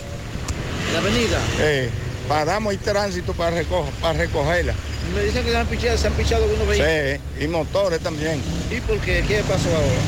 [0.93, 1.39] ¿La avenida?
[1.59, 1.89] Eh,
[2.27, 4.73] paramos el tránsito para, recoger, para recogerla.
[5.15, 6.91] Me dicen que se han pichado, se han pichado algunos vehículos.
[7.37, 8.41] Sí, y motores también.
[8.71, 9.23] ¿Y por qué?
[9.27, 10.01] ¿Qué pasó ahora?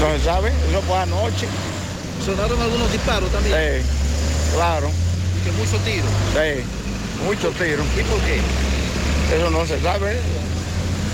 [0.00, 1.46] No se sabe, eso fue anoche.
[2.24, 3.56] ¿Sonaron algunos disparos también?
[3.56, 3.86] Sí,
[4.54, 4.88] claro.
[4.88, 6.10] ¿Y que muchos tiros?
[6.32, 7.86] Sí, muchos tiros.
[7.96, 8.40] ¿Y por qué?
[9.36, 10.16] Eso no se sabe,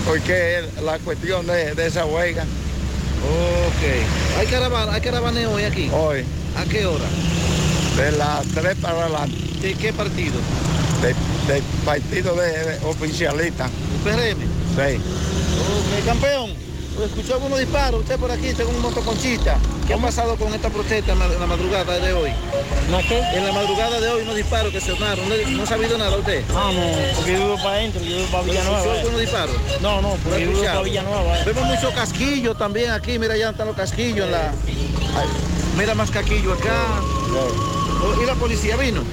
[0.05, 2.43] porque es la cuestión de, de esa huelga.
[2.43, 4.39] Ok.
[4.39, 5.89] ¿Hay caravana, hay caravaneo hoy aquí?
[5.93, 6.25] Hoy,
[6.57, 7.05] ¿A qué hora?
[7.97, 10.33] de las 3 para adelante, ¿De qué partido?
[11.01, 11.13] de-
[11.53, 13.69] del partido de, de oficialista.
[14.03, 14.39] ¿PRM?
[14.39, 14.97] Sí.
[14.97, 16.51] Ok, campeón.
[17.05, 18.01] ¿Escuchó algunos disparos?
[18.01, 19.57] Usted por aquí, tengo un motoconchista.
[19.87, 22.31] ¿Qué ha pasado con esta protesta en la, madrugada de hoy?
[22.89, 23.19] ¿No qué?
[23.33, 25.27] En la madrugada de hoy unos disparos que sonaron.
[25.27, 26.43] ¿No, no ha sabido nada usted?
[26.55, 28.77] Ah, no, porque yo vivo para adentro, yo vivo para Villanueva.
[28.77, 28.99] ¿Escuchó eh.
[28.99, 29.55] algunos disparos?
[29.81, 31.39] No, no, ¿No porque yo vivo para Villanueva.
[31.39, 31.43] eh.
[31.45, 33.19] Vemos muchos casquillos también aquí.
[33.19, 34.49] Mira, ya están los casquillos en la...
[34.51, 35.27] Ay,
[35.77, 37.01] Mira más casquillos acá.
[38.03, 39.03] Oh, ¿Y la policía vino?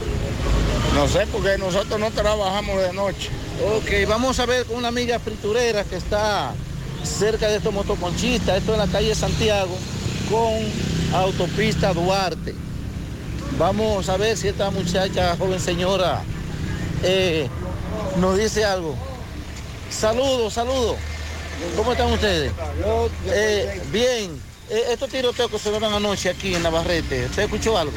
[0.94, 3.30] No sé, porque nosotros no trabajamos de noche.
[3.76, 6.52] Ok, vamos a ver con una amiga friturera que está
[7.02, 9.74] cerca de estos motoconchistas, esto en la calle Santiago,
[10.30, 12.54] con autopista Duarte.
[13.58, 16.22] Vamos a ver si esta muchacha, joven señora,
[17.02, 17.48] eh,
[18.18, 18.94] nos dice algo.
[19.90, 20.96] Saludos, saludos.
[21.76, 22.52] ¿Cómo están ustedes?
[23.26, 24.49] Eh, bien.
[24.70, 27.92] Eh, estos tiroteos que se dieron anoche aquí en Navarrete, ¿usted escuchó algo?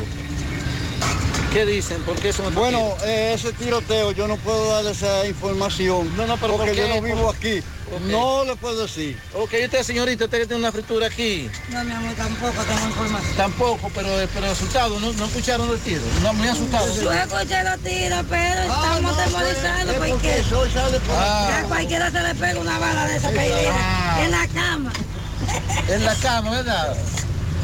[1.51, 2.01] ¿Qué dicen?
[2.01, 6.11] ¿Por qué son Bueno, eh, ese tiroteo yo no puedo dar esa información.
[6.17, 6.87] No, no, pero porque ¿por qué?
[6.89, 7.61] yo no vivo ¿Por- aquí.
[8.09, 9.19] No le puedo decir.
[9.35, 11.47] Ok, ¿y usted, señorita, usted que tiene una fritura aquí?
[11.69, 13.35] No, mi amor, tampoco tengo información.
[13.37, 16.01] Tampoco, pero, pero asustado, ¿no, no escucharon el tiro?
[16.23, 16.87] No, muy asustado.
[16.99, 20.43] Yo escuché los tiros, pero estamos atemorizados porque
[21.11, 21.59] Ah.
[21.59, 24.21] a cualquiera se le pega una bala de esa caída Ah.
[24.23, 24.91] en la cama.
[25.89, 26.95] En la cama, ¿verdad?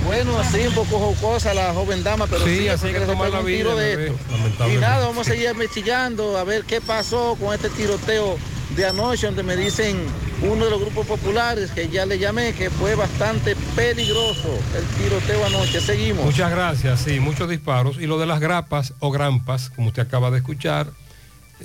[0.06, 3.32] Bueno, así un poco jocosa la joven dama, pero Sí, sí, así que se tomar
[3.32, 4.70] un vida, tiro de esto.
[4.70, 8.38] Y nada, vamos a seguir investigando a ver qué pasó con este tiroteo
[8.76, 9.98] de anoche, donde me dicen
[10.42, 15.46] uno de los grupos populares que ya le llamé, que fue bastante peligroso el tiroteo
[15.46, 15.82] anoche.
[15.82, 16.26] Seguimos.
[16.26, 17.98] Muchas gracias, sí, muchos disparos.
[18.00, 20.88] Y lo de las grapas o grampas, como usted acaba de escuchar,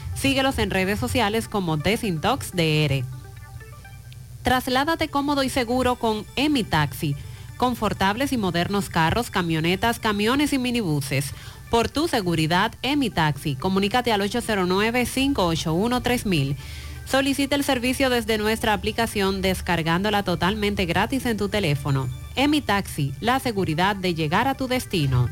[0.21, 3.03] Síguelos en redes sociales como Desintox DR.
[4.43, 7.15] Trasládate cómodo y seguro con Emi Taxi.
[7.57, 11.33] Confortables y modernos carros, camionetas, camiones y minibuses.
[11.71, 13.55] Por tu seguridad, Emi Taxi.
[13.55, 16.55] Comunícate al 809-581-3000.
[17.09, 22.07] Solicita el servicio desde nuestra aplicación descargándola totalmente gratis en tu teléfono.
[22.35, 25.31] Emi Taxi, la seguridad de llegar a tu destino.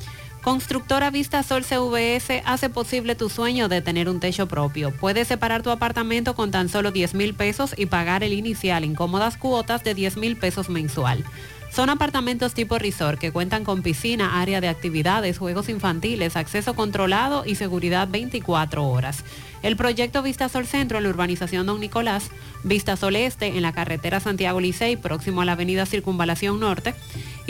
[0.43, 4.91] Constructora Vista Sol CVS hace posible tu sueño de tener un techo propio.
[4.91, 8.95] Puedes separar tu apartamento con tan solo 10 mil pesos y pagar el inicial en
[8.95, 11.23] cómodas cuotas de 10 mil pesos mensual.
[11.71, 17.45] Son apartamentos tipo resort que cuentan con piscina, área de actividades, juegos infantiles, acceso controlado
[17.45, 19.23] y seguridad 24 horas.
[19.61, 22.29] El proyecto Vista Sol Centro en la urbanización Don Nicolás,
[22.63, 26.93] Vista Sol Este en la carretera Santiago Licey, próximo a la avenida Circunvalación Norte,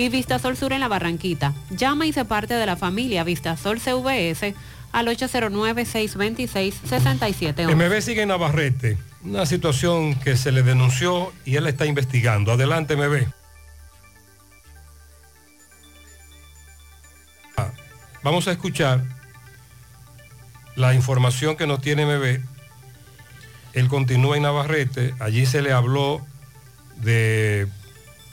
[0.02, 1.54] y Vista Sol Sur en la Barranquita.
[1.70, 4.56] Llama y se parte de la familia Vista Sol CVS
[4.92, 7.76] al 809-626-6711.
[7.76, 12.52] MB sigue en Navarrete, una situación que se le denunció y él está investigando.
[12.52, 13.28] Adelante, MB.
[17.58, 17.72] Ah,
[18.24, 19.04] Vamos a escuchar
[20.76, 22.42] la información que nos tiene MB.
[23.74, 26.20] Él continúa en Navarrete, allí se le habló
[26.98, 27.68] de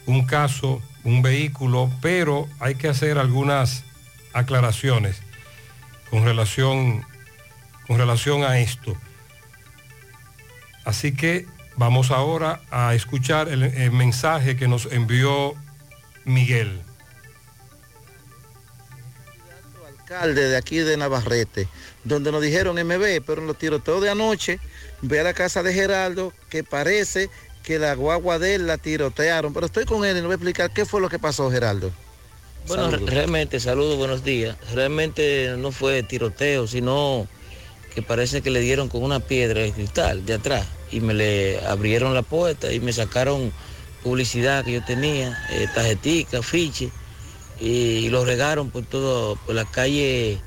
[0.07, 3.85] un caso, un vehículo, pero hay que hacer algunas
[4.35, 5.23] aclaraciones
[6.11, 7.05] con relación,
[7.87, 8.95] con relación a esto.
[10.85, 15.55] Así que vamos ahora a escuchar el, mensaje que nos envió
[16.25, 16.83] Miguel.
[19.87, 21.69] alcalde de aquí de Navarrete,
[22.05, 24.61] donde nos dijeron MB, pero en los tiroteos de anoche,
[25.03, 27.31] ve a la casa de Geraldo, que parece
[27.69, 30.35] que la guagua de él la tirotearon, pero estoy con él y le voy a
[30.37, 31.91] explicar qué fue lo que pasó, Geraldo.
[32.67, 33.11] Bueno, Saludos.
[33.11, 34.57] realmente, saludos, buenos días.
[34.73, 37.29] Realmente no fue tiroteo, sino
[37.95, 41.61] que parece que le dieron con una piedra de cristal de atrás y me le
[41.67, 43.53] abrieron la puerta y me sacaron
[44.03, 46.89] publicidad que yo tenía, eh, tarjetica, fiche,
[47.61, 50.39] y, lo regaron por todo, por la calle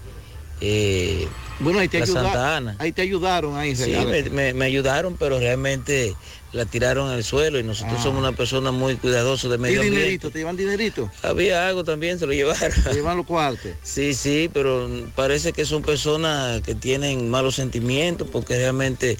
[0.59, 1.27] eh,
[1.59, 2.75] Bueno, ahí te, la ayuda- Santa Ana.
[2.79, 4.09] ahí te ayudaron, ahí, Sí, Geraldo.
[4.09, 6.15] me, me- me ayudaron, pero realmente
[6.53, 8.03] la tiraron al suelo y nosotros Ah.
[8.03, 9.99] somos una persona muy cuidadosa de ¿Y medio ambiente.
[9.99, 10.31] dinerito?
[10.31, 11.09] ¿Te llevan dinerito?
[11.23, 12.71] Había algo también, se lo llevaron.
[12.83, 13.71] ¿Te llevan los cuartos?
[13.83, 19.17] Sí, sí, pero parece que son personas que tienen malos sentimientos porque realmente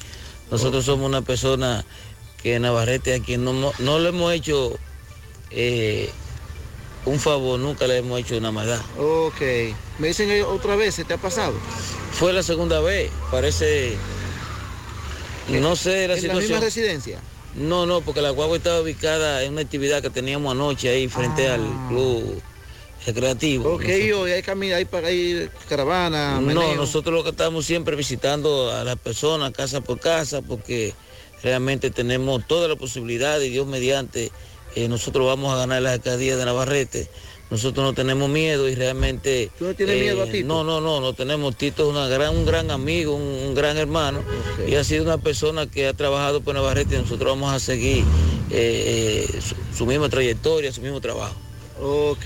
[0.51, 1.85] nosotros somos una persona
[2.43, 4.77] que en Navarrete a quien no, no, no le hemos hecho
[5.51, 6.09] eh,
[7.05, 8.81] un favor, nunca le hemos hecho una maldad.
[8.97, 9.41] Ok.
[9.99, 11.53] Me dicen otra vez, ¿se te ha pasado?
[12.11, 13.95] Fue la segunda vez, parece,
[15.59, 16.61] no sé la ¿En la misma situación.
[16.61, 17.19] residencia?
[17.55, 21.49] No, no, porque la guagua estaba ubicada en una actividad que teníamos anoche ahí frente
[21.49, 22.41] al club
[23.05, 23.69] recreativo.
[23.69, 23.73] Ah.
[23.75, 23.83] Ok,
[24.15, 26.75] hoy hay camino, hay para ir caravana, No, meneo.
[26.75, 30.93] nosotros lo que estamos siempre visitando a las personas casa por casa porque
[31.43, 34.31] realmente tenemos toda la posibilidad y Dios mediante
[34.75, 37.09] eh, nosotros vamos a ganar la alcaldía de Navarrete.
[37.51, 39.51] Nosotros no tenemos miedo y realmente...
[39.59, 40.47] ¿Tú no tienes miedo a Tito?
[40.47, 41.55] No, no, no, no tenemos.
[41.57, 44.23] Tito es una gran, un gran amigo, un, un gran hermano
[44.65, 48.05] y ha sido una persona que ha trabajado por Navarrete y nosotros vamos a seguir
[48.49, 51.35] eh, eh, su, su misma trayectoria, su mismo trabajo.
[51.81, 52.25] Ok.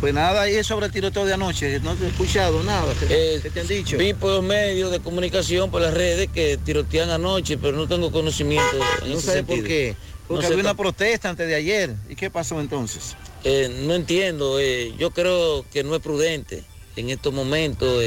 [0.00, 2.92] Pues nada, y sobre el tiroteo de anoche, no te he escuchado nada.
[3.00, 3.06] ¿Qué,
[3.36, 3.96] Eh, qué te han dicho?
[3.96, 8.12] Vi por los medios de comunicación, por las redes, que tirotean anoche, pero no tengo
[8.12, 9.58] conocimiento en No ese sé sentido.
[9.60, 9.96] por qué.
[10.28, 11.94] Porque No había una protesta antes de ayer.
[12.10, 13.16] ¿Y qué pasó entonces?
[13.44, 16.64] Eh, no entiendo, eh, yo creo que no es prudente
[16.96, 18.02] en estos momentos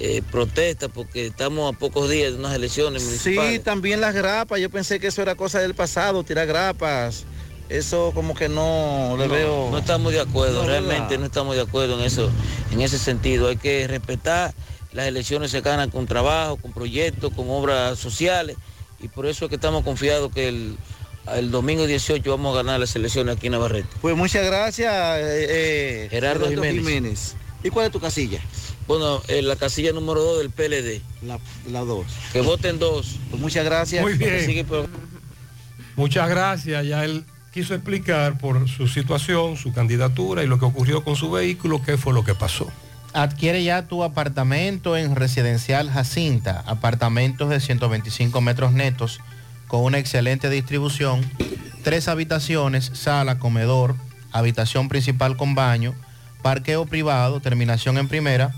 [0.00, 3.52] eh, protesta porque estamos a pocos días de unas elecciones municipales.
[3.52, 4.60] Sí, también las grapas.
[4.60, 7.24] Yo pensé que eso era cosa del pasado, tirar grapas.
[7.68, 9.68] Eso como que no le No, veo.
[9.70, 12.28] No estamos de acuerdo, No, realmente no estamos de acuerdo en eso,
[12.70, 13.48] en ese sentido.
[13.48, 14.52] Hay que respetar,
[14.92, 18.56] las elecciones se ganan con trabajo, con proyectos, con obras sociales,
[19.00, 20.76] y por eso es que estamos confiados que el,
[21.36, 23.88] el domingo 18 vamos a ganar las elecciones aquí en Navarrete.
[24.00, 27.36] Pues muchas gracias, eh, eh, Gerardo Jiménez.
[27.62, 28.40] ¿Y cuál es tu casilla?
[28.86, 31.00] Bueno, en la casilla número 2 del PLD.
[31.26, 31.38] La,
[31.70, 32.04] la 2.
[32.32, 33.16] Que voten dos.
[33.30, 34.02] Pues muchas gracias.
[34.02, 34.44] Muy bien.
[34.44, 34.86] Sigue por-
[35.96, 36.86] Muchas gracias.
[36.86, 37.24] Ya él
[37.54, 41.96] quiso explicar por su situación, su candidatura y lo que ocurrió con su vehículo, qué
[41.96, 42.70] fue lo que pasó.
[43.14, 49.20] Adquiere ya tu apartamento en Residencial Jacinta, apartamentos de 125 metros netos
[49.74, 51.20] con una excelente distribución,
[51.82, 53.96] tres habitaciones, sala, comedor,
[54.30, 55.96] habitación principal con baño,
[56.42, 58.54] parqueo privado, terminación en primera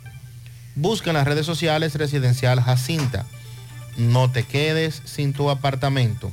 [0.74, 3.26] Busca en las redes sociales Residencial Jacinta.
[3.96, 6.32] No te quedes sin tu apartamento.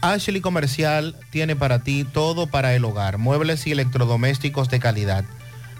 [0.00, 5.24] Ashley Comercial tiene para ti todo para el hogar, muebles y electrodomésticos de calidad.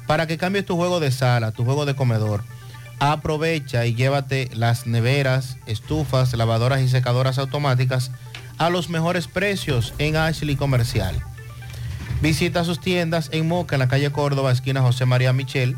[0.07, 2.43] Para que cambies tu juego de sala, tu juego de comedor,
[2.99, 8.11] aprovecha y llévate las neveras, estufas, lavadoras y secadoras automáticas
[8.59, 11.15] a los mejores precios en Ashley Comercial.
[12.20, 15.77] Visita sus tiendas en Moca, en la calle Córdoba, esquina José María Michel,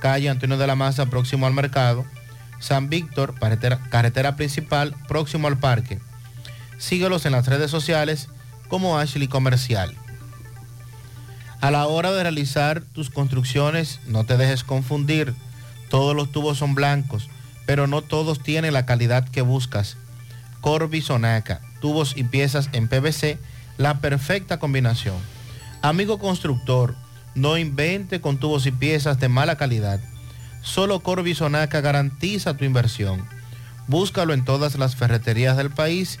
[0.00, 2.04] calle Antonio de la Maza, próximo al mercado,
[2.58, 5.98] San Víctor, carretera, carretera principal, próximo al parque.
[6.80, 8.28] Síguelos en las redes sociales
[8.68, 9.94] como Ashley Comercial.
[11.60, 15.34] A la hora de realizar tus construcciones, no te dejes confundir.
[15.90, 17.28] Todos los tubos son blancos,
[17.66, 19.98] pero no todos tienen la calidad que buscas.
[20.62, 23.38] Corby Sonaca, tubos y piezas en PVC,
[23.76, 25.16] la perfecta combinación.
[25.82, 26.96] Amigo constructor,
[27.34, 30.00] no invente con tubos y piezas de mala calidad.
[30.62, 33.28] Solo Corby Sonaca garantiza tu inversión.
[33.86, 36.20] Búscalo en todas las ferreterías del país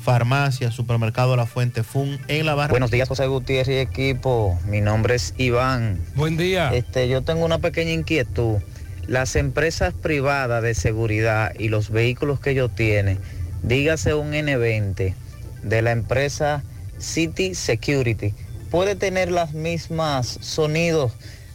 [0.00, 2.72] Farmacia, Supermercado La Fuente Fun en la barra.
[2.72, 4.58] Buenos días, José Gutiérrez y equipo.
[4.66, 6.00] Mi nombre es Iván.
[6.14, 6.74] Buen día.
[6.74, 8.58] Este, yo tengo una pequeña inquietud.
[9.06, 13.18] Las empresas privadas de seguridad y los vehículos que ellos tienen,
[13.62, 15.14] dígase un N20
[15.62, 16.62] de la empresa
[16.98, 18.34] City Security,
[18.70, 21.12] puede tener las mismas sonidos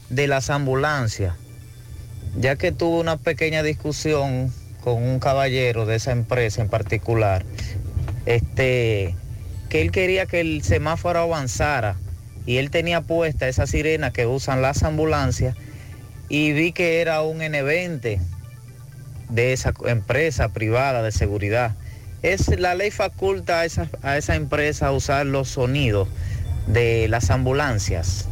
[0.09, 1.35] de las ambulancias,
[2.37, 4.51] ya que tuve una pequeña discusión
[4.83, 7.43] con un caballero de esa empresa en particular,
[8.25, 9.15] este,
[9.69, 11.95] que él quería que el semáforo avanzara
[12.45, 15.55] y él tenía puesta esa sirena que usan las ambulancias
[16.29, 18.19] y vi que era un N20
[19.29, 21.75] de esa empresa privada de seguridad.
[22.21, 26.07] Es, la ley faculta a esa, a esa empresa a usar los sonidos
[26.67, 28.27] de las ambulancias,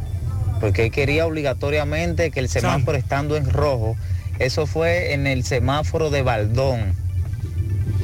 [0.60, 3.96] porque él quería obligatoriamente que el semáforo estando en rojo,
[4.38, 7.03] eso fue en el semáforo de Baldón.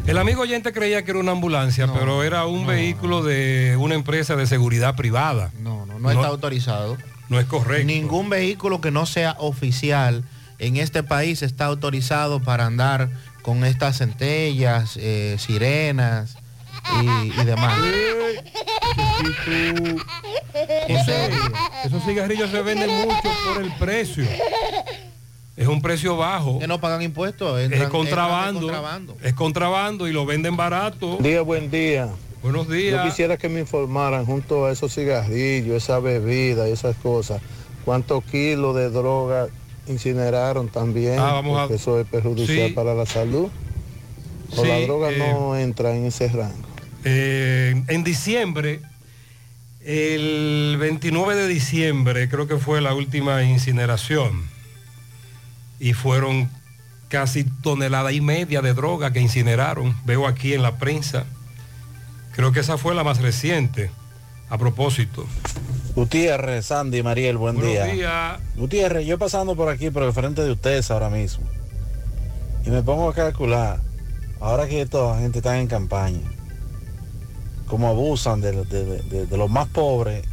[0.07, 4.35] El amigo oyente creía que era una ambulancia, pero era un vehículo de una empresa
[4.37, 5.53] de seguridad privada.
[5.61, 6.97] No, no, no está autorizado.
[7.29, 7.87] No es correcto.
[7.87, 10.25] Ningún vehículo que no sea oficial
[10.59, 13.09] en este país está autorizado para andar
[13.43, 16.37] con estas centellas, eh, sirenas
[17.03, 17.79] y, y demás.
[21.85, 24.27] Esos cigarrillos se venden mucho por el precio.
[25.61, 26.59] Es un precio bajo.
[26.59, 27.61] Que no pagan impuestos.
[27.61, 29.15] es contrabando.
[29.23, 31.19] Es contrabando y lo venden barato.
[31.21, 32.09] Día, buen día.
[32.43, 33.05] Buenos Yo días.
[33.05, 37.43] quisiera que me informaran junto a esos cigarrillos, esa bebida y esas cosas,
[37.85, 39.49] cuántos kilos de droga
[39.87, 42.73] incineraron también, Ah, vamos a- porque eso es perjudicial Sí.
[42.75, 43.49] para la salud.
[44.57, 46.55] O Sí, la droga eh, no entra en ese rango.
[47.05, 48.81] Eh, en diciembre,
[49.85, 54.49] el 29 de diciembre, creo que fue la última incineración.
[55.81, 56.49] Y fueron
[57.09, 59.97] casi tonelada y media de droga que incineraron.
[60.05, 61.25] Veo aquí en la prensa.
[62.33, 63.91] Creo que esa fue la más reciente.
[64.49, 65.27] A propósito.
[65.95, 67.85] Gutiérrez, Sandy, Mariel, buen Buenos día.
[67.87, 68.39] días.
[68.57, 71.45] Gutiérrez, yo pasando por aquí, por el frente de ustedes ahora mismo,
[72.65, 73.81] y me pongo a calcular,
[74.41, 76.21] ahora que toda la gente está en campaña,
[77.67, 80.25] cómo abusan de, de- de- de- de los más pobres,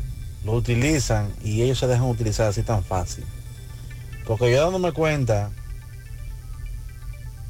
[0.43, 3.23] lo utilizan y ellos se dejan utilizar así tan fácil.
[4.27, 5.51] Porque yo dándome cuenta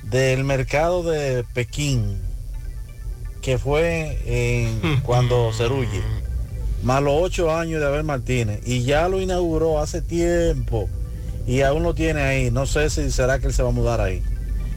[0.03, 2.21] del mercado de Pekín,
[3.41, 6.03] que fue en, cuando Cerulle,
[6.83, 10.87] más los ocho años de Abel Martínez, y ya lo inauguró hace tiempo,
[11.47, 13.99] y aún lo tiene ahí, no sé si será que él se va a mudar
[13.99, 14.21] ahí.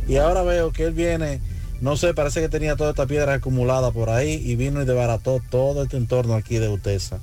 [0.08, 1.40] Y ahora veo que él viene,
[1.82, 5.42] no sé, parece que tenía toda esta piedra acumulada por ahí, y vino y desbarató
[5.50, 7.20] todo este entorno aquí de Utesa.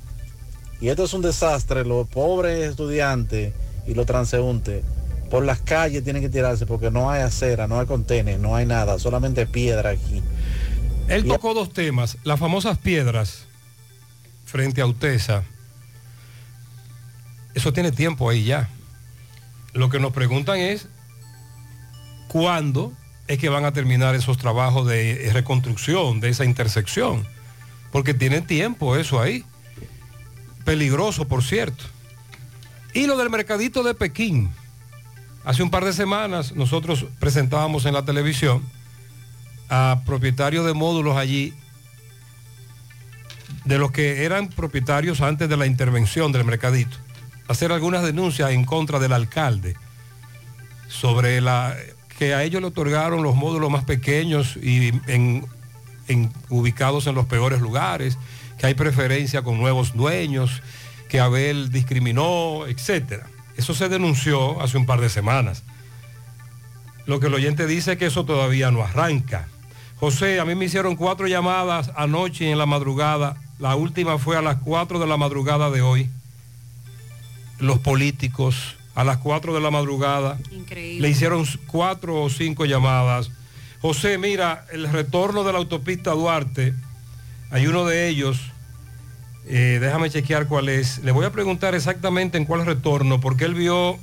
[0.80, 3.52] Y esto es un desastre, los pobres estudiantes
[3.88, 4.84] y los transeúntes
[5.30, 8.66] por las calles tienen que tirarse porque no hay acera, no hay contenes, no hay
[8.66, 10.22] nada, solamente piedra aquí.
[11.08, 13.46] Él tocó dos temas, las famosas piedras
[14.44, 15.42] frente a Utesa.
[17.54, 18.68] Eso tiene tiempo ahí ya.
[19.72, 20.88] Lo que nos preguntan es
[22.28, 22.92] cuándo
[23.26, 27.26] es que van a terminar esos trabajos de reconstrucción de esa intersección.
[27.92, 29.44] Porque tiene tiempo eso ahí.
[30.64, 31.84] Peligroso, por cierto.
[32.98, 34.50] Y lo del mercadito de Pekín.
[35.44, 38.60] Hace un par de semanas nosotros presentábamos en la televisión
[39.70, 41.54] a propietarios de módulos allí,
[43.64, 46.96] de los que eran propietarios antes de la intervención del mercadito,
[47.46, 49.76] hacer algunas denuncias en contra del alcalde
[50.88, 51.76] sobre la
[52.18, 54.92] que a ellos le otorgaron los módulos más pequeños y
[56.48, 58.18] ubicados en los peores lugares,
[58.58, 60.62] que hay preferencia con nuevos dueños,
[61.08, 63.26] que Abel discriminó, etcétera.
[63.56, 65.64] Eso se denunció hace un par de semanas.
[67.06, 69.48] Lo que el oyente dice es que eso todavía no arranca.
[69.96, 73.36] José, a mí me hicieron cuatro llamadas anoche en la madrugada.
[73.58, 76.08] La última fue a las cuatro de la madrugada de hoy.
[77.58, 80.38] Los políticos a las cuatro de la madrugada.
[80.50, 81.00] Increíble.
[81.00, 83.30] Le hicieron cuatro o cinco llamadas.
[83.80, 86.74] José, mira, el retorno de la autopista Duarte,
[87.52, 88.40] hay uno de ellos,
[89.48, 90.98] eh, déjame chequear cuál es.
[91.04, 93.98] Le voy a preguntar exactamente en cuál retorno, porque él vio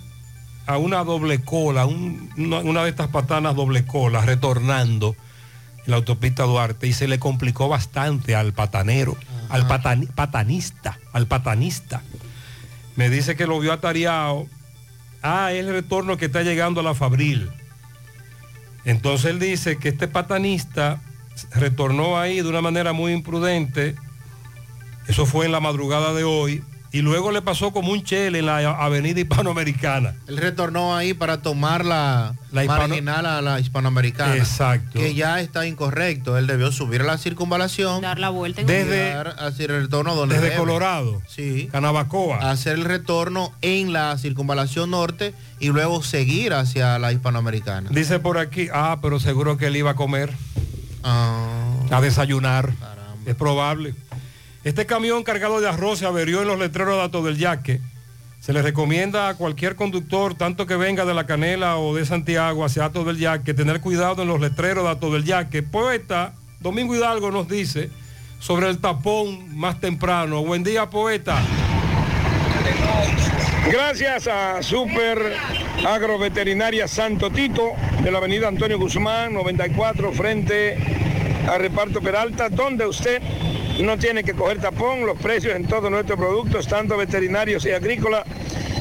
[0.68, 5.16] a una doble cola, un- una, una de estas patanas doble cola, retornando
[5.86, 9.16] en la autopista Duarte y se le complicó bastante al patanero,
[9.50, 12.02] al patani- patanista, al patanista.
[12.96, 14.48] Me dice que lo vio atareado.
[15.22, 17.50] Ah, es el retorno que está llegando a la Fabril.
[18.86, 21.02] Entonces él dice que este patanista
[21.52, 23.96] retornó ahí de una manera muy imprudente.
[25.08, 26.64] Eso fue en la madrugada de hoy.
[26.92, 30.16] Y luego le pasó como un chele en la avenida hispanoamericana.
[30.30, 34.38] Él retornó ahí para tomar la, La hispano- marginal a la hispanoamericana.
[34.38, 34.98] Exacto.
[34.98, 36.38] Que ya está incorrecto.
[36.38, 38.00] Él debió subir a la circunvalación.
[38.02, 40.60] Dar la vuelta en Desde- hacer el retorno donde Desde debe.
[40.60, 41.22] Colorado.
[41.28, 41.68] Sí.
[41.70, 42.50] Canabacoa.
[42.50, 47.90] Hacer el retorno en la circunvalación norte y luego seguir hacia la hispanoamericana.
[47.92, 50.32] Dice por aquí, ah, pero seguro que él iba a comer,
[51.04, 52.72] Ah, a desayunar.
[53.26, 53.96] Es probable.
[54.66, 57.82] Este camión cargado de arroz se averió en los letreros de Ato del Yaque.
[58.40, 62.66] Se le recomienda a cualquier conductor, tanto que venga de La Canela o de Santiago
[62.66, 65.62] hacia Ato del Yaque, tener cuidado en los letreros de Ato del Yaque.
[65.62, 67.92] Poeta Domingo Hidalgo nos dice
[68.40, 70.44] sobre el tapón más temprano.
[70.44, 71.44] Buen día, poeta.
[73.72, 75.38] Gracias a Super
[75.86, 80.76] Agroveterinaria Santo Tito de la avenida Antonio Guzmán 94 frente
[81.48, 83.22] a Reparto Peralta, donde usted
[83.84, 88.24] no tiene que coger tapón, los precios en todos nuestros productos, tanto veterinarios y agrícolas,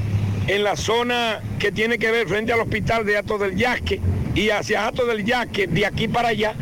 [0.47, 4.01] en la zona que tiene que ver frente al hospital de Ato del Yasque
[4.35, 6.55] y hacia Ato del Yasque, de aquí para allá,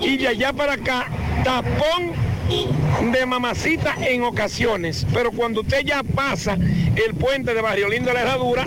[0.00, 1.06] y de allá para acá,
[1.44, 2.12] tapón
[3.12, 5.06] de mamacita en ocasiones.
[5.12, 8.66] Pero cuando usted ya pasa el puente de Barrio Lindo de la Herradura,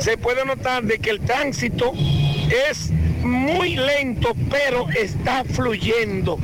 [0.00, 1.92] se puede notar de que el tránsito
[2.70, 2.90] es
[3.22, 6.38] muy lento, pero está fluyendo.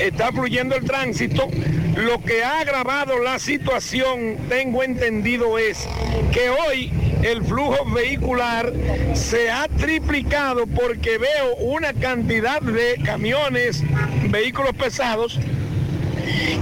[0.00, 1.48] Está fluyendo el tránsito.
[1.98, 5.88] Lo que ha agravado la situación, tengo entendido, es
[6.32, 6.92] que hoy
[7.24, 8.72] el flujo vehicular
[9.14, 13.82] se ha triplicado porque veo una cantidad de camiones,
[14.30, 15.40] vehículos pesados,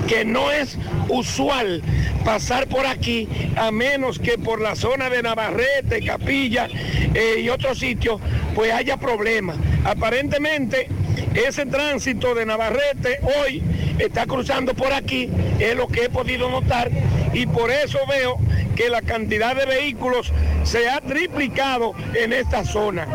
[0.08, 0.78] que no es
[1.10, 1.82] usual
[2.24, 6.66] pasar por aquí a menos que por la zona de Navarrete, Capilla
[7.12, 8.22] eh, y otros sitios
[8.54, 9.58] pues haya problemas.
[9.84, 10.88] Aparentemente
[11.34, 13.62] ese tránsito de Navarrete hoy
[13.98, 15.28] está cruzando por aquí,
[15.59, 16.90] es lo que he podido notar
[17.32, 18.38] y por eso veo
[18.74, 20.32] que la cantidad de vehículos
[20.64, 23.06] se ha triplicado en esta zona.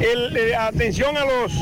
[0.00, 1.52] El- eh, atención a los,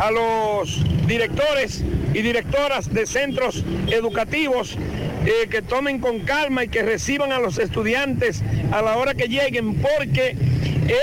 [0.00, 1.82] a los directores
[2.12, 4.76] y directoras de centros educativos
[5.24, 8.42] eh, que tomen con calma y que reciban a los estudiantes
[8.72, 10.36] a la hora que lleguen porque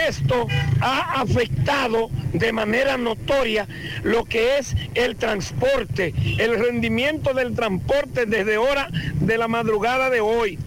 [0.08, 0.48] esto
[0.82, 3.68] ha afectado de manera notoria
[4.04, 10.22] lo que es el transporte, el rendimiento del transporte desde hora de la madrugada de
[10.22, 10.60] hoy.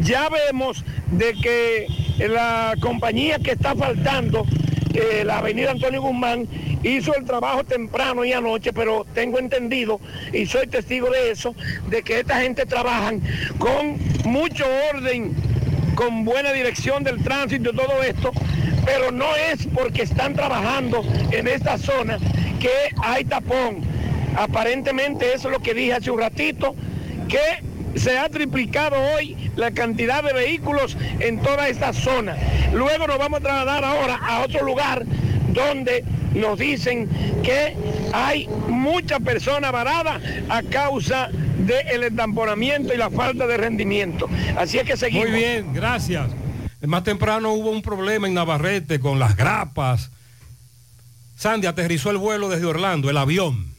[0.00, 1.86] Ya vemos de que
[2.18, 4.46] la compañía que está faltando,
[4.94, 6.48] eh, la avenida Antonio Guzmán,
[6.82, 10.00] hizo el trabajo temprano y anoche, pero tengo entendido,
[10.32, 11.54] y soy testigo de eso,
[11.88, 13.22] de que esta gente trabajan
[13.58, 15.34] con mucho orden,
[15.94, 18.32] con buena dirección del tránsito y todo esto,
[18.84, 22.18] pero no es porque están trabajando en esta zona
[22.60, 22.70] que
[23.02, 23.82] hay tapón.
[24.36, 26.74] Aparentemente eso es lo que dije hace un ratito,
[27.28, 32.36] que se ha triplicado hoy la cantidad de vehículos en toda esta zona.
[32.72, 35.04] Luego nos vamos a trasladar ahora a otro lugar
[35.52, 36.04] donde
[36.34, 37.08] nos dicen
[37.42, 37.74] que
[38.12, 44.28] hay muchas personas varadas a causa del estamponamiento y la falta de rendimiento.
[44.56, 45.28] Así es que seguimos.
[45.28, 46.28] Muy bien, gracias.
[46.80, 50.10] Más temprano hubo un problema en Navarrete con las grapas.
[51.36, 53.72] Sandy aterrizó el vuelo desde Orlando, el avión.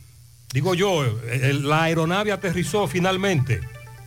[0.53, 3.59] Digo yo, el- la aeronave aterrizó finalmente.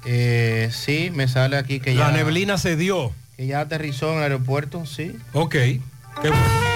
[0.05, 2.07] Eh, sí, me sale aquí que ya...
[2.09, 3.13] La neblina se dio.
[3.37, 5.17] Que ya aterrizó en el aeropuerto, sí.
[5.33, 5.53] Ok.
[5.53, 5.81] Qué
[6.23, 6.76] bueno.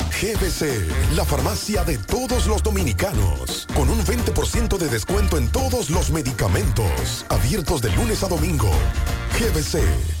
[0.21, 6.11] GBC, la farmacia de todos los dominicanos, con un 20% de descuento en todos los
[6.11, 8.69] medicamentos, abiertos de lunes a domingo.
[9.39, 10.20] GBC.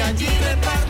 [0.00, 0.89] Mesa y de allí reparte.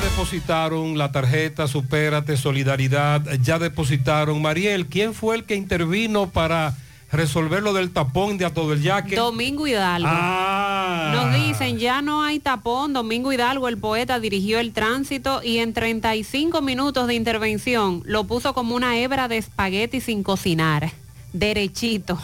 [0.00, 4.40] Ya depositaron la tarjeta Supérate Solidaridad, ya depositaron.
[4.40, 6.74] Mariel, ¿quién fue el que intervino para
[7.12, 9.16] resolver lo del tapón de a todo el yaque?
[9.16, 10.08] Domingo Hidalgo.
[10.10, 11.12] Ah.
[11.14, 12.94] Nos dicen, ya no hay tapón.
[12.94, 18.54] Domingo Hidalgo, el poeta, dirigió el tránsito y en 35 minutos de intervención lo puso
[18.54, 20.92] como una hebra de espagueti sin cocinar.
[21.34, 22.18] Derechito.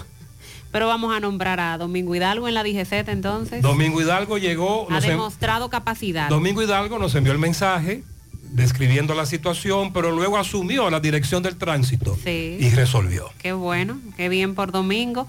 [0.73, 3.63] Pero vamos a nombrar a Domingo Hidalgo en la DGZ entonces.
[3.63, 6.29] Domingo Hidalgo llegó, ha en- demostrado capacidad.
[6.29, 8.03] Domingo Hidalgo nos envió el mensaje
[8.51, 12.57] describiendo la situación, pero luego asumió la dirección del tránsito Sí.
[12.61, 13.31] y resolvió.
[13.39, 15.27] Qué bueno, qué bien por Domingo.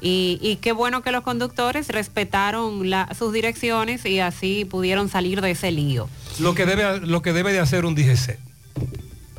[0.00, 5.40] Y, y qué bueno que los conductores respetaron la- sus direcciones y así pudieron salir
[5.40, 6.08] de ese lío.
[6.38, 8.38] Lo que debe, lo que debe de hacer un DGC.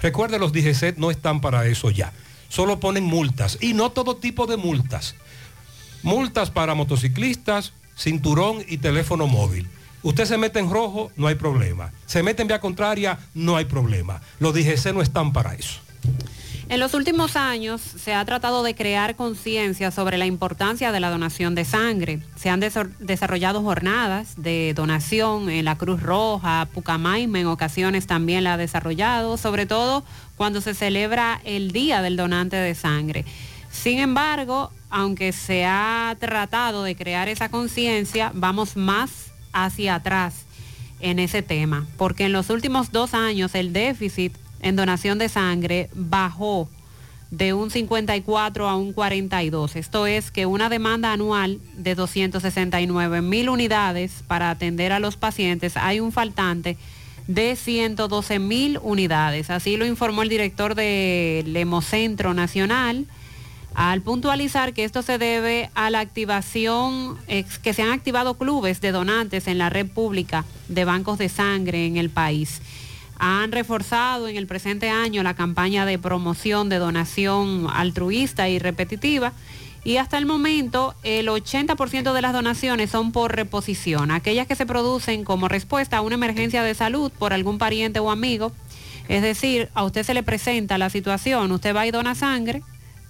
[0.01, 2.11] Recuerde, los DGC no están para eso ya.
[2.50, 5.14] solo ponen multas y no todo tipo de multas.
[6.03, 9.68] Multas para motociclistas, cinturón y teléfono móvil.
[10.02, 11.92] Usted se mete en rojo, no hay problema.
[12.06, 14.22] Se mete en vía contraria, no hay problema.
[14.40, 15.80] Los DGC no están para eso.
[16.69, 21.10] En los últimos años se ha tratado de crear conciencia sobre la importancia de la
[21.10, 22.19] donación de sangre.
[22.38, 28.44] Se han desa- desarrollado jornadas de donación en la Cruz Roja, Pucamaima en ocasiones también
[28.44, 30.03] la ha desarrollado, sobre todo
[30.38, 33.26] cuando se celebra el Día del Donante de Sangre.
[33.72, 40.45] Sin embargo, aunque se ha tratado de crear esa conciencia, vamos más hacia atrás
[40.99, 45.89] en ese tema, porque en los últimos dos años el déficit en donación de sangre
[45.93, 46.69] bajó
[47.31, 49.75] de un 54 a un 42.
[49.75, 55.77] Esto es que una demanda anual de 269 mil unidades para atender a los pacientes,
[55.77, 56.75] hay un faltante
[57.27, 59.51] de 112 mil unidades.
[59.51, 63.06] Así lo informó el director del Hemocentro Nacional
[63.80, 67.17] al puntualizar que esto se debe a la activación,
[67.64, 71.85] que se han activado clubes de donantes en la red pública de bancos de sangre
[71.85, 72.61] en el país.
[73.19, 79.32] Han reforzado en el presente año la campaña de promoción de donación altruista y repetitiva
[79.85, 84.66] y hasta el momento el 80% de las donaciones son por reposición, aquellas que se
[84.66, 88.51] producen como respuesta a una emergencia de salud por algún pariente o amigo.
[89.08, 92.61] Es decir, a usted se le presenta la situación, usted va y dona sangre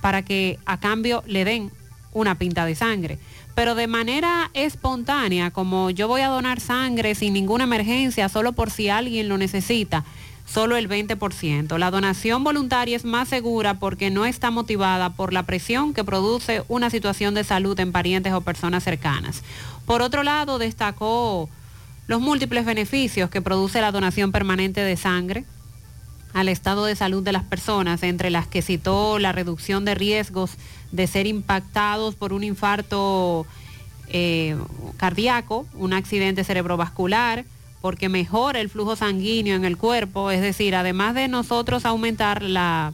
[0.01, 1.71] para que a cambio le den
[2.13, 3.19] una pinta de sangre.
[3.55, 8.71] Pero de manera espontánea, como yo voy a donar sangre sin ninguna emergencia, solo por
[8.71, 10.05] si alguien lo necesita,
[10.45, 11.77] solo el 20%.
[11.77, 16.63] La donación voluntaria es más segura porque no está motivada por la presión que produce
[16.67, 19.43] una situación de salud en parientes o personas cercanas.
[19.85, 21.49] Por otro lado, destacó
[22.07, 25.45] los múltiples beneficios que produce la donación permanente de sangre
[26.33, 30.51] al estado de salud de las personas, entre las que citó la reducción de riesgos
[30.91, 33.45] de ser impactados por un infarto
[34.07, 34.57] eh,
[34.97, 37.45] cardíaco, un accidente cerebrovascular,
[37.81, 42.93] porque mejora el flujo sanguíneo en el cuerpo, es decir, además de nosotros aumentar la,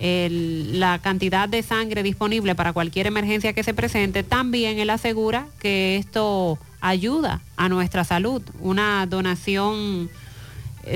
[0.00, 5.96] la cantidad de sangre disponible para cualquier emergencia que se presente, también él asegura que
[5.96, 10.10] esto ayuda a nuestra salud, una donación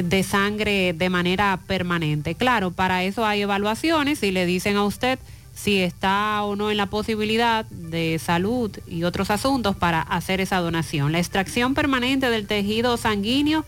[0.02, 2.34] de sangre de manera permanente.
[2.34, 5.18] Claro, para eso hay evaluaciones y le dicen a usted
[5.54, 10.58] si está o no en la posibilidad de salud y otros asuntos para hacer esa
[10.58, 11.10] donación.
[11.10, 13.64] La extracción permanente del tejido sanguíneo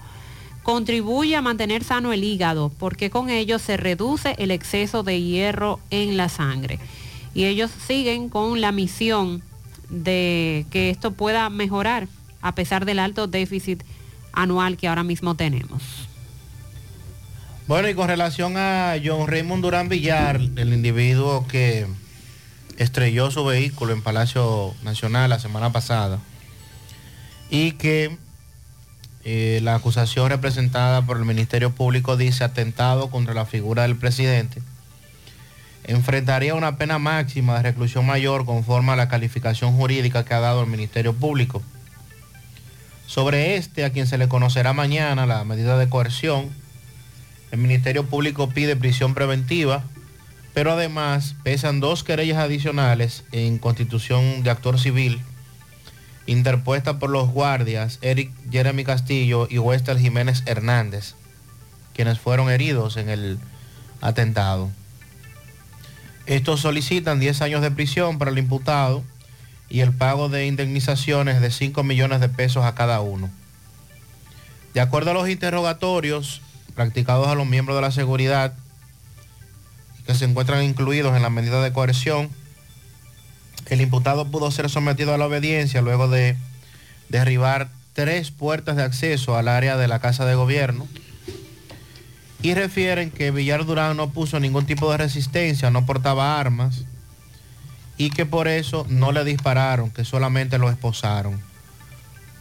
[0.62, 5.81] contribuye a mantener sano el hígado porque con ello se reduce el exceso de hierro
[5.90, 6.78] en la sangre.
[7.34, 9.42] Y ellos siguen con la misión
[9.89, 12.07] de que esto pueda mejorar
[12.40, 13.82] a pesar del alto déficit
[14.32, 16.09] anual que ahora mismo tenemos.
[17.70, 21.86] Bueno, y con relación a John Raymond Durán Villar, el individuo que
[22.78, 26.18] estrelló su vehículo en Palacio Nacional la semana pasada
[27.49, 28.18] y que
[29.23, 34.60] eh, la acusación representada por el Ministerio Público dice atentado contra la figura del presidente,
[35.84, 40.65] enfrentaría una pena máxima de reclusión mayor conforme a la calificación jurídica que ha dado
[40.65, 41.62] el Ministerio Público.
[43.07, 46.50] Sobre este, a quien se le conocerá mañana la medida de coerción,
[47.50, 49.84] el Ministerio Público pide prisión preventiva,
[50.54, 55.20] pero además pesan dos querellas adicionales en constitución de actor civil
[56.30, 61.14] interpuesta por los guardias Eric Jeremy Castillo y Wester Jiménez Hernández,
[61.94, 63.38] quienes fueron heridos en el
[64.00, 64.70] atentado.
[66.26, 69.02] Estos solicitan 10 años de prisión para el imputado
[69.68, 73.28] y el pago de indemnizaciones de 5 millones de pesos a cada uno.
[74.72, 76.42] De acuerdo a los interrogatorios
[76.81, 78.55] practicados a los miembros de la seguridad
[80.07, 82.31] que se encuentran incluidos en la medida de coerción,
[83.67, 86.39] el imputado pudo ser sometido a la obediencia luego de
[87.10, 90.89] derribar tres puertas de acceso al área de la Casa de Gobierno
[92.41, 96.86] y refieren que Villar Durán no puso ningún tipo de resistencia, no portaba armas
[97.99, 101.42] y que por eso no le dispararon, que solamente lo esposaron.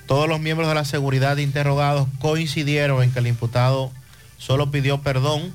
[0.07, 3.91] Todos los miembros de la seguridad interrogados coincidieron en que el imputado
[4.39, 5.53] solo pidió perdón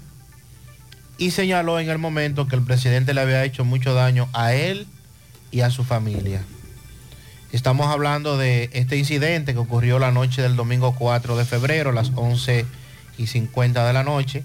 [1.19, 4.87] y señaló en el momento que el presidente le había hecho mucho daño a él
[5.51, 6.45] y a su familia.
[7.51, 11.93] Estamos hablando de este incidente que ocurrió la noche del domingo 4 de febrero, a
[11.93, 12.67] las 11
[13.17, 14.45] y 50 de la noche,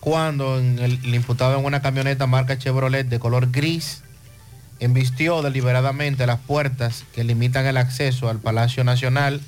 [0.00, 4.02] cuando en el, el imputado en una camioneta marca Chevrolet de color gris
[4.80, 9.40] embistió deliberadamente las puertas que limitan el acceso al Palacio Nacional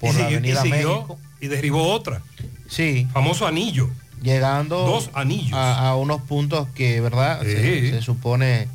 [0.00, 1.18] por la Avenida México.
[1.40, 2.22] Y derribó otra.
[2.68, 3.06] Sí.
[3.12, 3.88] Famoso anillo.
[4.22, 5.52] llegando Dos anillos.
[5.52, 7.42] A, a unos puntos que, ¿verdad?
[7.42, 7.90] Se, Sí.
[7.90, 8.68] se supone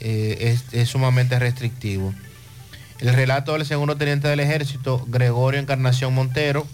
[0.00, 2.14] eh, es, es sumamente restrictivo.
[3.00, 6.66] El relato del segundo teniente del ejército, Gregorio Encarnación Montero,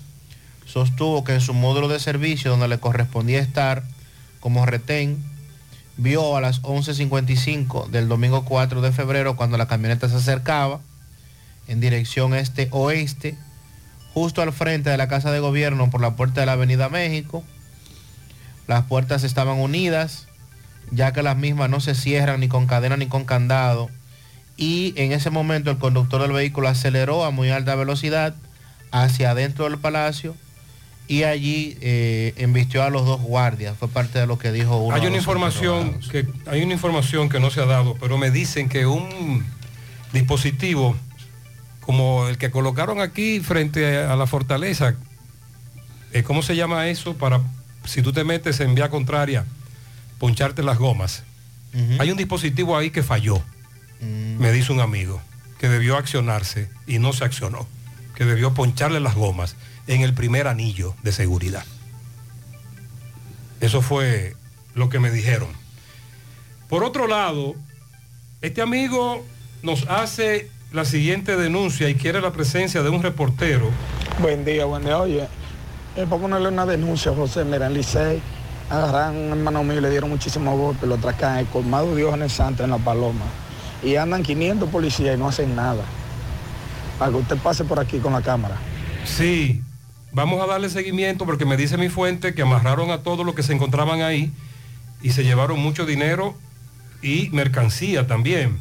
[0.67, 3.83] sostuvo que en su módulo de servicio, donde le correspondía estar
[4.41, 5.19] como retén,
[5.97, 10.81] vio a las 11.55 del domingo 4 de febrero, cuando la camioneta se acercaba
[11.69, 13.37] en dirección este-oeste,
[14.17, 17.45] justo al frente de la Casa de Gobierno por la puerta de la Avenida México.
[18.67, 20.27] Las puertas estaban unidas,
[20.91, 23.91] ya que las mismas no se cierran ni con cadena ni con candado.
[24.57, 28.35] Y en ese momento el conductor del vehículo aceleró a muy alta velocidad
[28.91, 30.35] hacia adentro del palacio
[31.09, 33.77] y allí eh, embistió a los dos guardias.
[33.77, 37.39] Fue parte de lo que dijo uno Hay una información que hay una información que
[37.39, 39.45] no se ha dado, pero me dicen que un
[40.15, 40.97] dispositivo
[41.87, 44.97] como el que colocaron aquí frente a la fortaleza,
[46.13, 47.17] eh, ¿cómo se llama eso?
[47.17, 47.41] Para
[47.85, 49.45] si tú te metes en vía contraria,
[50.19, 51.23] poncharte las gomas.
[51.99, 53.41] Hay un dispositivo ahí que falló,
[54.01, 55.21] me dice un amigo,
[55.59, 57.69] que debió accionarse y no se accionó,
[58.15, 59.57] que debió poncharle las gomas
[59.87, 61.65] en el primer anillo de seguridad.
[63.61, 64.35] Eso fue
[64.75, 65.49] lo que me dijeron.
[66.69, 67.55] Por otro lado,
[68.41, 69.25] este amigo
[69.63, 73.71] nos hace la siguiente denuncia y quiere la presencia de un reportero.
[74.21, 74.99] Buen día, buen día.
[74.99, 75.29] Oye,
[75.97, 77.45] es para ponerle una denuncia, José.
[77.45, 78.21] Mira, en Licey
[78.69, 82.33] agarraron a un hermano mío y le dieron muchísimos golpes, lo atracan el colmado Diógenes
[82.33, 83.25] Santos en La Paloma.
[83.83, 85.85] Y andan 500 policías y no hacen nada.
[86.99, 88.57] Para que usted pase por aquí con la cámara.
[89.05, 89.63] Sí,
[90.13, 93.43] vamos a darle seguimiento porque me dice mi fuente que amarraron a todos los que
[93.43, 94.33] se encontraban ahí
[95.03, 96.35] y se llevaron mucho dinero
[97.03, 98.59] y mercancía también.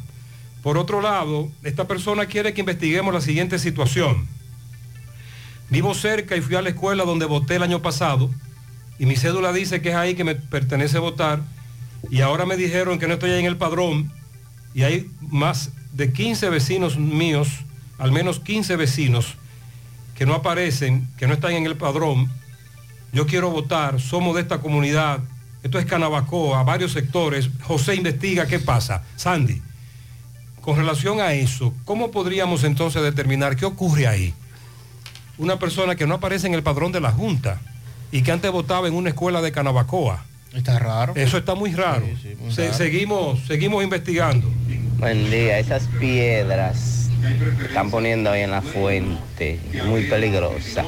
[0.66, 4.26] Por otro lado, esta persona quiere que investiguemos la siguiente situación.
[5.70, 8.32] Vivo cerca y fui a la escuela donde voté el año pasado
[8.98, 11.44] y mi cédula dice que es ahí que me pertenece votar
[12.10, 14.12] y ahora me dijeron que no estoy ahí en el padrón
[14.74, 17.48] y hay más de 15 vecinos míos,
[17.96, 19.36] al menos 15 vecinos
[20.16, 22.28] que no aparecen, que no están en el padrón.
[23.12, 25.20] Yo quiero votar, somos de esta comunidad,
[25.62, 27.50] esto es Canabacoa, varios sectores.
[27.62, 29.04] José investiga qué pasa.
[29.14, 29.62] Sandy,
[30.66, 34.34] con relación a eso, ¿cómo podríamos entonces determinar qué ocurre ahí?
[35.38, 37.60] Una persona que no aparece en el padrón de la Junta
[38.10, 40.24] y que antes votaba en una escuela de Canabacoa.
[40.52, 41.12] Está raro.
[41.14, 42.04] Eso está muy raro.
[42.40, 42.76] muy Se- raro.
[42.78, 44.50] seguimos, seguimos investigando.
[44.98, 47.10] Buen día, esas piedras
[47.60, 50.84] que están poniendo ahí en la fuente, muy peligrosa.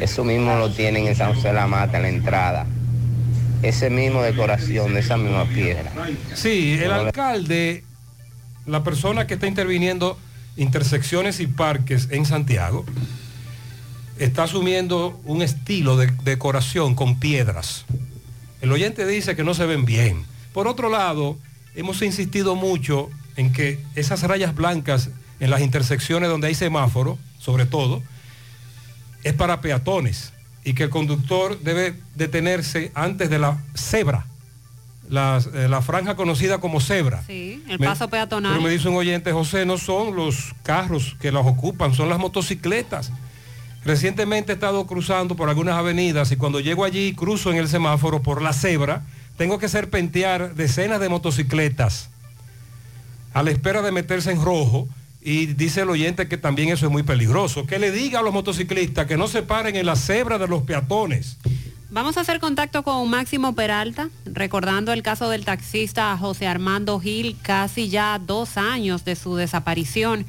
[0.00, 2.66] Eso mismo lo tienen en San José de la Mata, en la entrada.
[3.62, 5.90] Ese mismo decoración de esa misma piedra.
[6.34, 7.84] Sí, el alcalde,
[8.66, 10.18] la persona que está interviniendo
[10.56, 12.84] intersecciones y parques en Santiago,
[14.18, 17.84] está asumiendo un estilo de decoración con piedras.
[18.60, 20.24] El oyente dice que no se ven bien.
[20.52, 21.36] Por otro lado,
[21.74, 25.10] hemos insistido mucho en que esas rayas blancas
[25.40, 28.02] en las intersecciones donde hay semáforo, sobre todo,
[29.24, 30.32] es para peatones
[30.64, 34.26] y que el conductor debe detenerse antes de la cebra,
[35.14, 37.22] la, eh, la franja conocida como cebra.
[37.26, 38.52] Sí, el Me- paso peatonal.
[38.52, 42.18] Pero me dice un oyente, José, no son los carros que las ocupan, son las
[42.18, 43.10] motocicletas.
[43.84, 48.22] Recientemente he estado cruzando por algunas avenidas y cuando llego allí cruzo en el semáforo
[48.22, 49.02] por la cebra,
[49.36, 52.08] tengo que serpentear decenas de motocicletas
[53.34, 54.88] a la espera de meterse en rojo
[55.20, 57.66] y dice el oyente que también eso es muy peligroso.
[57.66, 60.62] Que le diga a los motociclistas que no se paren en la cebra de los
[60.62, 61.36] peatones.
[61.94, 67.36] Vamos a hacer contacto con Máximo Peralta, recordando el caso del taxista José Armando Gil,
[67.40, 70.26] casi ya dos años de su desaparición.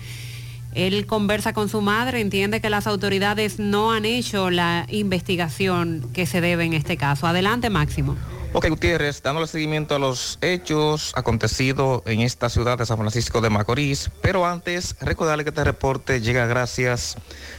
[0.76, 6.28] Él conversa con su madre, entiende que las autoridades no han hecho la investigación que
[6.28, 7.26] se debe en este caso.
[7.26, 8.16] Adelante, Máximo.
[8.54, 13.50] Ok, Gutiérrez, dándole seguimiento a los hechos acontecidos en esta ciudad de San Francisco de
[13.50, 17.18] Macorís, pero antes recordarle que este reporte llega gracias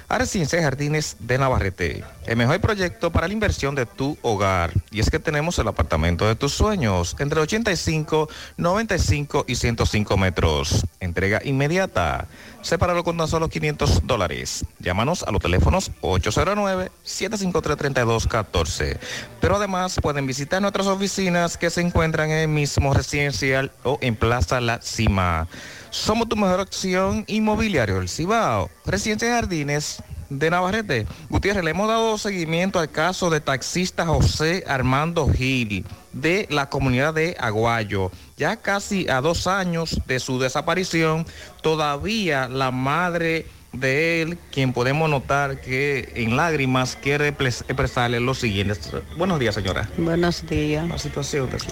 [0.08, 4.72] a Residencia de Jardines de Navarrete, el mejor proyecto para la inversión de tu hogar.
[4.90, 10.86] Y es que tenemos el apartamento de tus sueños, entre 85, 95 y 105 metros.
[11.00, 12.26] Entrega inmediata.
[12.62, 14.64] Sepáralo con tan solo 500 dólares.
[14.80, 18.98] Llámanos a los teléfonos 809-753-3214.
[19.40, 24.16] Pero además pueden visitar nuestras oficinas que se encuentran en el mismo residencial o en
[24.16, 25.46] Plaza La Cima.
[25.90, 28.68] Somos tu mejor opción inmobiliario del Cibao.
[28.84, 31.06] Residencia de Jardines de Navarrete.
[31.28, 37.14] Gutiérrez, le hemos dado seguimiento al caso de taxista José Armando Gil de la comunidad
[37.14, 38.10] de Aguayo.
[38.36, 41.26] Ya casi a dos años de su desaparición,
[41.62, 48.32] todavía la madre de él, quien podemos notar que en lágrimas quiere pres- expresarle lo
[48.32, 48.74] siguiente.
[49.18, 49.88] Buenos días, señora.
[49.98, 50.88] Buenos días.
[50.88, 51.66] La situación de su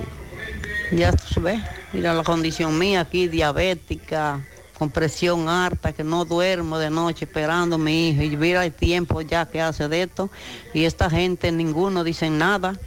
[0.93, 1.61] Ya tú ves,
[1.95, 4.45] mira la condición mía aquí, diabética,
[4.79, 8.23] con presión alta, que no duermo de noche esperando a mi hijo.
[8.23, 10.31] Y mira el tiempo ya que hace de esto.
[10.73, 12.79] Y esta gente, ninguno dice nada.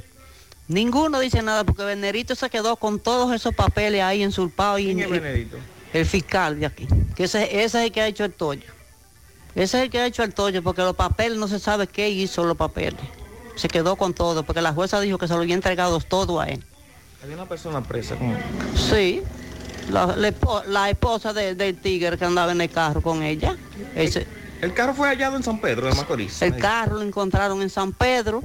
[0.68, 4.82] Ninguno dice nada porque Venerito se quedó con todos esos papeles ahí ensulpados.
[4.82, 5.58] Y, ¿Quién es Benedito?
[5.94, 6.88] El fiscal de aquí.
[7.16, 8.78] Que ese, ese es el que ha hecho el tollo.
[9.56, 12.10] Ese es el que ha hecho el tollo porque los papeles no se sabe qué
[12.10, 13.00] hizo los papeles.
[13.56, 16.46] Se quedó con todo porque la jueza dijo que se lo había entregado todo a
[16.48, 16.64] él.
[17.24, 18.38] Había una persona presa con
[18.76, 19.24] Sí,
[19.90, 23.56] la, la espo- la esposa de- del tigre que andaba en el carro con ella.
[23.96, 24.28] Ese-
[24.62, 26.42] El carro fue hallado en San Pedro de Macorís.
[26.42, 28.42] el carro lo encontraron en San Pedro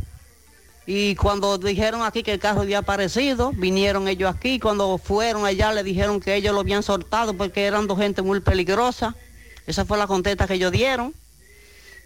[0.86, 4.58] y cuando dijeron aquí que el carro había aparecido, vinieron ellos aquí.
[4.58, 8.40] Cuando fueron allá le dijeron que ellos lo habían soltado porque eran dos gente muy
[8.40, 9.14] peligrosa.
[9.66, 11.14] Esa fue la contesta que ellos dieron,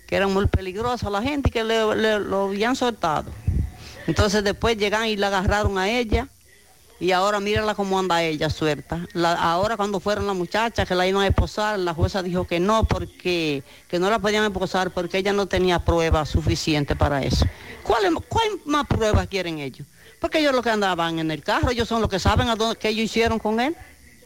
[0.07, 3.31] que eran muy peligrosas la gente y que le, le- lo habían soltado.
[4.07, 6.29] Entonces después llegan y la agarraron a ella
[6.99, 9.07] y ahora mírala cómo anda ella suelta.
[9.13, 12.59] La- ahora cuando fueron las muchachas que la iban a esposar, la jueza dijo que
[12.61, 17.45] no, porque que no la podían esposar porque ella no tenía pruebas suficientes para eso.
[17.83, 19.87] ¿Cuáles cuál más pruebas quieren ellos?
[20.21, 22.77] Porque ellos lo que andaban en el carro, ellos son los que saben a dónde,
[22.79, 23.77] qué ellos hicieron con él.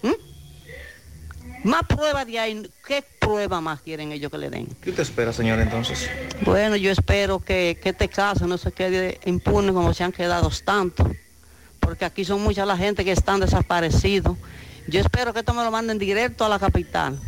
[0.02, 1.68] ¿Mm?
[1.68, 4.66] Más pruebas de ahí, ¿qué prueba más quieren ellos que le den?
[4.80, 6.08] ¿Qué usted espera, señora, entonces?
[6.42, 10.50] Bueno, yo espero que, que este caso no se quede impune como se han quedado
[10.64, 11.06] tantos,
[11.80, 14.36] porque aquí son mucha la gente que están desaparecidos.
[14.86, 17.18] Yo espero que esto me lo manden directo a la capital.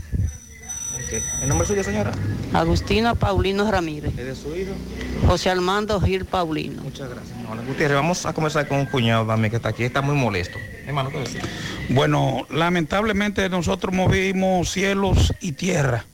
[0.94, 1.22] Ok.
[1.42, 2.12] ¿El nombre suyo, señora?
[2.52, 4.16] Agustina Paulino Ramírez.
[4.16, 4.72] ¿Es de su hijo?
[5.26, 6.82] José Armando Gil Paulino.
[6.82, 7.36] Muchas gracias.
[7.50, 10.58] Hola, Gutiérrez, vamos a conversar con un cuñado también que está aquí, está muy molesto.
[10.86, 11.42] Hermano, ¿qué decir?
[11.90, 16.04] Bueno, lamentablemente nosotros movimos cielos y tierra,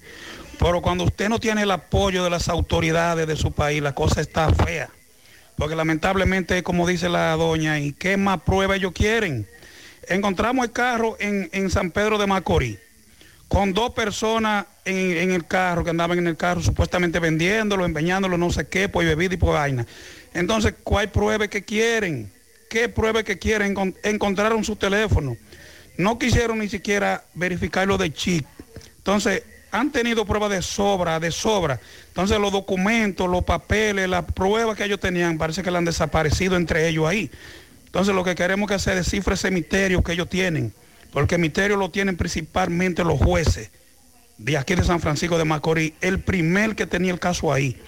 [0.58, 4.20] pero cuando usted no tiene el apoyo de las autoridades de su país, la cosa
[4.20, 4.90] está fea.
[5.58, 9.46] Porque lamentablemente, como dice la doña, ¿y qué más pruebas ellos quieren?
[10.08, 12.78] Encontramos el carro en, en San Pedro de Macorís,
[13.48, 18.38] con dos personas en, en el carro, que andaban en el carro supuestamente vendiéndolo, empeñándolo,
[18.38, 19.84] no sé qué, por bebida y por vaina.
[20.32, 22.30] Entonces, ¿cuál prueba que quieren?
[22.70, 23.74] ¿Qué prueba que quieren?
[23.74, 25.36] Encon- Encontraron su teléfono.
[25.96, 28.46] No quisieron ni siquiera verificar lo de chip.
[28.98, 31.80] Entonces, han tenido pruebas de sobra, de sobra.
[32.08, 36.56] Entonces, los documentos, los papeles, las pruebas que ellos tenían, parece que la han desaparecido
[36.56, 37.30] entre ellos ahí.
[37.86, 40.72] Entonces, lo que queremos que se descifre ese misterio que ellos tienen,
[41.12, 43.70] porque el misterio lo tienen principalmente los jueces
[44.38, 47.80] de aquí de San Francisco de Macorís, el primer que tenía el caso ahí.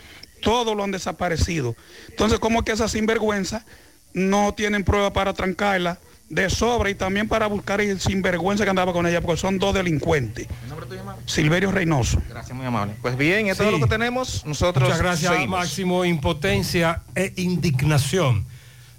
[0.43, 1.77] Todos lo han desaparecido.
[2.09, 3.65] Entonces, ¿cómo es que esas sinvergüenza
[4.13, 5.99] no tienen prueba para trancarla
[6.31, 9.75] de sobra y también para buscar el sinvergüenza que andaba con ella, porque son dos
[9.75, 10.47] delincuentes?
[11.27, 12.23] Silverio Reynoso.
[12.29, 12.95] Gracias, muy amable.
[13.03, 13.69] Pues bien, esto Sí.
[13.69, 14.47] es lo que tenemos.
[14.47, 15.59] Nosotros Muchas gracias, seguimos.
[15.61, 16.05] Máximo.
[16.05, 18.47] Impotencia e indignación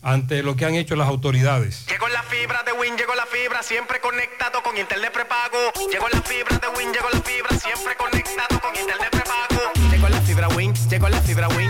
[0.04, 1.86] ante lo que han hecho las autoridades.
[1.88, 5.58] Llegó la fibra de Win, llegó la fibra, siempre conectado con internet prepago.
[5.92, 9.72] Llegó la fibra de Win, llegó la fibra, siempre conectado con internet prepago.
[9.92, 11.70] Llegó la fibra Win, llegó la fibra Win.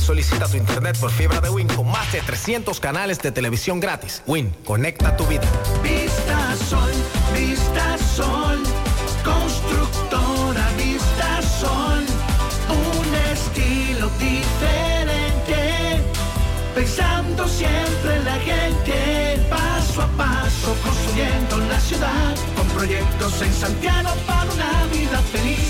[0.00, 4.22] Solicita tu internet por fibra de Win con más de 300 canales de televisión gratis.
[4.26, 5.42] Win, conecta tu vida.
[5.82, 6.90] Vista Sol,
[7.32, 8.62] Vista Sol,
[9.22, 12.04] constructora Vista Sol,
[12.70, 16.02] un estilo diferente,
[16.74, 24.10] pensando siempre en la gente, paso a paso construyendo la ciudad, con proyectos en Santiago
[24.26, 25.69] para una vida feliz,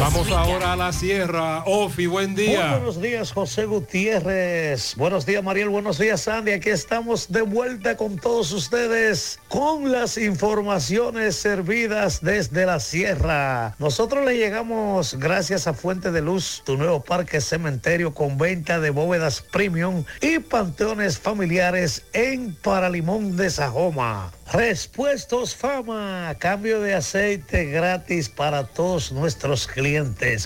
[0.00, 1.62] Vamos ahora a la sierra.
[1.66, 2.72] Ofi, buen Muy día.
[2.72, 4.94] buenos días, José Gutiérrez.
[4.96, 5.68] Buenos días, Mariel.
[5.70, 6.52] Buenos días, Sandy.
[6.52, 13.76] Aquí estamos de vuelta con todos ustedes con las informaciones servidas desde la sierra.
[13.78, 18.90] Nosotros le llegamos gracias a Fuente de Luz, tu nuevo parque cementerio con venta de
[18.90, 24.32] bóvedas premium y panteones familiares en Paralimón de Sajoma.
[24.52, 29.83] Respuestos Fama, cambio de aceite gratis para todos nuestros clientes.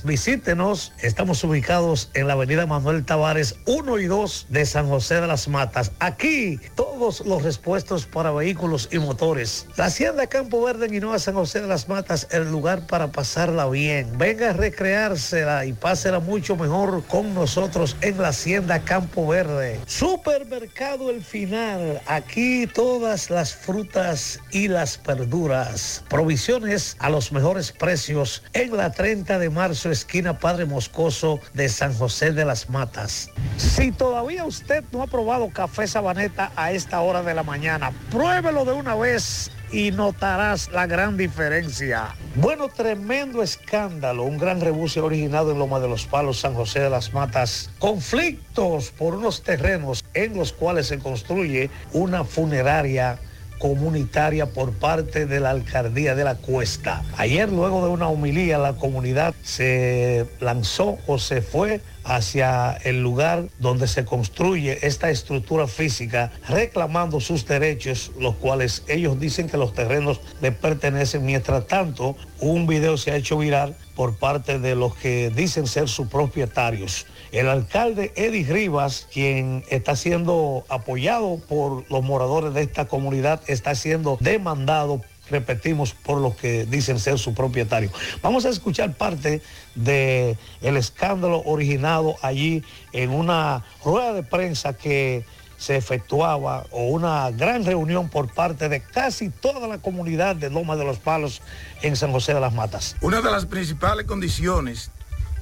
[0.02, 5.28] Visítenos, estamos ubicados en la avenida Manuel Tavares 1 y 2 de San José de
[5.28, 5.92] las Matas.
[6.00, 9.68] Aquí todos los respuestos para vehículos y motores.
[9.76, 13.68] La Hacienda Campo Verde en Hinoa, San José de las Matas, el lugar para pasarla
[13.68, 14.18] bien.
[14.18, 19.78] Venga a recreársela y pásela mucho mejor con nosotros en la Hacienda Campo Verde.
[19.86, 26.02] Supermercado El Final, aquí todas las frutas y las verduras.
[26.08, 31.92] Provisiones a los mejores precios en la 30 de marzo, esquina Padre Moscoso de San
[31.92, 33.30] José de las Matas.
[33.56, 38.64] Si todavía usted no ha probado café sabaneta a esta hora de la mañana, pruébelo
[38.64, 42.14] de una vez y notarás la gran diferencia.
[42.36, 46.90] Bueno, tremendo escándalo, un gran rebusio originado en Loma de los Palos, San José de
[46.90, 47.70] las Matas.
[47.80, 53.18] Conflictos por unos terrenos en los cuales se construye una funeraria
[53.58, 57.02] comunitaria por parte de la alcaldía de la Cuesta.
[57.16, 63.48] Ayer, luego de una homilía, la comunidad se lanzó o se fue hacia el lugar
[63.58, 69.74] donde se construye esta estructura física, reclamando sus derechos, los cuales ellos dicen que los
[69.74, 71.26] terrenos les pertenecen.
[71.26, 75.88] Mientras tanto, un video se ha hecho viral por parte de los que dicen ser
[75.88, 77.06] sus propietarios.
[77.32, 83.74] El alcalde Eddie Rivas, quien está siendo apoyado por los moradores de esta comunidad, está
[83.74, 87.90] siendo demandado repetimos por lo que dicen ser su propietario.
[88.22, 89.42] Vamos a escuchar parte
[89.74, 95.24] de el escándalo originado allí en una rueda de prensa que
[95.58, 100.76] se efectuaba o una gran reunión por parte de casi toda la comunidad de Loma
[100.76, 101.42] de los Palos
[101.82, 102.96] en San José de las Matas.
[103.00, 104.92] Una de las principales condiciones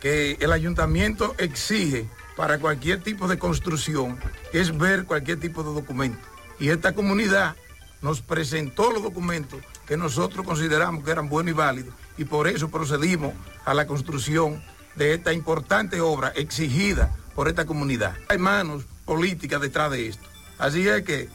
[0.07, 4.19] el ayuntamiento exige para cualquier tipo de construcción
[4.53, 6.19] es ver cualquier tipo de documento.
[6.61, 7.57] Y esta comunidad
[8.03, 12.69] nos presentó los documentos que nosotros consideramos que eran buenos y válidos y por eso
[12.69, 13.33] procedimos
[13.65, 14.63] a la construcción
[14.97, 18.17] de esta importante obra exigida por esta comunidad.
[18.29, 20.27] Hay manos políticas detrás de esto.
[20.59, 21.29] Así es que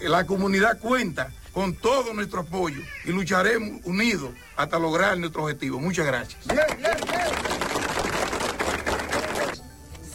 [0.00, 5.78] la comunidad cuenta con todo nuestro apoyo y lucharemos unidos hasta lograr nuestro objetivo.
[5.78, 6.44] Muchas gracias.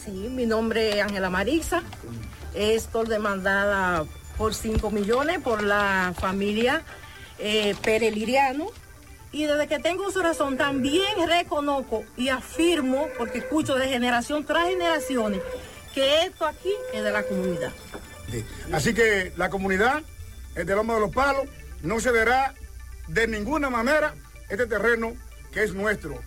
[0.04, 1.82] Sí, mi nombre es Ángela Marisa.
[2.54, 4.04] Estoy demandada
[4.36, 6.82] por 5 millones por la familia
[7.38, 8.66] eh, Pérez Liriano.
[9.32, 14.68] Y desde que tengo uso razón, también reconozco y afirmo, porque escucho de generación tras
[14.68, 15.40] generaciones,
[15.94, 17.72] que esto aquí es de la comunidad.
[18.72, 20.02] Así que la comunidad
[20.54, 21.44] el de Loma de los Palos
[21.82, 22.54] no cederá
[23.08, 24.14] de ninguna manera
[24.48, 25.12] este terreno
[25.52, 26.20] que es nuestro.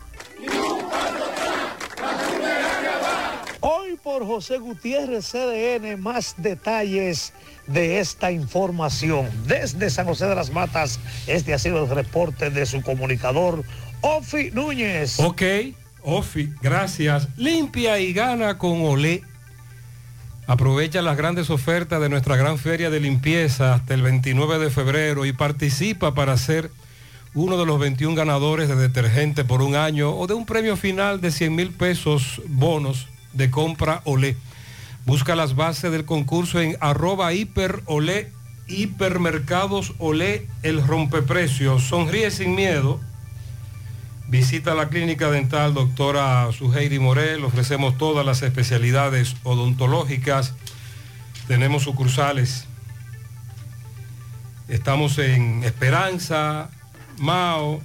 [3.61, 7.34] Hoy por José Gutiérrez CDN, más detalles
[7.68, 9.30] de esta información.
[9.48, 13.64] Desde San José de las Matas, este ha sido el reporte de su comunicador,
[14.02, 15.19] Ofi Núñez.
[15.19, 15.42] Ok,
[16.02, 17.30] Ofi, gracias.
[17.38, 19.24] Limpia y gana con Olé.
[20.45, 25.25] Aprovecha las grandes ofertas de nuestra gran feria de limpieza hasta el 29 de febrero
[25.25, 26.69] y participa para ser
[27.33, 31.22] uno de los 21 ganadores de detergente por un año o de un premio final
[31.22, 34.35] de 100 mil pesos bonos de compra Olé.
[35.05, 38.30] Busca las bases del concurso en arroba hiper Olé,
[38.67, 41.83] hipermercados Olé, el rompeprecios.
[41.83, 42.99] Sonríe sin miedo.
[44.33, 47.45] Visita la clínica dental doctora Suheiri Morel.
[47.45, 50.55] Ofrecemos todas las especialidades odontológicas.
[51.47, 52.65] Tenemos sucursales.
[54.67, 56.71] Estamos en Esperanza,
[57.19, 57.83] Mao,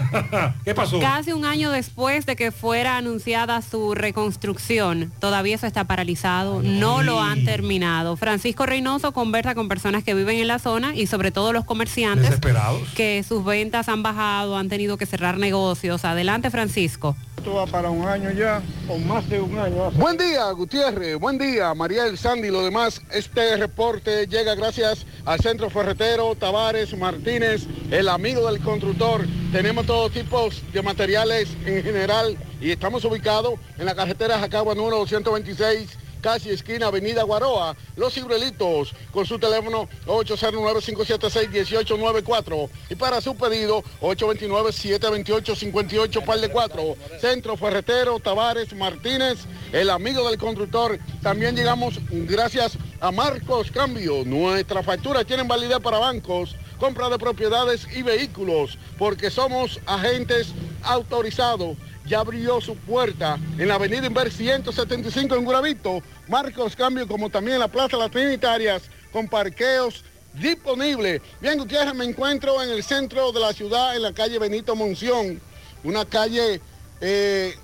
[0.64, 0.98] ¿Qué pasó?
[1.00, 7.02] Casi un año después de que fuera anunciada su reconstrucción, todavía eso está paralizado, no
[7.02, 8.16] lo han terminado.
[8.16, 12.26] Francisco Reynoso conversa con personas que viven en la zona y sobre todo los comerciantes
[12.26, 12.88] Desesperados.
[12.94, 16.04] que sus ventas han bajado, han tenido que cerrar negocios.
[16.04, 17.16] Adelante, Francisco.
[17.36, 19.90] Esto va para un año ya, o más de un año.
[19.92, 21.18] Buen día, Gutiérrez.
[21.18, 23.00] Buen día, Mariel, Sandy y lo demás.
[23.10, 29.26] Este reporte llega gracias al Centro Ferretero Tavares Martínez, el amigo del constructor.
[29.52, 34.98] Tenemos todo tipo de materiales en general y estamos ubicados en la carretera Jacagua número
[34.98, 43.82] 226 casi esquina Avenida Guaroa, Los Cibrelitos, con su teléfono 809-576-1894 y para su pedido
[44.00, 46.96] 829-728-58 par de 4.
[47.20, 49.40] Centro Ferretero Tavares Martínez,
[49.72, 51.00] el amigo del constructor.
[51.22, 54.24] También llegamos gracias a Marcos Cambio.
[54.24, 60.52] Nuestras facturas tienen validez para bancos, compra de propiedades y vehículos, porque somos agentes
[60.82, 61.76] autorizados
[62.06, 66.02] ya abrió su puerta en la avenida Inver 175 en Guravito.
[66.26, 71.22] Marcos Cambio, como también en la Plaza Las Trinitarias, con parqueos disponibles.
[71.40, 75.40] Bien, Gutiérrez, me encuentro en el centro de la ciudad, en la calle Benito Monción,
[75.84, 76.60] una calle
[77.00, 77.54] eh,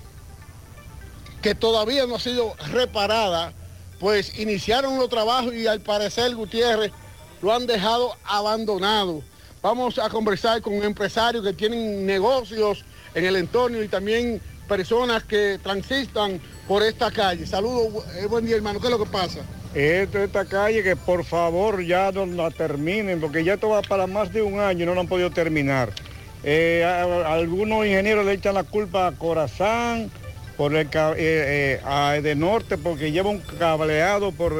[1.41, 3.53] que todavía no ha sido reparada,
[3.99, 6.91] pues iniciaron los trabajos y al parecer, Gutiérrez,
[7.41, 9.21] lo han dejado abandonado.
[9.61, 15.59] Vamos a conversar con empresarios que tienen negocios en el entorno y también personas que
[15.61, 17.45] transitan por esta calle.
[17.45, 19.39] Saludos, eh, buen día hermano, ¿qué es lo que pasa?
[19.73, 24.31] Esta calle que por favor ya no la terminen, porque ya esto va para más
[24.33, 25.91] de un año y no lo han podido terminar.
[26.43, 30.09] Eh, algunos ingenieros le echan la culpa a Corazán,
[30.55, 34.53] por el, eh, a Edenorte, porque lleva un cableado por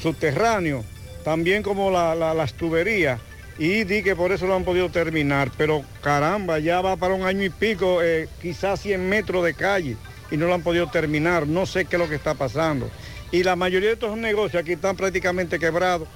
[0.00, 0.84] subterráneo,
[1.22, 3.20] también como la- la- las tuberías.
[3.58, 7.22] Y di que por eso lo han podido terminar, pero caramba, ya va para un
[7.24, 9.96] año y pico, eh, quizás 100 metros de calle,
[10.30, 12.90] y no lo han podido terminar, no sé qué es lo que está pasando.
[13.30, 16.08] Y la mayoría de estos negocios aquí están prácticamente quebrados,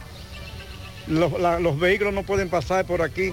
[1.07, 3.33] los, vehículos no pueden pasar por aquí.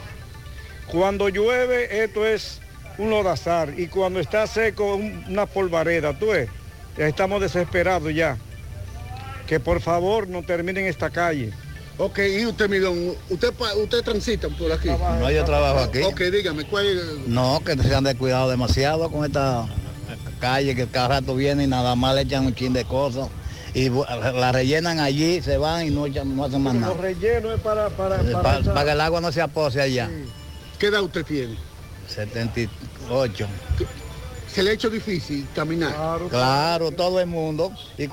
[0.88, 2.60] Cuando llueve esto es
[2.98, 6.50] un lodazar y cuando está seco un- una polvareda, tú ves,
[6.98, 8.38] estamos desesperados ya.
[9.48, 11.52] Que por favor no terminen esta calle.
[11.98, 14.90] Ok, y usted, Miguel, usted, usted transita por aquí.
[14.90, 16.02] No, yo trabajo aquí.
[16.02, 16.86] Ok, dígame, ¿cuál?
[17.28, 19.68] No, que se han descuidado demasiado con esta
[20.40, 23.28] calle que cada rato viene y nada más le echan un chin de cosas
[23.76, 26.94] y la rellenan allí, se van y no, echan- no hacen más nada.
[26.94, 27.90] Los rellenos es para...
[27.90, 30.10] para, Eh, para esa- Para que el agua no se apose allá.
[30.80, 31.58] ¿Qué edad usted tiene?
[32.08, 33.48] 78.
[34.54, 35.94] Se le ha hecho difícil caminar.
[36.30, 37.72] Claro, todo el mundo.
[37.98, 38.08] Y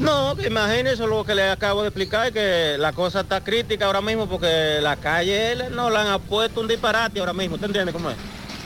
[0.00, 4.02] No, que imagínese lo que le acabo de explicar, que la cosa está crítica ahora
[4.02, 8.10] mismo porque la calle no la han puesto un disparate ahora mismo, ¿usted entiende cómo
[8.10, 8.16] es?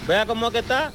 [0.08, 0.92] Vea cómo es que está.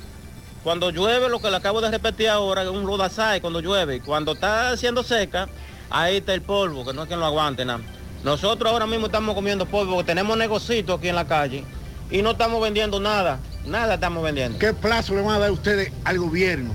[0.63, 4.01] Cuando llueve, lo que le acabo de repetir ahora, es un lodazal cuando llueve.
[4.01, 5.47] Cuando está haciendo seca,
[5.89, 7.81] ahí está el polvo, que no es que lo aguante nada.
[8.23, 11.63] Nosotros ahora mismo estamos comiendo polvo porque tenemos negocios aquí en la calle
[12.09, 14.57] y no estamos vendiendo nada, nada estamos vendiendo.
[14.57, 16.73] ¿Qué plazo le van a dar ustedes al gobierno?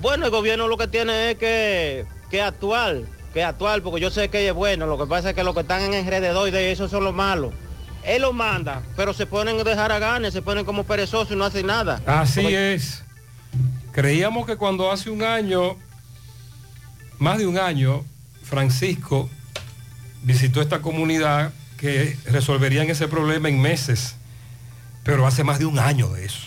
[0.00, 3.02] Bueno, el gobierno lo que tiene es que, que actuar,
[3.34, 5.60] que actuar, porque yo sé que es bueno, lo que pasa es que los que
[5.62, 7.52] están en alrededor de eso son los malos.
[8.04, 11.36] Él lo manda, pero se ponen a dejar a ganas, se ponen como perezosos y
[11.36, 12.00] no hacen nada.
[12.06, 13.02] Así Porque- es.
[13.92, 15.76] Creíamos que cuando hace un año,
[17.18, 18.04] más de un año,
[18.44, 19.28] Francisco
[20.22, 24.14] visitó esta comunidad que resolverían ese problema en meses,
[25.02, 26.46] pero hace más de un año de eso.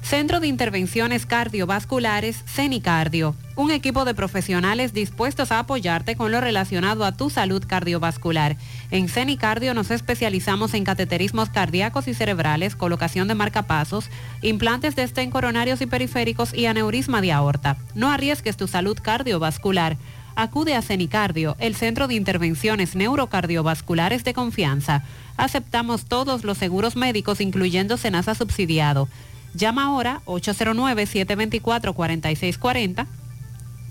[0.00, 3.36] Centro de Intervenciones Cardiovasculares, CENICardio.
[3.54, 8.56] Un equipo de profesionales dispuestos a apoyarte con lo relacionado a tu salud cardiovascular.
[8.90, 14.08] En CENICardio nos especializamos en cateterismos cardíacos y cerebrales, colocación de marcapasos,
[14.40, 17.76] implantes de estén coronarios y periféricos y aneurisma de aorta.
[17.94, 19.98] No arriesgues tu salud cardiovascular.
[20.34, 25.04] Acude a CENICardio, el centro de intervenciones neurocardiovasculares de confianza.
[25.36, 29.08] Aceptamos todos los seguros médicos, incluyendo Senasa subsidiado.
[29.54, 33.06] Llama ahora 809-724-4640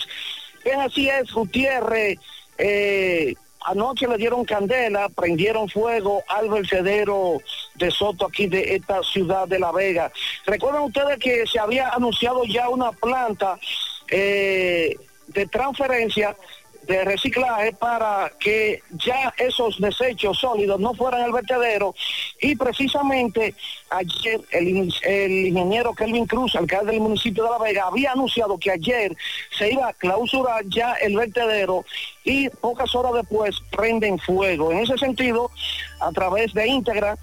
[0.63, 2.19] Bien, así es, Gutiérrez.
[2.57, 7.39] eh, anoche le dieron candela, prendieron fuego al vertedero
[7.75, 10.11] de Soto aquí de esta ciudad de La Vega.
[10.45, 13.59] Recuerdan ustedes que se había anunciado ya una planta
[14.09, 14.95] eh,
[15.27, 16.35] de transferencia
[16.87, 21.93] de reciclaje para que ya esos desechos sólidos no fueran al vertedero
[22.39, 23.53] y precisamente
[23.89, 28.57] ayer el, in- el ingeniero Kelvin Cruz, alcalde del municipio de La Vega, había anunciado
[28.57, 29.15] que ayer
[29.57, 31.85] se iba a clausurar ya el vertedero
[32.23, 34.71] y pocas horas después prenden fuego.
[34.71, 35.51] En ese sentido,
[35.99, 37.17] a través de íntegra,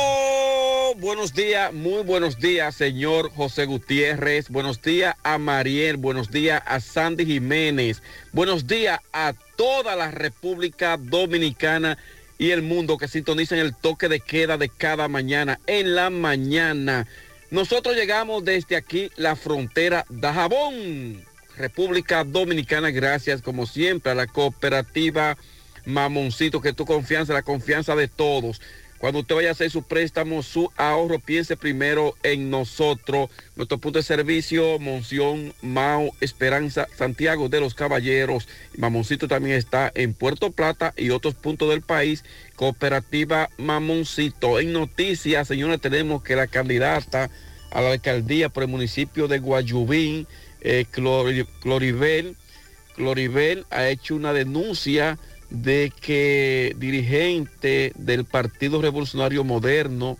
[0.98, 4.48] Buenos días, muy buenos días, señor José Gutiérrez.
[4.48, 8.02] Buenos días a Mariel, buenos días a Sandy Jiménez.
[8.32, 11.98] Buenos días a toda la República Dominicana
[12.38, 17.06] y el mundo que sintonizan el toque de queda de cada mañana en la mañana.
[17.50, 21.24] Nosotros llegamos desde aquí, la frontera de Jabón,
[21.56, 25.36] República Dominicana, gracias como siempre a la cooperativa
[25.86, 28.60] Mamoncito, que tu confianza, la confianza de todos.
[28.98, 33.30] Cuando usted vaya a hacer su préstamo, su ahorro, piense primero en nosotros.
[33.54, 38.48] Nuestro punto de servicio, Monción, Mao, Esperanza, Santiago de los Caballeros.
[38.76, 42.24] Mamoncito también está en Puerto Plata y otros puntos del país.
[42.56, 44.58] Cooperativa Mamoncito.
[44.58, 47.30] En noticias, señores, tenemos que la candidata
[47.70, 50.26] a la alcaldía por el municipio de Guayubín,
[50.60, 52.34] eh, Clori- Cloribel,
[52.96, 55.18] Cloribel ha hecho una denuncia
[55.50, 60.18] de que dirigente del Partido Revolucionario Moderno,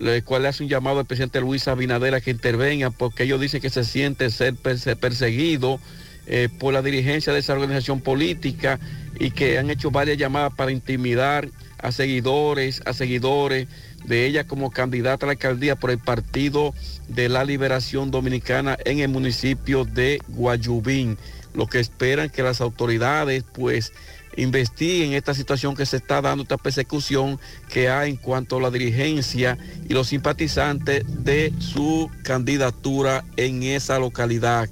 [0.00, 3.60] el cual le hace un llamado al presidente Luis Abinader que intervenga porque ellos dicen
[3.60, 5.78] que se siente ser perse- perseguido
[6.26, 8.80] eh, por la dirigencia de esa organización política
[9.18, 11.48] y que han hecho varias llamadas para intimidar
[11.82, 13.68] a seguidores, a seguidores
[14.04, 16.72] de ella como candidata a la alcaldía por el Partido
[17.08, 21.18] de la Liberación Dominicana en el municipio de Guayubín.
[21.52, 23.92] Lo que esperan que las autoridades pues
[24.36, 28.70] investiguen esta situación que se está dando, esta persecución que hay en cuanto a la
[28.70, 34.68] dirigencia y los simpatizantes de su candidatura en esa localidad.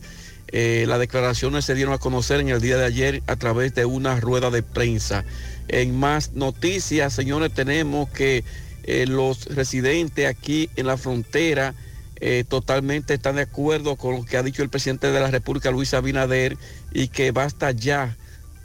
[0.51, 3.85] Eh, las declaraciones se dieron a conocer en el día de ayer a través de
[3.85, 5.25] una rueda de prensa.
[5.69, 8.45] En más noticias, señores, tenemos que
[8.85, 11.75] eh, los residentes aquí en la frontera
[12.21, 15.71] eh, totalmente están de acuerdo con lo que ha dicho el presidente de la República,
[15.71, 16.57] Luis Abinader,
[16.93, 18.17] y que basta ya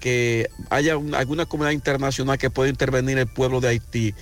[0.04, 4.14] que haya un- alguna comunidad internacional que pueda intervenir el pueblo de Haití.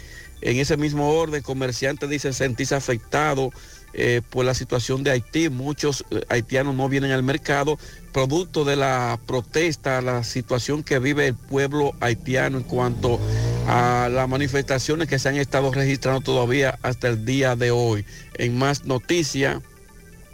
[0.41, 3.51] En ese mismo orden, comerciantes dicen sentirse afectados
[3.93, 5.49] eh, por la situación de Haití.
[5.49, 7.79] Muchos eh, haitianos no vienen al mercado,
[8.13, 13.19] producto de la protesta, la situación que vive el pueblo haitiano en cuanto
[13.67, 18.05] a las manifestaciones que se han estado registrando todavía hasta el día de hoy.
[18.35, 19.61] En más noticias,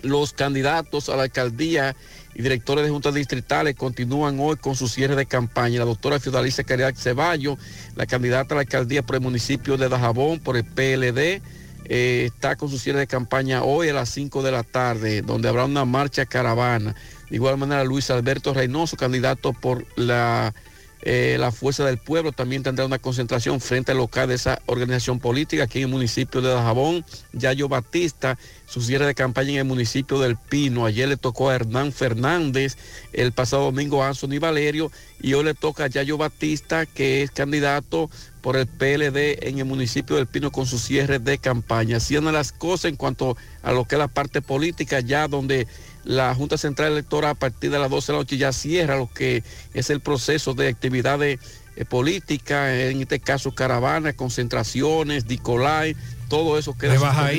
[0.03, 1.95] los candidatos a la alcaldía
[2.37, 5.79] y directores de juntas distritales continúan hoy con su cierre de campaña.
[5.79, 7.57] La doctora Fiudalicia Caridad Ceballo,
[7.95, 11.41] la candidata a la alcaldía por el municipio de Dajabón, por el PLD,
[11.85, 15.49] eh, está con su cierre de campaña hoy a las 5 de la tarde, donde
[15.49, 16.93] habrá una marcha caravana.
[17.27, 20.53] De igual manera, Luis Alberto Reynoso, candidato por la,
[21.01, 25.19] eh, la Fuerza del Pueblo, también tendrá una concentración frente al local de esa organización
[25.19, 27.05] política aquí en el municipio de Dajabón.
[27.33, 30.85] Yayo Batista, su cierre de campaña en el municipio del Pino.
[30.85, 32.77] Ayer le tocó a Hernán Fernández,
[33.13, 37.31] el pasado domingo a Anthony Valerio y hoy le toca a Yayo Batista, que es
[37.31, 38.09] candidato
[38.41, 41.97] por el PLD en el municipio del Pino con su cierre de campaña.
[41.97, 45.67] Haciendo las cosas en cuanto a lo que es la parte política, ya donde
[46.07, 49.11] la Junta Central Electoral a partir de las 12 de la noche ya cierra lo
[49.13, 51.39] que es el proceso de actividades
[51.75, 55.95] eh, políticas, en este caso caravanas, concentraciones, Dicolai,
[56.29, 56.95] todo eso queda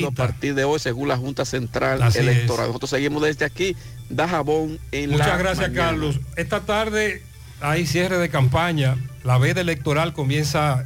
[0.07, 2.65] a partir de hoy según la Junta Central Así Electoral.
[2.65, 2.67] es.
[2.69, 3.75] Nosotros seguimos desde aquí,
[4.09, 5.87] Dajabón en la Muchas gracias, mañana.
[5.89, 6.19] Carlos.
[6.35, 7.23] Esta tarde
[7.61, 8.97] hay cierre de campaña.
[9.23, 10.85] La veda electoral comienza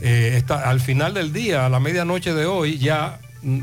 [0.00, 3.60] eh, esta- al final del día, a la medianoche de hoy, ya mm,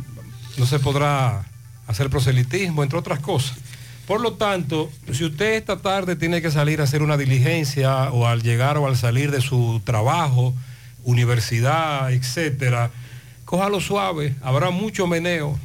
[0.57, 1.45] no se podrá
[1.87, 3.57] hacer proselitismo, entre otras cosas.
[4.05, 8.25] Por lo tanto, si usted esta tarde tiene que salir a hacer una diligencia o
[8.25, 10.53] al llegar o al salir de su trabajo,
[11.03, 12.91] universidad, etcétera,
[13.43, 15.59] cójalo suave, habrá mucho meneo.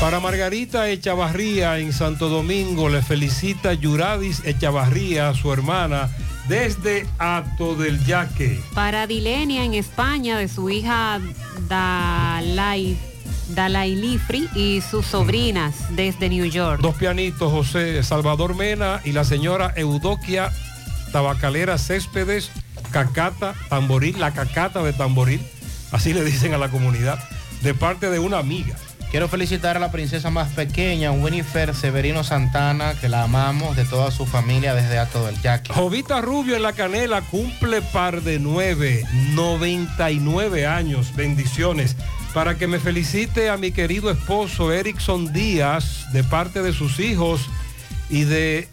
[0.00, 6.08] Para Margarita Echavarría en Santo Domingo le felicita Yuradis Echavarría, su hermana,
[6.48, 8.60] desde Acto del Yaque.
[8.74, 11.20] Para Dilenia en España, de su hija
[11.68, 12.96] Dalai,
[13.54, 16.80] Dalai Lifri y sus sobrinas desde New York.
[16.80, 20.50] Dos pianitos, José Salvador Mena y la señora Eudoquia
[21.12, 22.50] Tabacalera Céspedes,
[22.92, 25.40] Cacata, Tamboril, la Cacata de Tamboril,
[25.92, 27.18] así le dicen a la comunidad,
[27.62, 28.76] de parte de una amiga.
[29.10, 34.12] Quiero felicitar a la princesa más pequeña, Winifred Severino Santana, que la amamos de toda
[34.12, 35.72] su familia desde Ato del Yaque.
[35.72, 41.16] Jovita Rubio en la canela cumple par de nueve, 99 años.
[41.16, 41.96] Bendiciones.
[42.34, 47.48] Para que me felicite a mi querido esposo Erickson Díaz de parte de sus hijos
[48.08, 48.68] y de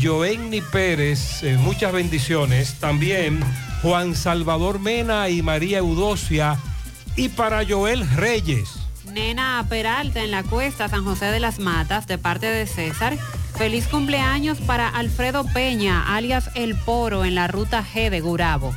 [0.00, 1.42] Joenny Pérez.
[1.42, 2.74] eh, muchas bendiciones.
[2.80, 3.40] También
[3.82, 6.58] Juan Salvador Mena y María Eudocia.
[7.14, 8.70] Y para Joel Reyes.
[9.12, 13.18] Nena Peralta en la cuesta San José de las Matas, de parte de César.
[13.56, 18.74] Feliz cumpleaños para Alfredo Peña, alias El Poro, en la ruta G de Gurabo.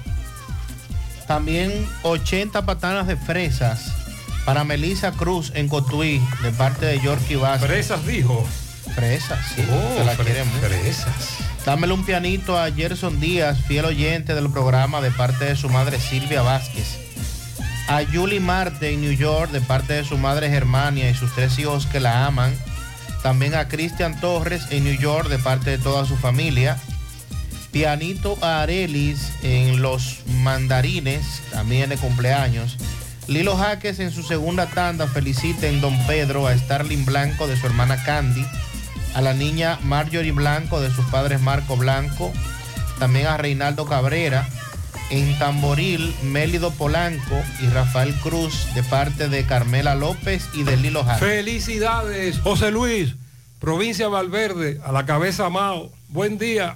[1.27, 4.00] También 80 patanas de fresas
[4.45, 7.67] para Melissa Cruz en Cotuí, de parte de Yorkie Vázquez.
[7.69, 8.45] Fresas dijo.
[8.95, 9.63] Fresas, sí.
[9.71, 10.67] Oh, se la quiere mucho.
[10.67, 11.13] fresas.
[11.65, 15.99] Dámele un pianito a Gerson Díaz, fiel oyente del programa de parte de su madre
[15.99, 16.97] Silvia Vázquez.
[17.87, 21.59] A Julie Marte en New York de parte de su madre Germania y sus tres
[21.59, 22.53] hijos que la aman.
[23.21, 26.77] También a Cristian Torres en New York de parte de toda su familia.
[27.71, 32.77] Pianito a Arelis en Los Mandarines, también de cumpleaños.
[33.31, 37.65] Lilo Jaques en su segunda tanda felicita en Don Pedro a Starling Blanco de su
[37.65, 38.45] hermana Candy,
[39.13, 42.33] a la niña Marjorie Blanco de sus padres Marco Blanco,
[42.99, 44.45] también a Reinaldo Cabrera,
[45.11, 51.05] en Tamboril, Mélido Polanco y Rafael Cruz de parte de Carmela López y de Lilo
[51.05, 51.25] Jaques.
[51.25, 53.15] Felicidades, José Luis,
[53.59, 55.89] provincia Valverde, a la cabeza Mao.
[56.09, 56.75] Buen día.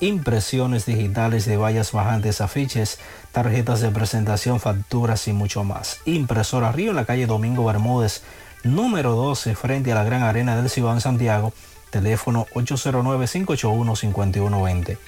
[0.00, 2.98] impresiones digitales de vallas bajantes, afiches,
[3.32, 6.00] tarjetas de presentación, facturas y mucho más.
[6.04, 8.22] Impresora Río en la calle Domingo Bermúdez,
[8.62, 11.52] número 12, frente a la Gran Arena del Cibao en Santiago,
[11.90, 14.98] teléfono 809-581-5120.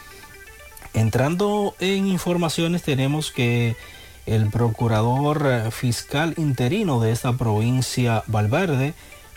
[0.95, 3.77] Entrando en informaciones tenemos que
[4.25, 8.95] el procurador eh, fiscal interino de esta provincia Valverde,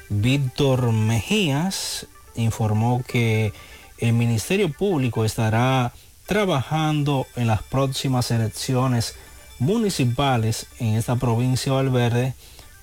[0.09, 3.53] Víctor Mejías, informó que
[3.99, 5.93] el Ministerio Público estará
[6.25, 9.15] trabajando en las próximas elecciones
[9.57, 12.33] municipales en esta provincia de Valverde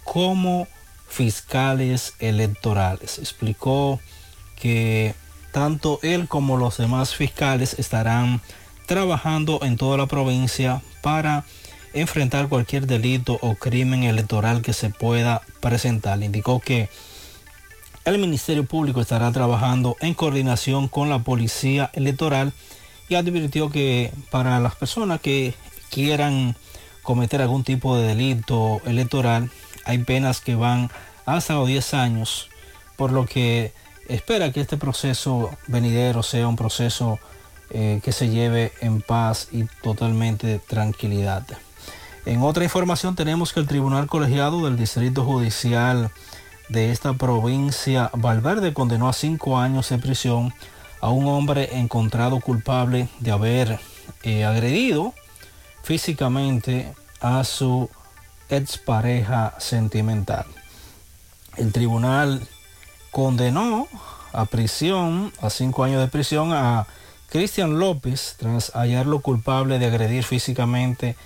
[0.04, 0.66] como
[1.08, 3.18] fiscales electorales.
[3.18, 4.00] Explicó
[4.56, 5.14] que
[5.52, 8.42] tanto él como los demás fiscales estarán
[8.86, 11.44] trabajando en toda la provincia para
[11.92, 16.22] enfrentar cualquier delito o crimen electoral que se pueda presentar.
[16.22, 16.88] Indicó que
[18.06, 22.52] el Ministerio Público estará trabajando en coordinación con la Policía Electoral
[23.08, 25.54] y advirtió que para las personas que
[25.90, 26.56] quieran
[27.02, 29.50] cometer algún tipo de delito electoral
[29.84, 30.88] hay penas que van
[31.24, 32.48] hasta los 10 años,
[32.96, 33.72] por lo que
[34.08, 37.18] espera que este proceso venidero sea un proceso
[37.70, 41.44] eh, que se lleve en paz y totalmente tranquilidad.
[42.24, 46.12] En otra información tenemos que el Tribunal Colegiado del Distrito Judicial
[46.68, 50.52] de esta provincia Valverde condenó a cinco años de prisión
[51.00, 53.80] a un hombre encontrado culpable de haber
[54.22, 55.14] eh, agredido
[55.82, 57.88] físicamente a su
[58.48, 60.46] expareja sentimental.
[61.56, 62.46] El tribunal
[63.10, 63.88] condenó
[64.32, 66.86] a prisión, a cinco años de prisión, a
[67.28, 71.16] Cristian López tras hallarlo culpable de agredir físicamente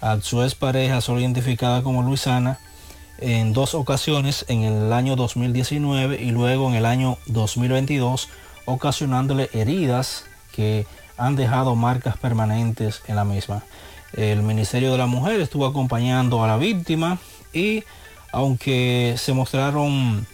[0.00, 2.58] a su expareja, solo identificada como Luisana,
[3.22, 8.28] en dos ocasiones en el año 2019 y luego en el año 2022,
[8.64, 10.86] ocasionándole heridas que
[11.16, 13.62] han dejado marcas permanentes en la misma.
[14.12, 17.18] El Ministerio de la Mujer estuvo acompañando a la víctima
[17.52, 17.84] y
[18.32, 20.26] aunque se mostraron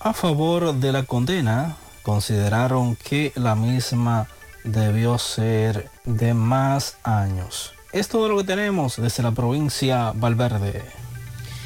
[0.00, 4.28] a favor de la condena, consideraron que la misma
[4.64, 7.72] debió ser de más años.
[7.92, 11.05] Es todo lo que tenemos desde la provincia Valverde.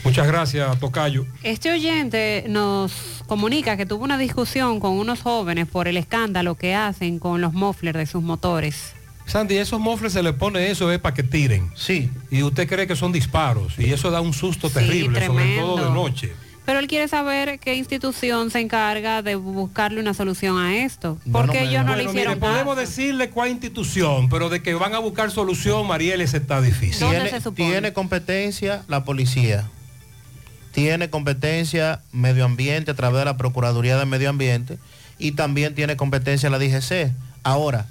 [0.05, 1.27] Muchas gracias, Tocayo.
[1.43, 6.75] Este oyente nos comunica que tuvo una discusión con unos jóvenes por el escándalo que
[6.75, 8.95] hacen con los mufflers de sus motores.
[9.27, 11.71] Sandy, esos mofles se le pone eso es para que tiren.
[11.77, 12.11] Sí.
[12.33, 13.79] Y usted cree que son disparos.
[13.79, 16.33] Y eso da un susto terrible, sobre todo de noche.
[16.67, 21.19] Pero él quiere saber qué institución se encarga de buscarle una solución a esto.
[21.31, 24.95] Porque ellos no le Bueno, hicieron mire, podemos decirle cuál institución, pero de que van
[24.95, 27.09] a buscar solución, Mariel, está difícil.
[27.09, 29.69] Tiene, tiene competencia la policía.
[30.73, 34.79] Tiene competencia medio ambiente a través de la Procuraduría de Medio Ambiente
[35.19, 37.13] y también tiene competencia la DGC.
[37.43, 37.87] Ahora,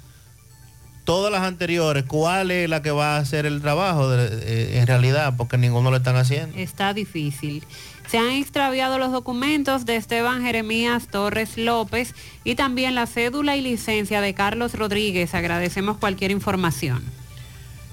[1.04, 4.86] todas las anteriores, ¿cuál es la que va a hacer el trabajo de- eh, en
[4.86, 5.34] realidad?
[5.36, 6.56] Porque ninguno lo están haciendo.
[6.56, 7.64] Está difícil.
[8.08, 13.60] Se han extraviado los documentos de Esteban Jeremías Torres López y también la cédula y
[13.60, 15.34] licencia de Carlos Rodríguez.
[15.34, 17.02] Agradecemos cualquier información.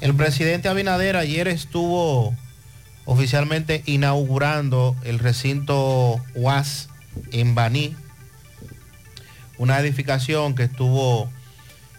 [0.02, 2.34] El presidente Abinader ayer estuvo
[3.08, 6.90] oficialmente inaugurando el recinto UAS
[7.32, 7.96] en Baní,
[9.58, 11.30] una edificación que estuvo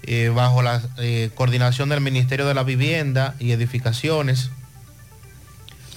[0.02, 4.50] eh, bajo la eh, coordinación del Ministerio de la Vivienda y Edificaciones.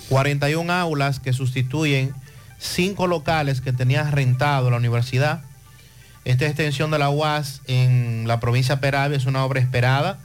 [0.07, 2.13] 41 aulas que sustituyen
[2.57, 5.41] cinco locales que tenía rentado la universidad.
[6.23, 10.19] Esta extensión de la UAS en la provincia de Peravia es una obra esperada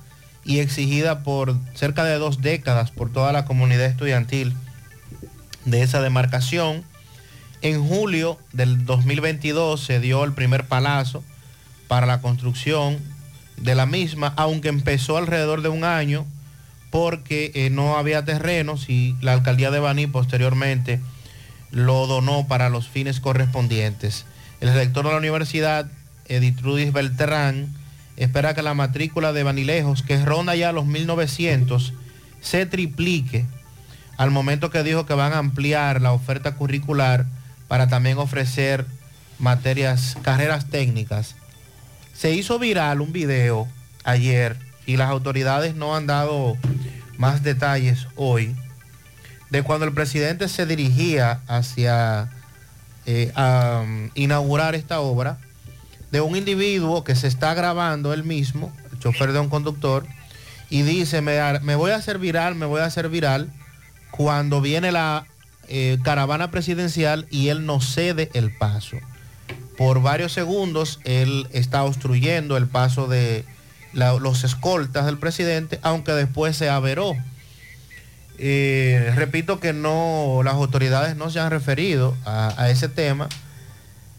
[0.44, 4.54] y exigida por cerca de dos décadas por toda la comunidad estudiantil
[5.66, 6.84] de esa demarcación.
[7.60, 11.22] En julio del 2022 se dio el primer palazo
[11.88, 12.98] para la construcción
[13.58, 16.26] de la misma, aunque empezó alrededor de un año
[16.90, 21.00] porque eh, no había terrenos y la alcaldía de Baní posteriormente
[21.70, 24.24] lo donó para los fines correspondientes.
[24.60, 25.90] El rector de la universidad,
[26.28, 27.74] Editrudis Beltrán,
[28.16, 31.92] espera que la matrícula de Banilejos, que ronda ya los 1900,
[32.40, 33.44] se triplique
[34.16, 37.26] al momento que dijo que van a ampliar la oferta curricular
[37.68, 38.86] para también ofrecer
[39.38, 41.34] materias, carreras técnicas.
[42.14, 43.68] Se hizo viral un video
[44.04, 46.56] ayer y las autoridades no han dado
[47.18, 48.54] más detalles hoy
[49.50, 52.30] de cuando el presidente se dirigía hacia
[53.04, 55.38] eh, um, inaugurar esta obra
[56.10, 60.06] de un individuo que se está grabando él mismo, el chofer de un conductor,
[60.70, 63.50] y dice, me, me voy a hacer viral, me voy a hacer viral,
[64.16, 65.26] cuando viene la
[65.68, 68.96] eh, caravana presidencial y él no cede el paso.
[69.76, 73.44] Por varios segundos él está obstruyendo el paso de
[73.92, 77.14] los escoltas del presidente, aunque después se averó.
[78.38, 83.28] Eh, repito que no, las autoridades no se han referido a, ese tema,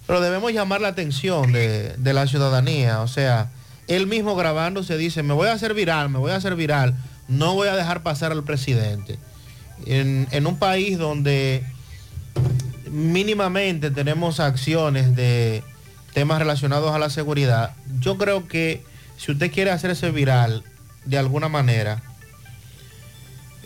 [0.08, 3.02] pero debemos llamar la atención de, de la ciudadanía.
[3.02, 3.50] O sea,
[3.88, 6.96] él mismo grabándose dice, me voy a hacer viral, me voy a hacer viral,
[7.28, 9.20] no voy a dejar pasar al presidente.
[9.86, 11.64] En, un país donde
[12.90, 15.64] mínimamente tenemos acciones de
[16.14, 18.84] temas relacionados a la seguridad, yo creo que
[19.18, 20.64] si usted quiere hacerse viral
[21.06, 22.02] de alguna manera,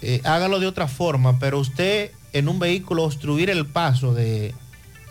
[0.01, 4.53] eh, hágalo de otra forma, pero usted en un vehículo obstruir el paso de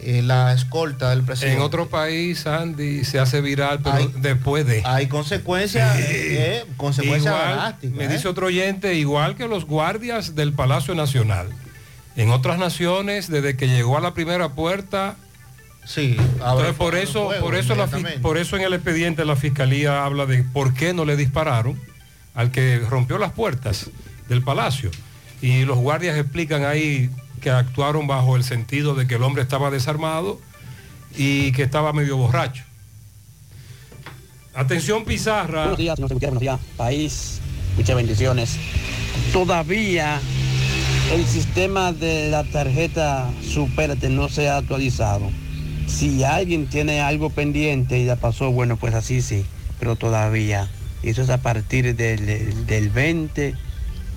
[0.02, 1.56] eh, la escolta del presidente.
[1.56, 4.82] En otro país, Andy, se hace viral, pero después de...
[4.86, 7.76] Hay consecuencias, eh, consecuencias Igual.
[7.94, 8.08] Me ¿eh?
[8.08, 11.48] dice otro oyente, igual que los guardias del Palacio Nacional.
[12.16, 15.16] En otras naciones, desde que llegó a la primera puerta...
[15.84, 17.86] Sí, Entonces, por eso, por, eso la
[18.22, 21.80] por eso en el expediente la fiscalía habla de por qué no le dispararon
[22.34, 23.90] al que rompió las puertas
[24.28, 24.90] del palacio.
[25.42, 29.70] Y los guardias explican ahí que actuaron bajo el sentido de que el hombre estaba
[29.70, 30.40] desarmado
[31.16, 32.64] y que estaba medio borracho.
[34.54, 35.60] Atención Pizarra.
[35.60, 37.40] Buenos días, señor buenos días, país,
[37.76, 38.58] muchas bendiciones.
[39.32, 40.20] Todavía
[41.12, 45.30] el sistema de la tarjeta Supérate no se ha actualizado.
[45.86, 49.44] Si alguien tiene algo pendiente y ya pasó, bueno, pues así sí,
[49.78, 50.68] pero todavía.
[51.02, 53.54] Eso es a partir del, del 20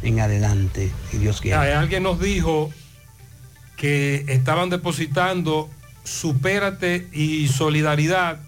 [0.04, 1.74] en adelante, si Dios quiere.
[1.74, 2.72] Alguien nos dijo
[3.84, 5.70] que estaban depositando
[6.06, 8.40] Supérate y Solidaridad,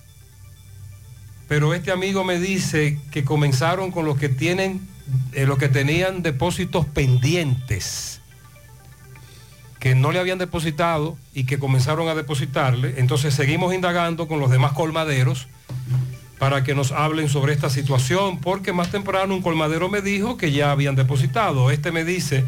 [1.50, 4.80] pero este amigo me dice que comenzaron con los que tienen,
[5.34, 8.22] eh, los que tenían depósitos pendientes,
[9.78, 12.94] que no le habían depositado y que comenzaron a depositarle.
[12.96, 15.50] Entonces seguimos indagando con los demás colmaderos
[16.40, 20.54] para que nos hablen sobre esta situación, porque más temprano un colmadero me dijo que
[20.54, 21.72] ya habían depositado.
[21.72, 22.46] Este me dice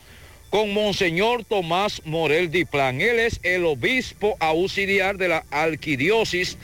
[0.49, 3.01] con Monseñor Tomás Morel Diplán.
[3.01, 6.57] Él es el obispo auxiliar de la arquidiócesis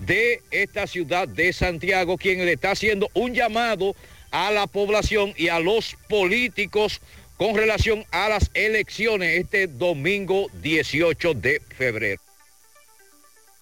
[0.00, 3.96] de esta ciudad de Santiago, quien le está haciendo un llamado
[4.38, 7.00] a la población y a los políticos
[7.36, 12.22] con relación a las elecciones este domingo 18 de febrero.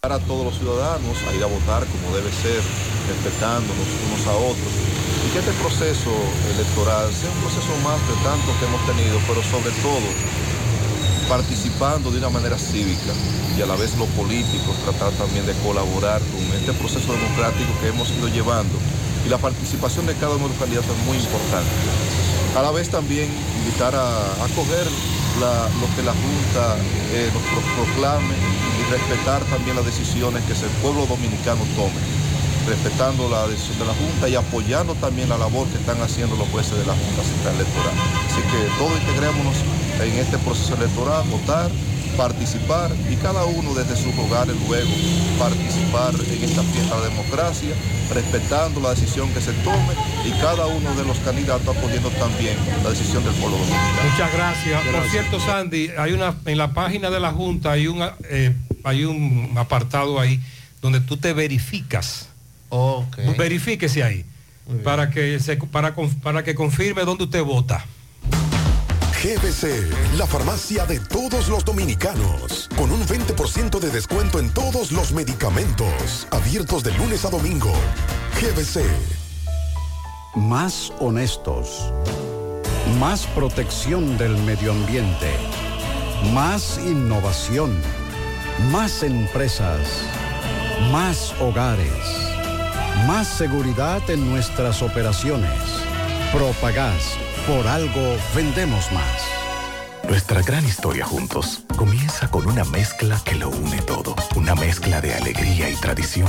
[0.03, 2.61] a todos los ciudadanos a ir a votar como debe ser,
[3.09, 4.73] respetándonos unos a otros.
[5.27, 6.13] Y que este proceso
[6.55, 10.09] electoral sea un proceso más de tanto que hemos tenido, pero sobre todo
[11.27, 13.17] participando de una manera cívica
[13.57, 17.89] y a la vez los políticos tratar también de colaborar con este proceso democrático que
[17.89, 18.77] hemos ido llevando.
[19.27, 21.75] Y la participación de cada uno de los candidatos es muy importante.
[22.57, 23.27] A la vez también
[23.59, 24.87] invitar a, a coger
[25.43, 26.79] la- lo que la Junta
[27.13, 31.99] eh, nos pro- proclame y respetar también las decisiones que el pueblo dominicano tome,
[32.71, 36.49] respetando la decisión de la Junta y apoyando también la labor que están haciendo los
[36.49, 37.95] jueces de la Junta Central Electoral.
[38.31, 39.57] Así que todos integrémonos
[40.01, 41.69] en este proceso electoral, votar,
[42.17, 44.91] participar y cada uno desde sus hogares luego
[45.39, 47.75] participar en esta fiesta de la democracia,
[48.13, 49.95] respetando la decisión que se tome
[50.25, 54.11] y cada uno de los candidatos apoyando también la decisión del pueblo dominicano.
[54.11, 54.83] Muchas gracias.
[54.85, 58.55] Por cierto, Sandy, hay una en la página de la Junta hay un eh,
[58.85, 60.41] hay un apartado ahí
[60.81, 62.29] donde tú te verificas.
[63.37, 64.25] Verifíquese ahí
[64.83, 67.85] para que se, para para que confirme dónde usted vota.
[69.23, 75.13] GBC, la farmacia de todos los dominicanos, con un 20% de descuento en todos los
[75.13, 77.73] medicamentos, abiertos de lunes a domingo.
[78.39, 78.85] GBC.
[80.35, 81.91] Más honestos.
[83.01, 85.33] Más protección del medio ambiente.
[86.35, 87.75] Más innovación.
[88.71, 89.81] Más empresas.
[90.93, 92.05] Más hogares.
[93.07, 95.59] Más seguridad en nuestras operaciones.
[96.33, 97.26] Propagás.
[97.47, 99.23] Por algo vendemos más.
[100.09, 104.17] Nuestra gran historia juntos comienza con una mezcla que lo une todo.
[104.35, 106.29] Una mezcla de alegría y tradición.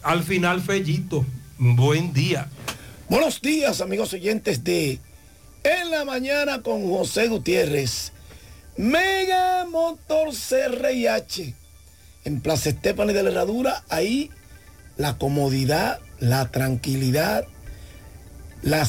[0.02, 1.26] Al final, Fellito,
[1.58, 2.48] buen día.
[3.08, 4.98] Buenos días, amigos oyentes de
[5.62, 8.12] En la Mañana con José Gutiérrez.
[8.76, 11.54] Mega Motor CRIH.
[12.24, 14.30] En Plaza Estefani de la Herradura, ahí
[14.96, 17.44] la comodidad, la tranquilidad,
[18.62, 18.84] la